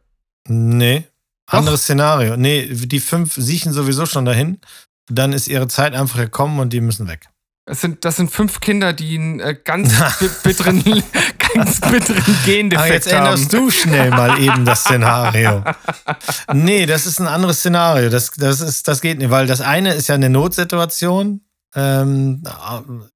Nee. 0.48 1.06
Doch. 1.48 1.60
Anderes 1.60 1.84
Szenario. 1.84 2.38
Nee, 2.38 2.68
die 2.68 3.00
fünf 3.00 3.34
siechen 3.36 3.72
sowieso 3.72 4.06
schon 4.06 4.26
dahin. 4.26 4.60
Dann 5.08 5.34
ist 5.34 5.48
ihre 5.48 5.68
Zeit 5.68 5.94
einfach 5.94 6.18
gekommen 6.18 6.60
und 6.60 6.74
die 6.74 6.82
müssen 6.82 7.08
weg. 7.08 7.30
Das 7.68 7.82
sind, 7.82 8.06
das 8.06 8.18
sind 8.18 8.32
fünf 8.32 8.60
Kinder, 8.60 8.94
die 8.94 9.18
einen 9.18 9.40
äh, 9.40 9.56
ganz 9.64 9.92
bitteren, 10.44 10.84
ganz 11.56 11.82
bitteren 11.82 12.38
Gendefekt 12.46 12.88
haben. 12.88 12.94
Jetzt 12.94 13.12
änderst 13.12 13.54
du 13.54 13.72
schnell 13.72 14.12
mal 14.12 14.40
eben 14.40 14.66
das 14.66 14.82
Szenario. 14.82 15.64
Nee, 16.54 16.86
das 16.86 17.06
ist 17.06 17.20
ein 17.20 17.28
anderes 17.28 17.60
Szenario. 17.60 18.10
Das, 18.10 18.32
das, 18.32 18.62
ist, 18.62 18.88
das 18.88 19.02
geht 19.02 19.18
nicht, 19.18 19.32
weil 19.32 19.48
das 19.48 19.62
eine 19.62 19.94
ist 19.94 20.08
ja 20.08 20.16
eine 20.16 20.30
Notsituation. 20.30 21.42
Ähm, 21.74 22.44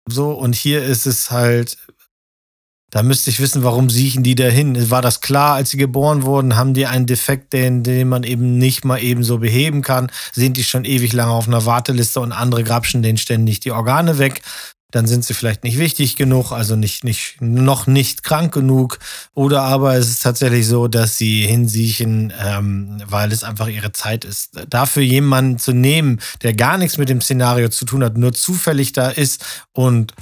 so, 0.08 0.32
und 0.32 0.56
hier 0.56 0.84
ist 0.84 1.06
es 1.06 1.30
halt 1.32 1.78
da 2.91 3.04
müsste 3.04 3.30
ich 3.30 3.39
wissen, 3.39 3.63
warum 3.63 3.89
siechen 3.89 4.23
die 4.23 4.36
da 4.36 4.45
hin? 4.45 4.89
War 4.89 5.02
das 5.02 5.21
klar, 5.21 5.56
als 5.56 5.69
sie 5.69 5.78
geboren 5.78 6.23
wurden? 6.23 6.56
Haben 6.56 6.73
die 6.73 6.88
einen 6.88 7.06
Defekt, 7.06 7.54
den, 7.54 7.84
den 7.84 8.10
man 8.10 8.23
eben 8.23 8.58
nicht 8.58 8.84
mal 8.86 9.02
eben 9.02 9.23
so 9.23 9.38
beheben 9.38 9.82
kann? 9.82 10.12
Sind 10.34 10.58
die 10.58 10.63
schon 10.63 10.86
ewig 10.86 11.13
lange 11.13 11.32
auf 11.32 11.47
einer 11.47 11.65
Warteliste 11.65 12.19
und 12.19 12.32
andere 12.32 12.63
grapschen 12.63 13.04
denen 13.04 13.17
ständig 13.17 13.60
die 13.60 13.71
Organe 13.71 14.17
weg? 14.17 14.41
Dann 14.91 15.06
sind 15.06 15.23
sie 15.23 15.36
vielleicht 15.36 15.63
nicht 15.63 15.78
wichtig 15.78 16.15
genug, 16.15 16.52
also 16.52 16.75
nicht, 16.75 17.04
nicht, 17.04 17.39
noch 17.41 17.86
nicht 17.86 18.23
krank 18.23 18.52
genug. 18.52 18.97
Oder 19.36 19.62
aber 19.62 19.93
es 19.93 20.10
ist 20.10 20.23
tatsächlich 20.23 20.65
so, 20.65 20.88
dass 20.88 21.15
sie 21.15 21.45
hinsiechen, 21.45 22.34
ähm, 22.43 22.99
weil 23.06 23.32
es 23.32 23.43
einfach 23.43 23.67
ihre 23.67 23.91
Zeit 23.91 24.25
ist. 24.25 24.60
Dafür 24.67 25.04
jemanden 25.04 25.60
zu 25.60 25.73
nehmen, 25.73 26.19
der 26.41 26.56
gar 26.56 26.80
nichts 26.80 26.97
mit 26.97 27.08
dem 27.08 27.21
Szenario 27.21 27.69
zu 27.69 27.86
tun 27.86 28.04
hat, 28.04 28.17
nur 28.17 28.34
zufällig 28.34 28.91
da 28.93 29.10
ist 29.10 29.45
und 29.73 30.15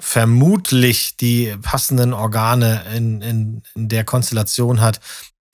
vermutlich 0.00 1.16
die 1.16 1.56
passenden 1.62 2.12
Organe 2.12 2.84
in, 2.94 3.22
in, 3.22 3.62
in 3.74 3.88
der 3.88 4.04
Konstellation 4.04 4.80
hat, 4.80 5.00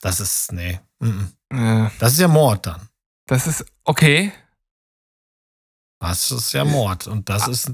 das 0.01 0.21
ist, 0.21 0.53
nee. 0.53 0.81
Mm 0.99 1.29
-mm. 1.53 1.91
Das 1.99 2.13
ist 2.13 2.21
ja 2.21 2.29
Mord 2.29 2.67
dann. 2.67 2.89
Das 3.27 3.47
ist, 3.47 3.65
okay. 3.85 4.33
Das 6.03 6.33
ist 6.33 6.53
ja 6.53 6.65
Mord. 6.65 7.07
Und 7.07 7.29
das 7.29 7.47
ist, 7.47 7.71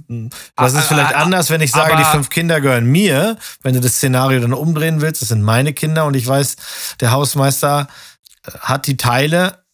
das 0.55 0.75
ist 0.75 0.85
vielleicht 0.85 1.15
anders, 1.15 1.49
wenn 1.49 1.63
ich 1.63 1.71
sage, 1.71 1.97
die 1.97 2.05
fünf 2.05 2.29
Kinder 2.29 2.61
gehören 2.61 2.85
mir. 2.85 3.39
Wenn 3.63 3.73
du 3.73 3.81
das 3.81 3.95
Szenario 3.95 4.41
dann 4.41 4.53
umdrehen 4.53 5.01
willst, 5.01 5.23
das 5.23 5.31
sind 5.31 5.43
meine 5.43 5.73
Kinder 5.73 6.05
und 6.05 6.15
ich 6.15 6.27
weiß, 6.27 6.57
der 7.01 7.11
Hausmeister 7.11 7.89
äh, 8.45 8.51
hat 8.59 8.87
die 8.87 8.99
Teile. 8.99 9.65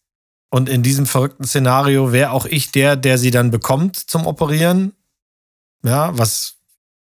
Und 0.51 0.69
in 0.69 0.85
diesem 0.85 1.07
verrückten 1.07 1.45
Szenario 1.45 2.13
wäre 2.13 2.31
auch 2.31 2.47
ich 2.47 2.71
der, 2.71 2.95
der 2.95 3.19
sie 3.19 3.33
dann 3.33 3.51
bekommt 3.51 3.97
zum 3.97 4.25
Operieren. 4.25 4.93
Ja, 5.83 6.17
was 6.17 6.54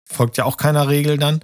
folgt 0.08 0.36
ja 0.36 0.44
auch 0.44 0.56
keiner 0.56 0.88
Regel 0.88 1.18
dann, 1.18 1.40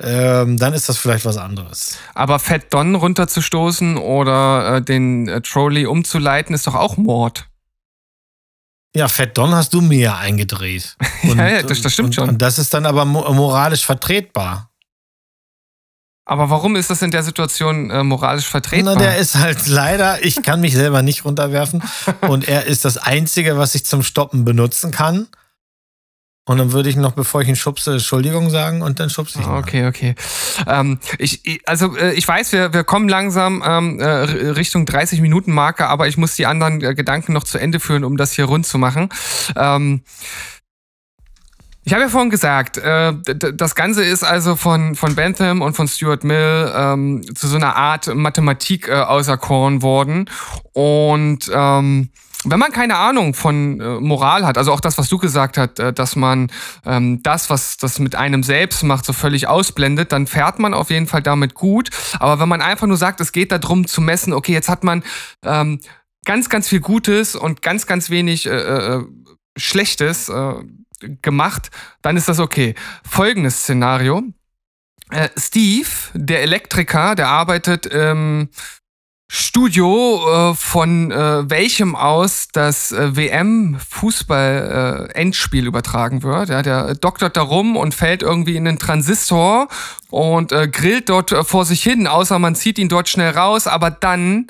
ähm, 0.00 0.56
dann 0.58 0.74
ist 0.74 0.88
das 0.88 0.98
vielleicht 0.98 1.24
was 1.24 1.36
anderes. 1.36 1.98
Aber 2.14 2.38
Fat 2.38 2.72
Don 2.72 2.94
runterzustoßen 2.94 3.96
oder 3.96 4.76
äh, 4.76 4.82
den 4.82 5.28
äh, 5.28 5.40
Trolley 5.40 5.86
umzuleiten, 5.86 6.54
ist 6.54 6.66
doch 6.66 6.74
auch 6.74 6.96
Mord. 6.96 7.48
Ja, 8.94 9.08
Fat 9.08 9.36
Don 9.36 9.54
hast 9.54 9.74
du 9.74 9.80
mir 9.80 9.98
ja 9.98 10.16
eingedreht. 10.18 10.96
Und, 11.24 11.38
ja, 11.38 11.48
ja, 11.48 11.62
das, 11.62 11.82
das 11.82 11.92
stimmt 11.92 12.08
und, 12.08 12.14
schon. 12.14 12.28
Und 12.28 12.42
das 12.42 12.58
ist 12.58 12.72
dann 12.74 12.86
aber 12.86 13.04
moralisch 13.04 13.84
vertretbar. 13.84 14.70
Aber 16.24 16.50
warum 16.50 16.76
ist 16.76 16.90
das 16.90 17.00
in 17.02 17.10
der 17.10 17.22
Situation 17.22 17.90
äh, 17.90 18.04
moralisch 18.04 18.46
vertretbar? 18.46 18.94
Na, 18.94 19.00
der 19.00 19.16
ist 19.16 19.34
halt 19.34 19.66
leider, 19.66 20.22
ich 20.24 20.42
kann 20.42 20.60
mich 20.60 20.74
selber 20.74 21.02
nicht 21.02 21.24
runterwerfen. 21.24 21.82
und 22.20 22.46
er 22.46 22.66
ist 22.66 22.84
das 22.84 22.98
Einzige, 22.98 23.56
was 23.56 23.74
ich 23.74 23.84
zum 23.84 24.02
Stoppen 24.02 24.44
benutzen 24.44 24.90
kann. 24.90 25.26
Und 26.48 26.56
dann 26.56 26.72
würde 26.72 26.88
ich 26.88 26.96
noch, 26.96 27.12
bevor 27.12 27.42
ich 27.42 27.48
ihn 27.48 27.56
schubse, 27.56 27.92
Entschuldigung 27.92 28.48
sagen 28.48 28.80
und 28.80 29.00
dann 29.00 29.10
schubse 29.10 29.38
ich 29.38 29.46
ihn. 29.46 29.52
Okay, 29.52 29.86
okay. 29.86 30.14
Ähm, 30.66 30.98
ich, 31.18 31.60
also 31.66 31.94
äh, 31.94 32.14
ich 32.14 32.26
weiß, 32.26 32.52
wir, 32.52 32.72
wir 32.72 32.84
kommen 32.84 33.06
langsam 33.06 33.62
ähm, 33.64 34.00
äh, 34.00 34.06
Richtung 34.06 34.86
30-Minuten-Marke, 34.86 35.86
aber 35.86 36.08
ich 36.08 36.16
muss 36.16 36.36
die 36.36 36.46
anderen 36.46 36.82
äh, 36.82 36.94
Gedanken 36.94 37.34
noch 37.34 37.44
zu 37.44 37.58
Ende 37.58 37.80
führen, 37.80 38.02
um 38.02 38.16
das 38.16 38.32
hier 38.32 38.46
rund 38.46 38.66
zu 38.66 38.78
machen. 38.78 39.10
Ähm, 39.56 40.00
ich 41.84 41.92
habe 41.92 42.02
ja 42.02 42.08
vorhin 42.10 42.28
gesagt, 42.28 42.76
das 42.76 43.74
Ganze 43.74 44.04
ist 44.04 44.22
also 44.22 44.56
von, 44.56 44.94
von 44.94 45.14
Bentham 45.14 45.62
und 45.62 45.72
von 45.72 45.88
Stuart 45.88 46.22
Mill 46.22 46.70
ähm, 46.74 47.24
zu 47.34 47.48
so 47.48 47.56
einer 47.56 47.76
Art 47.76 48.14
Mathematik 48.14 48.88
äh, 48.88 48.92
auserkoren 48.92 49.80
worden. 49.80 50.28
Und 50.74 51.50
ähm, 51.50 52.10
wenn 52.44 52.58
man 52.58 52.72
keine 52.72 52.96
Ahnung 52.96 53.34
von 53.34 53.80
äh, 53.80 54.00
Moral 54.00 54.46
hat, 54.46 54.58
also 54.58 54.72
auch 54.72 54.80
das, 54.80 54.96
was 54.96 55.08
du 55.08 55.18
gesagt 55.18 55.58
hast, 55.58 55.80
äh, 55.80 55.92
dass 55.92 56.14
man 56.14 56.50
ähm, 56.86 57.22
das, 57.22 57.50
was 57.50 57.76
das 57.78 57.98
mit 57.98 58.14
einem 58.14 58.42
selbst 58.42 58.84
macht, 58.84 59.04
so 59.04 59.12
völlig 59.12 59.48
ausblendet, 59.48 60.12
dann 60.12 60.26
fährt 60.26 60.58
man 60.58 60.72
auf 60.72 60.90
jeden 60.90 61.06
Fall 61.06 61.22
damit 61.22 61.54
gut. 61.54 61.90
Aber 62.20 62.38
wenn 62.40 62.48
man 62.48 62.62
einfach 62.62 62.86
nur 62.86 62.96
sagt, 62.96 63.20
es 63.20 63.32
geht 63.32 63.50
darum 63.50 63.86
zu 63.86 64.00
messen, 64.00 64.32
okay, 64.32 64.52
jetzt 64.52 64.68
hat 64.68 64.84
man 64.84 65.02
ähm, 65.44 65.80
ganz, 66.24 66.48
ganz 66.48 66.68
viel 66.68 66.80
Gutes 66.80 67.34
und 67.34 67.62
ganz, 67.62 67.86
ganz 67.86 68.08
wenig 68.10 68.46
äh, 68.46 68.50
äh, 68.50 69.04
Schlechtes 69.56 70.28
äh, 70.28 70.54
gemacht, 71.22 71.70
dann 72.02 72.16
ist 72.16 72.28
das 72.28 72.38
okay. 72.38 72.74
Folgendes 73.08 73.62
Szenario. 73.62 74.22
Äh, 75.10 75.28
Steve, 75.36 75.88
der 76.12 76.42
Elektriker, 76.42 77.14
der 77.14 77.28
arbeitet 77.28 77.86
im 77.86 78.50
Studio, 79.30 80.52
äh, 80.52 80.54
von 80.54 81.10
äh, 81.10 81.50
welchem 81.50 81.94
aus 81.94 82.48
das 82.50 82.92
äh, 82.92 83.14
WM-Fußball-Endspiel 83.14 85.66
übertragen 85.66 86.22
wird. 86.22 86.48
Ja, 86.48 86.62
der 86.62 86.94
doktert 86.94 87.36
da 87.36 87.42
rum 87.42 87.76
und 87.76 87.94
fällt 87.94 88.22
irgendwie 88.22 88.56
in 88.56 88.64
den 88.64 88.78
Transistor 88.78 89.68
und 90.08 90.54
grillt 90.72 91.10
dort 91.10 91.46
vor 91.46 91.66
sich 91.66 91.82
hin, 91.82 92.06
außer 92.06 92.38
man 92.38 92.54
zieht 92.54 92.78
ihn 92.78 92.88
dort 92.88 93.10
schnell 93.10 93.32
raus, 93.32 93.66
aber 93.66 93.90
dann 93.90 94.46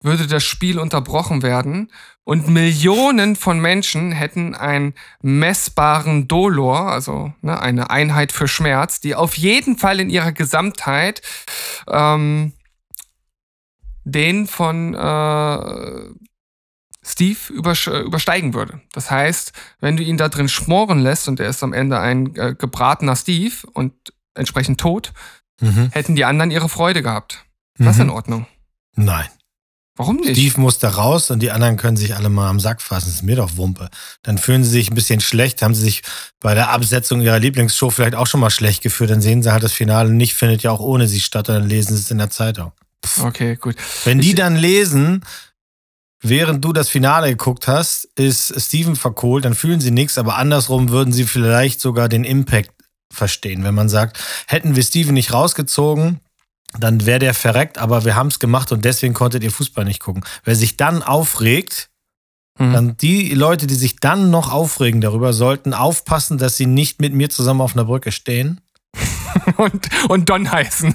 würde 0.00 0.28
das 0.28 0.44
Spiel 0.44 0.78
unterbrochen 0.78 1.42
werden 1.42 1.90
und 2.30 2.48
Millionen 2.48 3.34
von 3.34 3.58
Menschen 3.58 4.12
hätten 4.12 4.54
einen 4.54 4.94
messbaren 5.20 6.28
Dolor, 6.28 6.92
also 6.92 7.32
ne, 7.42 7.60
eine 7.60 7.90
Einheit 7.90 8.30
für 8.30 8.46
Schmerz, 8.46 9.00
die 9.00 9.16
auf 9.16 9.36
jeden 9.36 9.78
Fall 9.78 9.98
in 9.98 10.10
ihrer 10.10 10.30
Gesamtheit 10.30 11.22
ähm, 11.88 12.52
den 14.04 14.46
von 14.46 14.94
äh, 14.94 16.10
Steve 17.02 17.38
übersteigen 17.52 18.54
würde. 18.54 18.80
Das 18.92 19.10
heißt, 19.10 19.52
wenn 19.80 19.96
du 19.96 20.02
ihn 20.02 20.16
da 20.16 20.28
drin 20.28 20.48
schmoren 20.48 21.00
lässt 21.00 21.28
und 21.28 21.40
er 21.40 21.48
ist 21.48 21.62
am 21.62 21.72
Ende 21.72 21.98
ein 21.98 22.34
äh, 22.36 22.54
gebratener 22.56 23.16
Steve 23.16 23.54
und 23.72 23.92
entsprechend 24.34 24.80
tot, 24.80 25.12
mhm. 25.60 25.90
hätten 25.92 26.14
die 26.14 26.24
anderen 26.24 26.50
ihre 26.50 26.68
Freude 26.68 27.02
gehabt. 27.02 27.44
Mhm. 27.78 27.84
Das 27.84 27.96
ist 27.96 28.02
in 28.02 28.10
Ordnung. 28.10 28.46
Nein. 28.96 29.28
Warum 29.96 30.16
nicht? 30.16 30.30
Steve 30.30 30.60
muss 30.60 30.78
da 30.78 30.88
raus 30.88 31.30
und 31.30 31.40
die 31.40 31.50
anderen 31.50 31.76
können 31.76 31.96
sich 31.96 32.14
alle 32.14 32.30
mal 32.30 32.48
am 32.48 32.60
Sack 32.60 32.80
fassen. 32.80 33.06
Das 33.06 33.16
ist 33.16 33.22
mir 33.22 33.36
doch 33.36 33.56
Wumpe. 33.56 33.90
Dann 34.22 34.38
fühlen 34.38 34.64
sie 34.64 34.70
sich 34.70 34.90
ein 34.90 34.94
bisschen 34.94 35.20
schlecht, 35.20 35.60
haben 35.62 35.74
sie 35.74 35.82
sich 35.82 36.02
bei 36.38 36.54
der 36.54 36.70
Absetzung 36.70 37.20
ihrer 37.20 37.38
Lieblingsshow 37.38 37.90
vielleicht 37.90 38.14
auch 38.14 38.26
schon 38.26 38.40
mal 38.40 38.50
schlecht 38.50 38.82
gefühlt. 38.82 39.10
Dann 39.10 39.20
sehen 39.20 39.42
sie 39.42 39.52
halt 39.52 39.62
das 39.62 39.72
Finale 39.72 40.10
nicht, 40.10 40.34
findet 40.34 40.62
ja 40.62 40.70
auch 40.70 40.80
ohne 40.80 41.06
sie 41.06 41.20
statt 41.20 41.48
und 41.48 41.56
dann 41.56 41.68
lesen 41.68 41.94
sie 41.96 42.02
es 42.02 42.10
in 42.10 42.18
der 42.18 42.30
Zeitung. 42.30 42.72
Okay, 43.22 43.56
gut. 43.56 43.76
Wenn 44.04 44.20
die 44.20 44.34
dann 44.34 44.56
lesen, 44.56 45.24
während 46.20 46.64
du 46.64 46.72
das 46.72 46.88
Finale 46.88 47.30
geguckt 47.30 47.66
hast, 47.66 48.04
ist 48.16 48.54
Steven 48.60 48.96
verkohlt, 48.96 49.44
dann 49.44 49.54
fühlen 49.54 49.80
sie 49.80 49.90
nichts, 49.90 50.18
aber 50.18 50.36
andersrum 50.36 50.90
würden 50.90 51.12
sie 51.12 51.24
vielleicht 51.24 51.80
sogar 51.80 52.08
den 52.08 52.24
Impact 52.24 52.72
verstehen. 53.12 53.64
Wenn 53.64 53.74
man 53.74 53.88
sagt, 53.88 54.18
hätten 54.46 54.76
wir 54.76 54.82
Steven 54.82 55.14
nicht 55.14 55.32
rausgezogen, 55.32 56.20
dann 56.78 57.04
wäre 57.04 57.18
der 57.18 57.34
verreckt, 57.34 57.78
aber 57.78 58.04
wir 58.04 58.14
haben 58.14 58.28
es 58.28 58.38
gemacht 58.38 58.70
und 58.70 58.84
deswegen 58.84 59.14
konntet 59.14 59.42
ihr 59.42 59.50
Fußball 59.50 59.84
nicht 59.84 60.00
gucken. 60.00 60.24
Wer 60.44 60.54
sich 60.54 60.76
dann 60.76 61.02
aufregt, 61.02 61.90
mhm. 62.58 62.72
dann 62.72 62.96
die 62.96 63.34
Leute, 63.34 63.66
die 63.66 63.74
sich 63.74 63.96
dann 63.96 64.30
noch 64.30 64.52
aufregen 64.52 65.00
darüber, 65.00 65.32
sollten 65.32 65.74
aufpassen, 65.74 66.38
dass 66.38 66.56
sie 66.56 66.66
nicht 66.66 67.00
mit 67.00 67.12
mir 67.12 67.28
zusammen 67.28 67.60
auf 67.60 67.74
einer 67.74 67.86
Brücke 67.86 68.12
stehen 68.12 68.60
und, 69.56 69.88
und 70.08 70.28
Don 70.28 70.50
heißen. 70.50 70.94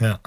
ja. 0.00 0.18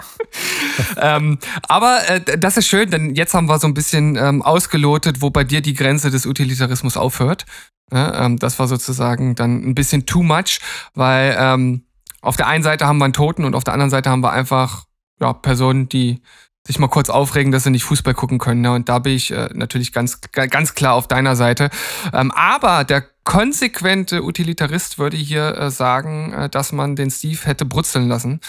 ähm, 0.97 1.37
aber 1.67 1.99
äh, 2.07 2.37
das 2.37 2.57
ist 2.57 2.67
schön, 2.67 2.89
denn 2.89 3.15
jetzt 3.15 3.33
haben 3.33 3.47
wir 3.47 3.59
so 3.59 3.67
ein 3.67 3.73
bisschen 3.73 4.15
ähm, 4.15 4.41
ausgelotet, 4.41 5.21
wo 5.21 5.29
bei 5.29 5.43
dir 5.43 5.61
die 5.61 5.73
Grenze 5.73 6.11
des 6.11 6.25
Utilitarismus 6.25 6.97
aufhört. 6.97 7.45
Ja, 7.91 8.25
ähm, 8.25 8.37
das 8.37 8.57
war 8.59 8.67
sozusagen 8.67 9.35
dann 9.35 9.63
ein 9.63 9.75
bisschen 9.75 10.05
too 10.05 10.23
much, 10.23 10.59
weil 10.93 11.35
ähm, 11.39 11.85
auf 12.21 12.35
der 12.35 12.47
einen 12.47 12.63
Seite 12.63 12.87
haben 12.87 12.97
wir 12.97 13.05
einen 13.05 13.13
Toten 13.13 13.45
und 13.45 13.55
auf 13.55 13.63
der 13.63 13.73
anderen 13.73 13.91
Seite 13.91 14.09
haben 14.09 14.23
wir 14.23 14.31
einfach 14.31 14.85
ja, 15.19 15.33
Personen, 15.33 15.87
die 15.89 16.21
sich 16.65 16.79
mal 16.79 16.87
kurz 16.87 17.09
aufregen, 17.09 17.51
dass 17.51 17.63
sie 17.63 17.69
nicht 17.69 17.83
Fußball 17.83 18.13
gucken 18.13 18.39
können. 18.39 18.61
Ne? 18.61 18.71
Und 18.71 18.89
da 18.89 18.99
bin 18.99 19.13
ich 19.13 19.31
äh, 19.31 19.49
natürlich 19.53 19.93
ganz, 19.93 20.19
ganz 20.31 20.73
klar 20.73 20.93
auf 20.93 21.07
deiner 21.07 21.35
Seite. 21.35 21.69
Ähm, 22.11 22.31
aber 22.31 22.83
der 22.83 23.03
konsequente 23.23 24.23
Utilitarist 24.23 24.97
würde 24.97 25.17
hier 25.17 25.57
äh, 25.57 25.69
sagen, 25.69 26.33
äh, 26.33 26.49
dass 26.49 26.71
man 26.71 26.95
den 26.95 27.11
Steve 27.11 27.39
hätte 27.43 27.65
brutzeln 27.65 28.07
lassen. 28.07 28.39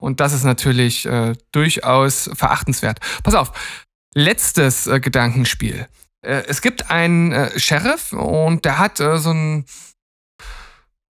Und 0.00 0.20
das 0.20 0.32
ist 0.32 0.44
natürlich 0.44 1.06
äh, 1.06 1.34
durchaus 1.52 2.30
verachtenswert. 2.34 3.00
Pass 3.22 3.34
auf, 3.34 3.52
letztes 4.14 4.86
äh, 4.86 4.98
Gedankenspiel. 4.98 5.86
Äh, 6.22 6.42
es 6.48 6.62
gibt 6.62 6.90
einen 6.90 7.50
Sheriff 7.56 8.12
und 8.12 8.64
der 8.64 8.78
hat 8.78 8.98
so 8.98 9.30
ein 9.30 9.64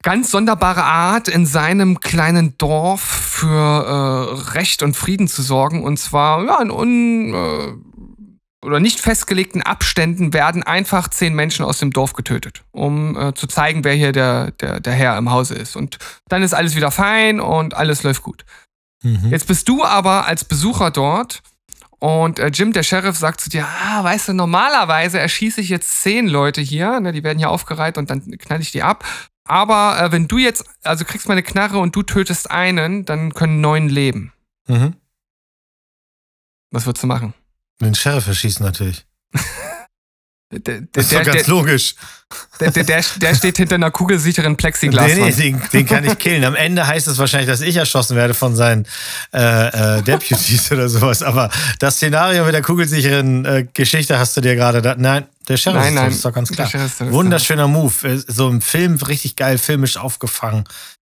ganz 0.02 0.30
sonderbare 0.30 0.84
Art, 0.84 1.28
in 1.28 1.46
seinem 1.46 2.00
kleinen 2.00 2.56
Dorf 2.58 3.00
für 3.00 3.46
äh, 3.46 4.52
Recht 4.52 4.82
und 4.82 4.96
Frieden 4.96 5.28
zu 5.28 5.42
sorgen. 5.42 5.82
Und 5.82 5.98
zwar 5.98 6.44
ja, 6.44 6.60
in 6.62 6.70
un 6.70 7.34
äh, 7.34 8.66
oder 8.66 8.78
nicht 8.78 9.00
festgelegten 9.00 9.62
Abständen 9.62 10.34
werden 10.34 10.62
einfach 10.62 11.08
zehn 11.08 11.34
Menschen 11.34 11.64
aus 11.64 11.78
dem 11.78 11.92
Dorf 11.92 12.12
getötet, 12.12 12.62
um 12.72 13.16
äh, 13.16 13.34
zu 13.34 13.46
zeigen, 13.46 13.84
wer 13.84 13.94
hier 13.94 14.12
der, 14.12 14.50
der, 14.52 14.80
der 14.80 14.92
Herr 14.92 15.16
im 15.16 15.30
Hause 15.30 15.54
ist. 15.54 15.76
Und 15.76 15.98
dann 16.28 16.42
ist 16.42 16.52
alles 16.52 16.76
wieder 16.76 16.90
fein 16.90 17.40
und 17.40 17.74
alles 17.74 18.02
läuft 18.02 18.22
gut. 18.22 18.44
Mhm. 19.02 19.30
Jetzt 19.30 19.46
bist 19.46 19.66
du 19.68 19.82
aber 19.82 20.26
als 20.26 20.44
Besucher 20.44 20.90
dort 20.90 21.42
und 22.00 22.38
äh, 22.38 22.48
Jim, 22.48 22.72
der 22.72 22.82
Sheriff, 22.82 23.16
sagt 23.16 23.40
zu 23.40 23.50
dir, 23.50 23.66
ah, 23.66 24.02
weißt 24.02 24.28
du, 24.28 24.32
normalerweise 24.32 25.18
erschieße 25.18 25.60
ich 25.60 25.68
jetzt 25.68 26.02
zehn 26.02 26.26
Leute 26.26 26.62
hier, 26.62 26.98
ne, 26.98 27.12
die 27.12 27.22
werden 27.22 27.38
hier 27.38 27.50
aufgereiht 27.50 27.98
und 27.98 28.10
dann 28.10 28.36
knall 28.38 28.60
ich 28.60 28.72
die 28.72 28.82
ab. 28.82 29.04
Aber 29.44 30.00
äh, 30.00 30.12
wenn 30.12 30.28
du 30.28 30.38
jetzt, 30.38 30.64
also 30.82 31.04
kriegst 31.04 31.28
meine 31.28 31.42
Knarre 31.42 31.78
und 31.78 31.96
du 31.96 32.02
tötest 32.02 32.50
einen, 32.50 33.04
dann 33.04 33.34
können 33.34 33.60
neun 33.60 33.88
leben. 33.88 34.32
Mhm. 34.66 34.94
Was 36.70 36.86
würdest 36.86 37.02
du 37.02 37.06
machen? 37.06 37.34
Den 37.80 37.94
Sheriff 37.94 38.26
erschießen 38.26 38.64
natürlich. 38.64 39.06
Der, 40.52 40.80
das 40.92 41.04
ist 41.04 41.12
der, 41.12 41.20
doch 41.20 41.26
ganz 41.26 41.44
der, 41.44 41.54
logisch. 41.54 41.94
Der, 42.58 42.72
der, 42.72 43.04
der, 43.20 43.34
steht 43.34 43.56
hinter 43.56 43.76
einer 43.76 43.92
kugelsicheren 43.92 44.56
Plexiglas. 44.56 45.14
Nee, 45.14 45.22
nee, 45.22 45.32
den, 45.32 45.62
den, 45.72 45.86
kann 45.86 46.04
ich 46.04 46.18
killen. 46.18 46.44
Am 46.44 46.56
Ende 46.56 46.86
heißt 46.86 47.06
es 47.06 47.18
wahrscheinlich, 47.18 47.48
dass 47.48 47.60
ich 47.60 47.76
erschossen 47.76 48.16
werde 48.16 48.34
von 48.34 48.56
seinen 48.56 48.86
äh, 49.32 49.98
äh, 49.98 50.02
Deputies 50.02 50.70
oder 50.72 50.88
sowas. 50.88 51.22
Aber 51.22 51.50
das 51.78 51.96
Szenario 51.96 52.44
mit 52.44 52.52
der 52.52 52.62
kugelsicheren 52.62 53.44
äh, 53.44 53.66
Geschichte 53.72 54.18
hast 54.18 54.36
du 54.36 54.40
dir 54.40 54.56
gerade 54.56 54.82
da. 54.82 54.96
Nein, 54.96 55.26
der 55.48 55.56
Sheriff 55.56 55.82
nein, 55.82 55.94
nein, 55.94 56.10
ist 56.10 56.24
doch 56.24 56.32
ganz 56.32 56.50
klar. 56.50 56.68
Wunderschöner 56.98 57.68
Move. 57.68 58.08
Äh, 58.08 58.18
so 58.26 58.48
im 58.48 58.60
Film 58.60 58.96
richtig 58.96 59.36
geil, 59.36 59.56
filmisch 59.56 59.96
aufgefangen, 59.96 60.64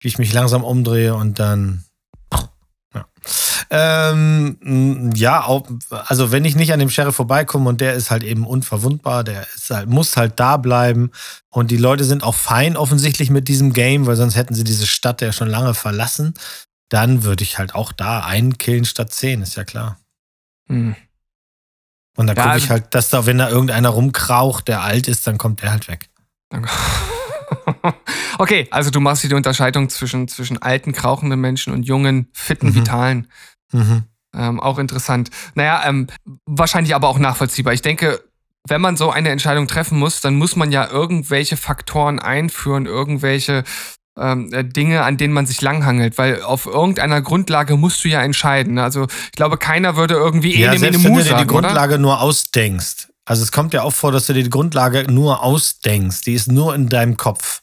wie 0.00 0.08
ich 0.08 0.18
mich 0.18 0.32
langsam 0.32 0.64
umdrehe 0.64 1.14
und 1.14 1.38
dann 1.38 1.84
ähm, 3.70 5.10
ja, 5.14 5.46
also 5.90 6.32
wenn 6.32 6.44
ich 6.44 6.56
nicht 6.56 6.72
an 6.72 6.80
dem 6.80 6.90
Sheriff 6.90 7.16
vorbeikomme 7.16 7.68
und 7.68 7.80
der 7.80 7.94
ist 7.94 8.10
halt 8.10 8.22
eben 8.22 8.46
unverwundbar, 8.46 9.24
der 9.24 9.46
ist 9.54 9.70
halt, 9.70 9.88
muss 9.88 10.16
halt 10.16 10.40
da 10.40 10.56
bleiben 10.56 11.10
und 11.50 11.70
die 11.70 11.76
Leute 11.76 12.04
sind 12.04 12.22
auch 12.22 12.34
fein 12.34 12.76
offensichtlich 12.76 13.30
mit 13.30 13.48
diesem 13.48 13.72
Game, 13.72 14.06
weil 14.06 14.16
sonst 14.16 14.36
hätten 14.36 14.54
sie 14.54 14.64
diese 14.64 14.86
Stadt 14.86 15.22
ja 15.22 15.32
schon 15.32 15.48
lange 15.48 15.74
verlassen, 15.74 16.34
dann 16.88 17.22
würde 17.22 17.44
ich 17.44 17.58
halt 17.58 17.74
auch 17.74 17.92
da 17.92 18.20
einen 18.20 18.58
killen 18.58 18.84
statt 18.84 19.12
zehn, 19.12 19.42
ist 19.42 19.56
ja 19.56 19.64
klar. 19.64 19.98
Hm. 20.68 20.96
Und 22.16 22.26
dann 22.26 22.36
ja, 22.36 22.42
gucke 22.42 22.56
ich 22.56 22.64
also 22.64 22.74
halt, 22.74 22.94
dass 22.94 23.10
da, 23.10 23.26
wenn 23.26 23.38
da 23.38 23.48
irgendeiner 23.48 23.90
rumkraucht, 23.90 24.68
der 24.68 24.82
alt 24.82 25.08
ist, 25.08 25.26
dann 25.26 25.38
kommt 25.38 25.62
der 25.62 25.70
halt 25.70 25.88
weg. 25.88 26.10
okay, 28.38 28.68
also 28.70 28.90
du 28.90 29.00
machst 29.00 29.24
die 29.24 29.34
Unterscheidung 29.34 29.88
zwischen, 29.88 30.28
zwischen 30.28 30.60
alten, 30.60 30.92
krauchenden 30.92 31.40
Menschen 31.40 31.72
und 31.72 31.84
jungen, 31.84 32.28
fitten, 32.32 32.68
mhm. 32.68 32.74
vitalen. 32.74 33.28
Mhm. 33.72 34.04
Ähm, 34.34 34.60
auch 34.60 34.78
interessant. 34.78 35.30
Naja, 35.54 35.82
ähm, 35.86 36.06
wahrscheinlich 36.46 36.94
aber 36.94 37.08
auch 37.08 37.18
nachvollziehbar. 37.18 37.72
Ich 37.72 37.82
denke, 37.82 38.22
wenn 38.68 38.80
man 38.80 38.96
so 38.96 39.10
eine 39.10 39.30
Entscheidung 39.30 39.66
treffen 39.66 39.98
muss, 39.98 40.20
dann 40.20 40.36
muss 40.36 40.54
man 40.54 40.70
ja 40.70 40.88
irgendwelche 40.88 41.56
Faktoren 41.56 42.18
einführen, 42.18 42.86
irgendwelche 42.86 43.64
ähm, 44.18 44.52
äh, 44.52 44.64
Dinge, 44.64 45.02
an 45.02 45.16
denen 45.16 45.32
man 45.32 45.46
sich 45.46 45.60
langhangelt, 45.60 46.18
weil 46.18 46.42
auf 46.42 46.66
irgendeiner 46.66 47.22
Grundlage 47.22 47.76
musst 47.76 48.04
du 48.04 48.08
ja 48.08 48.22
entscheiden. 48.22 48.78
Also 48.78 49.06
ich 49.24 49.32
glaube, 49.32 49.56
keiner 49.56 49.96
würde 49.96 50.14
irgendwie 50.14 50.58
ja, 50.58 50.72
eh 50.72 50.78
selbst 50.78 51.02
wenn 51.02 51.14
du 51.14 51.22
dir 51.22 51.36
die 51.36 51.46
Grundlage 51.46 51.94
oder? 51.94 51.98
nur 51.98 52.20
ausdenkst. 52.20 53.08
Also 53.30 53.44
es 53.44 53.52
kommt 53.52 53.74
ja 53.74 53.84
auch 53.84 53.92
vor, 53.92 54.10
dass 54.10 54.26
du 54.26 54.32
dir 54.32 54.42
die 54.42 54.50
Grundlage 54.50 55.04
nur 55.08 55.44
ausdenkst. 55.44 56.22
Die 56.22 56.34
ist 56.34 56.50
nur 56.50 56.74
in 56.74 56.88
deinem 56.88 57.16
Kopf. 57.16 57.62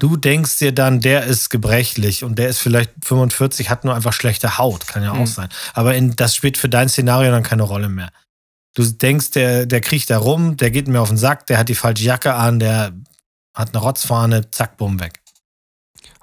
Du 0.00 0.16
denkst 0.16 0.58
dir 0.58 0.72
dann, 0.72 0.98
der 1.00 1.22
ist 1.22 1.50
gebrechlich 1.50 2.24
und 2.24 2.36
der 2.36 2.48
ist 2.48 2.58
vielleicht 2.58 2.90
45, 3.04 3.70
hat 3.70 3.84
nur 3.84 3.94
einfach 3.94 4.12
schlechte 4.12 4.58
Haut, 4.58 4.88
kann 4.88 5.04
ja 5.04 5.12
auch 5.12 5.18
mhm. 5.18 5.26
sein. 5.26 5.48
Aber 5.72 5.94
in, 5.94 6.16
das 6.16 6.34
spielt 6.34 6.58
für 6.58 6.68
dein 6.68 6.88
Szenario 6.88 7.30
dann 7.30 7.44
keine 7.44 7.62
Rolle 7.62 7.88
mehr. 7.88 8.10
Du 8.74 8.82
denkst, 8.82 9.30
der, 9.30 9.66
der 9.66 9.80
kriecht 9.80 10.10
da 10.10 10.18
rum, 10.18 10.56
der 10.56 10.72
geht 10.72 10.88
mir 10.88 11.00
auf 11.00 11.10
den 11.10 11.16
Sack, 11.16 11.46
der 11.46 11.58
hat 11.58 11.68
die 11.68 11.76
falsche 11.76 12.02
Jacke 12.02 12.34
an, 12.34 12.58
der 12.58 12.92
hat 13.54 13.72
eine 13.72 13.80
Rotzfahne, 13.80 14.50
zack, 14.50 14.78
bumm, 14.78 14.98
weg. 14.98 15.20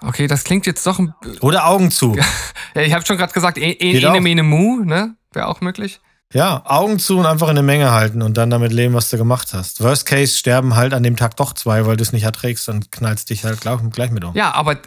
Okay, 0.02 0.28
das 0.28 0.44
klingt 0.44 0.66
jetzt 0.66 0.86
doch 0.86 1.00
ein. 1.00 1.14
Oder 1.40 1.66
Augen 1.66 1.92
zu. 1.92 2.18
ja, 2.76 2.82
ich 2.82 2.92
habe 2.92 3.06
schon 3.06 3.16
gerade 3.16 3.32
gesagt, 3.32 3.58
e, 3.58 3.72
e, 3.72 3.98
ene, 3.98 4.20
mene, 4.20 4.44
mu, 4.44 4.84
ne? 4.84 5.16
Wäre 5.32 5.48
auch 5.48 5.62
möglich. 5.62 6.02
Ja, 6.36 6.64
Augen 6.66 7.00
zu 7.00 7.18
und 7.18 7.26
einfach 7.26 7.48
in 7.48 7.56
der 7.56 7.64
Menge 7.64 7.92
halten 7.92 8.22
und 8.22 8.36
dann 8.36 8.50
damit 8.50 8.74
leben, 8.74 8.94
was 8.94 9.10
du 9.10 9.16
gemacht 9.16 9.54
hast. 9.54 9.82
Worst 9.82 10.06
case 10.06 10.38
sterben 10.38 10.76
halt 10.76 10.94
an 10.94 11.02
dem 11.02 11.16
Tag 11.16 11.38
doch 11.38 11.54
zwei, 11.54 11.86
weil 11.86 11.96
du 11.96 12.04
es 12.04 12.12
nicht 12.12 12.24
erträgst 12.24 12.68
und 12.68 12.92
knallst 12.92 13.30
dich 13.30 13.46
halt 13.46 13.62
gleich 13.62 14.12
mit 14.12 14.26
um. 14.26 14.36
Ja, 14.36 14.54
aber 14.54 14.78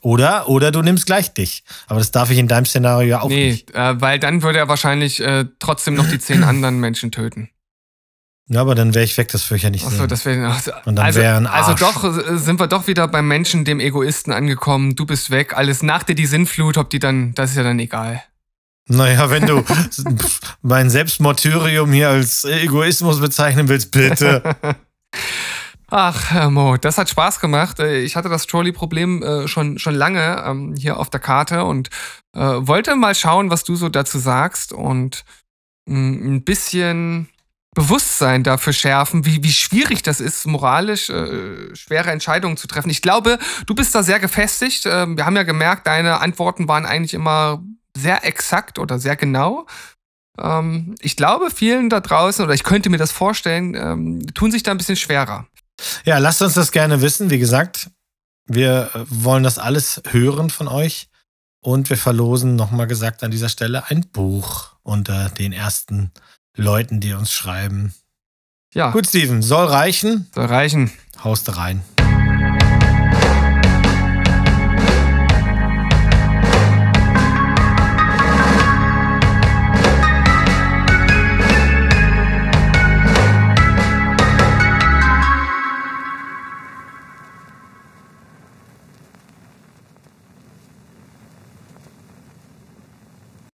oder, 0.00 0.48
oder 0.48 0.72
du 0.72 0.82
nimmst 0.82 1.06
gleich 1.06 1.32
dich. 1.32 1.62
Aber 1.86 2.00
das 2.00 2.10
darf 2.10 2.32
ich 2.32 2.38
in 2.38 2.48
deinem 2.48 2.66
Szenario 2.66 3.08
ja 3.08 3.20
auch 3.20 3.28
nee, 3.28 3.50
nicht. 3.50 3.72
Nee, 3.72 3.78
äh, 3.78 4.00
weil 4.00 4.18
dann 4.18 4.42
würde 4.42 4.58
er 4.58 4.66
wahrscheinlich 4.66 5.20
äh, 5.20 5.44
trotzdem 5.60 5.94
noch 5.94 6.10
die 6.10 6.18
zehn 6.18 6.42
anderen 6.44 6.80
Menschen 6.80 7.12
töten. 7.12 7.50
Ja, 8.48 8.60
aber 8.60 8.74
dann 8.74 8.92
wäre 8.92 9.04
ich 9.04 9.16
weg, 9.16 9.28
das 9.28 9.48
würde 9.48 9.58
ich 9.58 9.62
ja 9.62 9.70
nicht 9.70 9.86
Achso, 9.86 9.98
sehen. 9.98 10.08
Das 10.08 10.24
wär, 10.24 10.44
also, 10.48 10.72
und 10.86 10.96
dann 10.96 11.06
also, 11.06 11.20
wäre 11.20 11.36
ein 11.36 11.46
also 11.46 11.70
Arsch. 11.70 11.82
Also 11.84 12.18
doch 12.18 12.32
äh, 12.32 12.36
sind 12.36 12.58
wir 12.58 12.66
doch 12.66 12.88
wieder 12.88 13.06
beim 13.06 13.28
Menschen, 13.28 13.64
dem 13.64 13.78
Egoisten 13.78 14.32
angekommen. 14.32 14.96
Du 14.96 15.06
bist 15.06 15.30
weg, 15.30 15.56
alles 15.56 15.84
nach 15.84 16.02
dir 16.02 16.16
die 16.16 16.26
Sinnflut, 16.26 16.78
ob 16.78 16.90
die 16.90 16.98
dann, 16.98 17.32
das 17.34 17.50
ist 17.50 17.56
ja 17.58 17.62
dann 17.62 17.78
egal. 17.78 18.24
Naja, 18.88 19.30
wenn 19.30 19.46
du 19.46 19.64
mein 20.62 20.90
Selbstmortyrium 20.90 21.92
hier 21.92 22.10
als 22.10 22.44
Egoismus 22.44 23.20
bezeichnen 23.20 23.68
willst, 23.68 23.90
bitte. 23.90 24.56
Ach, 25.88 26.50
Mo, 26.50 26.76
das 26.76 26.98
hat 26.98 27.08
Spaß 27.08 27.38
gemacht. 27.40 27.78
Äh, 27.78 28.00
ich 28.00 28.16
hatte 28.16 28.28
das 28.28 28.46
Trolley-Problem 28.46 29.22
äh, 29.22 29.48
schon, 29.48 29.78
schon 29.78 29.94
lange 29.94 30.42
ähm, 30.44 30.74
hier 30.76 30.98
auf 30.98 31.10
der 31.10 31.20
Karte 31.20 31.64
und 31.64 31.90
äh, 32.34 32.40
wollte 32.40 32.96
mal 32.96 33.14
schauen, 33.14 33.50
was 33.50 33.62
du 33.62 33.76
so 33.76 33.88
dazu 33.88 34.18
sagst 34.18 34.72
und 34.72 35.24
mm, 35.86 36.34
ein 36.34 36.44
bisschen 36.44 37.28
Bewusstsein 37.74 38.42
dafür 38.42 38.72
schärfen, 38.72 39.26
wie, 39.26 39.44
wie 39.44 39.52
schwierig 39.52 40.02
das 40.02 40.20
ist, 40.20 40.46
moralisch 40.46 41.06
schwere 41.06 42.10
Entscheidungen 42.10 42.56
zu 42.56 42.66
treffen. 42.66 42.88
Ich 42.88 43.02
glaube, 43.02 43.38
du 43.66 43.74
bist 43.74 43.94
da 43.94 44.02
sehr 44.02 44.18
gefestigt. 44.18 44.86
Äh, 44.86 45.06
wir 45.06 45.24
haben 45.24 45.36
ja 45.36 45.44
gemerkt, 45.44 45.86
deine 45.86 46.20
Antworten 46.20 46.68
waren 46.68 46.86
eigentlich 46.86 47.14
immer 47.14 47.62
sehr 47.96 48.24
exakt 48.24 48.78
oder 48.78 48.98
sehr 48.98 49.16
genau. 49.16 49.66
Ähm, 50.38 50.94
ich 51.00 51.16
glaube, 51.16 51.50
vielen 51.50 51.88
da 51.88 52.00
draußen, 52.00 52.44
oder 52.44 52.54
ich 52.54 52.64
könnte 52.64 52.90
mir 52.90 52.98
das 52.98 53.12
vorstellen, 53.12 53.74
ähm, 53.74 54.26
tun 54.34 54.50
sich 54.52 54.62
da 54.62 54.70
ein 54.70 54.78
bisschen 54.78 54.96
schwerer. 54.96 55.46
Ja, 56.04 56.18
lasst 56.18 56.42
uns 56.42 56.54
das 56.54 56.72
gerne 56.72 57.00
wissen. 57.02 57.30
Wie 57.30 57.38
gesagt, 57.38 57.90
wir 58.46 58.90
äh, 58.94 59.04
wollen 59.08 59.42
das 59.42 59.58
alles 59.58 60.02
hören 60.10 60.50
von 60.50 60.68
euch. 60.68 61.08
Und 61.62 61.90
wir 61.90 61.96
verlosen, 61.96 62.54
nochmal 62.54 62.86
gesagt, 62.86 63.24
an 63.24 63.32
dieser 63.32 63.48
Stelle 63.48 63.90
ein 63.90 64.02
Buch 64.12 64.76
unter 64.82 65.30
den 65.30 65.52
ersten 65.52 66.12
Leuten, 66.56 67.00
die 67.00 67.12
uns 67.12 67.32
schreiben. 67.32 67.92
Ja. 68.72 68.92
Gut, 68.92 69.08
Steven, 69.08 69.42
soll 69.42 69.66
reichen. 69.66 70.30
Soll 70.32 70.46
reichen. 70.46 70.92
Haust 71.24 71.56
rein. 71.56 71.82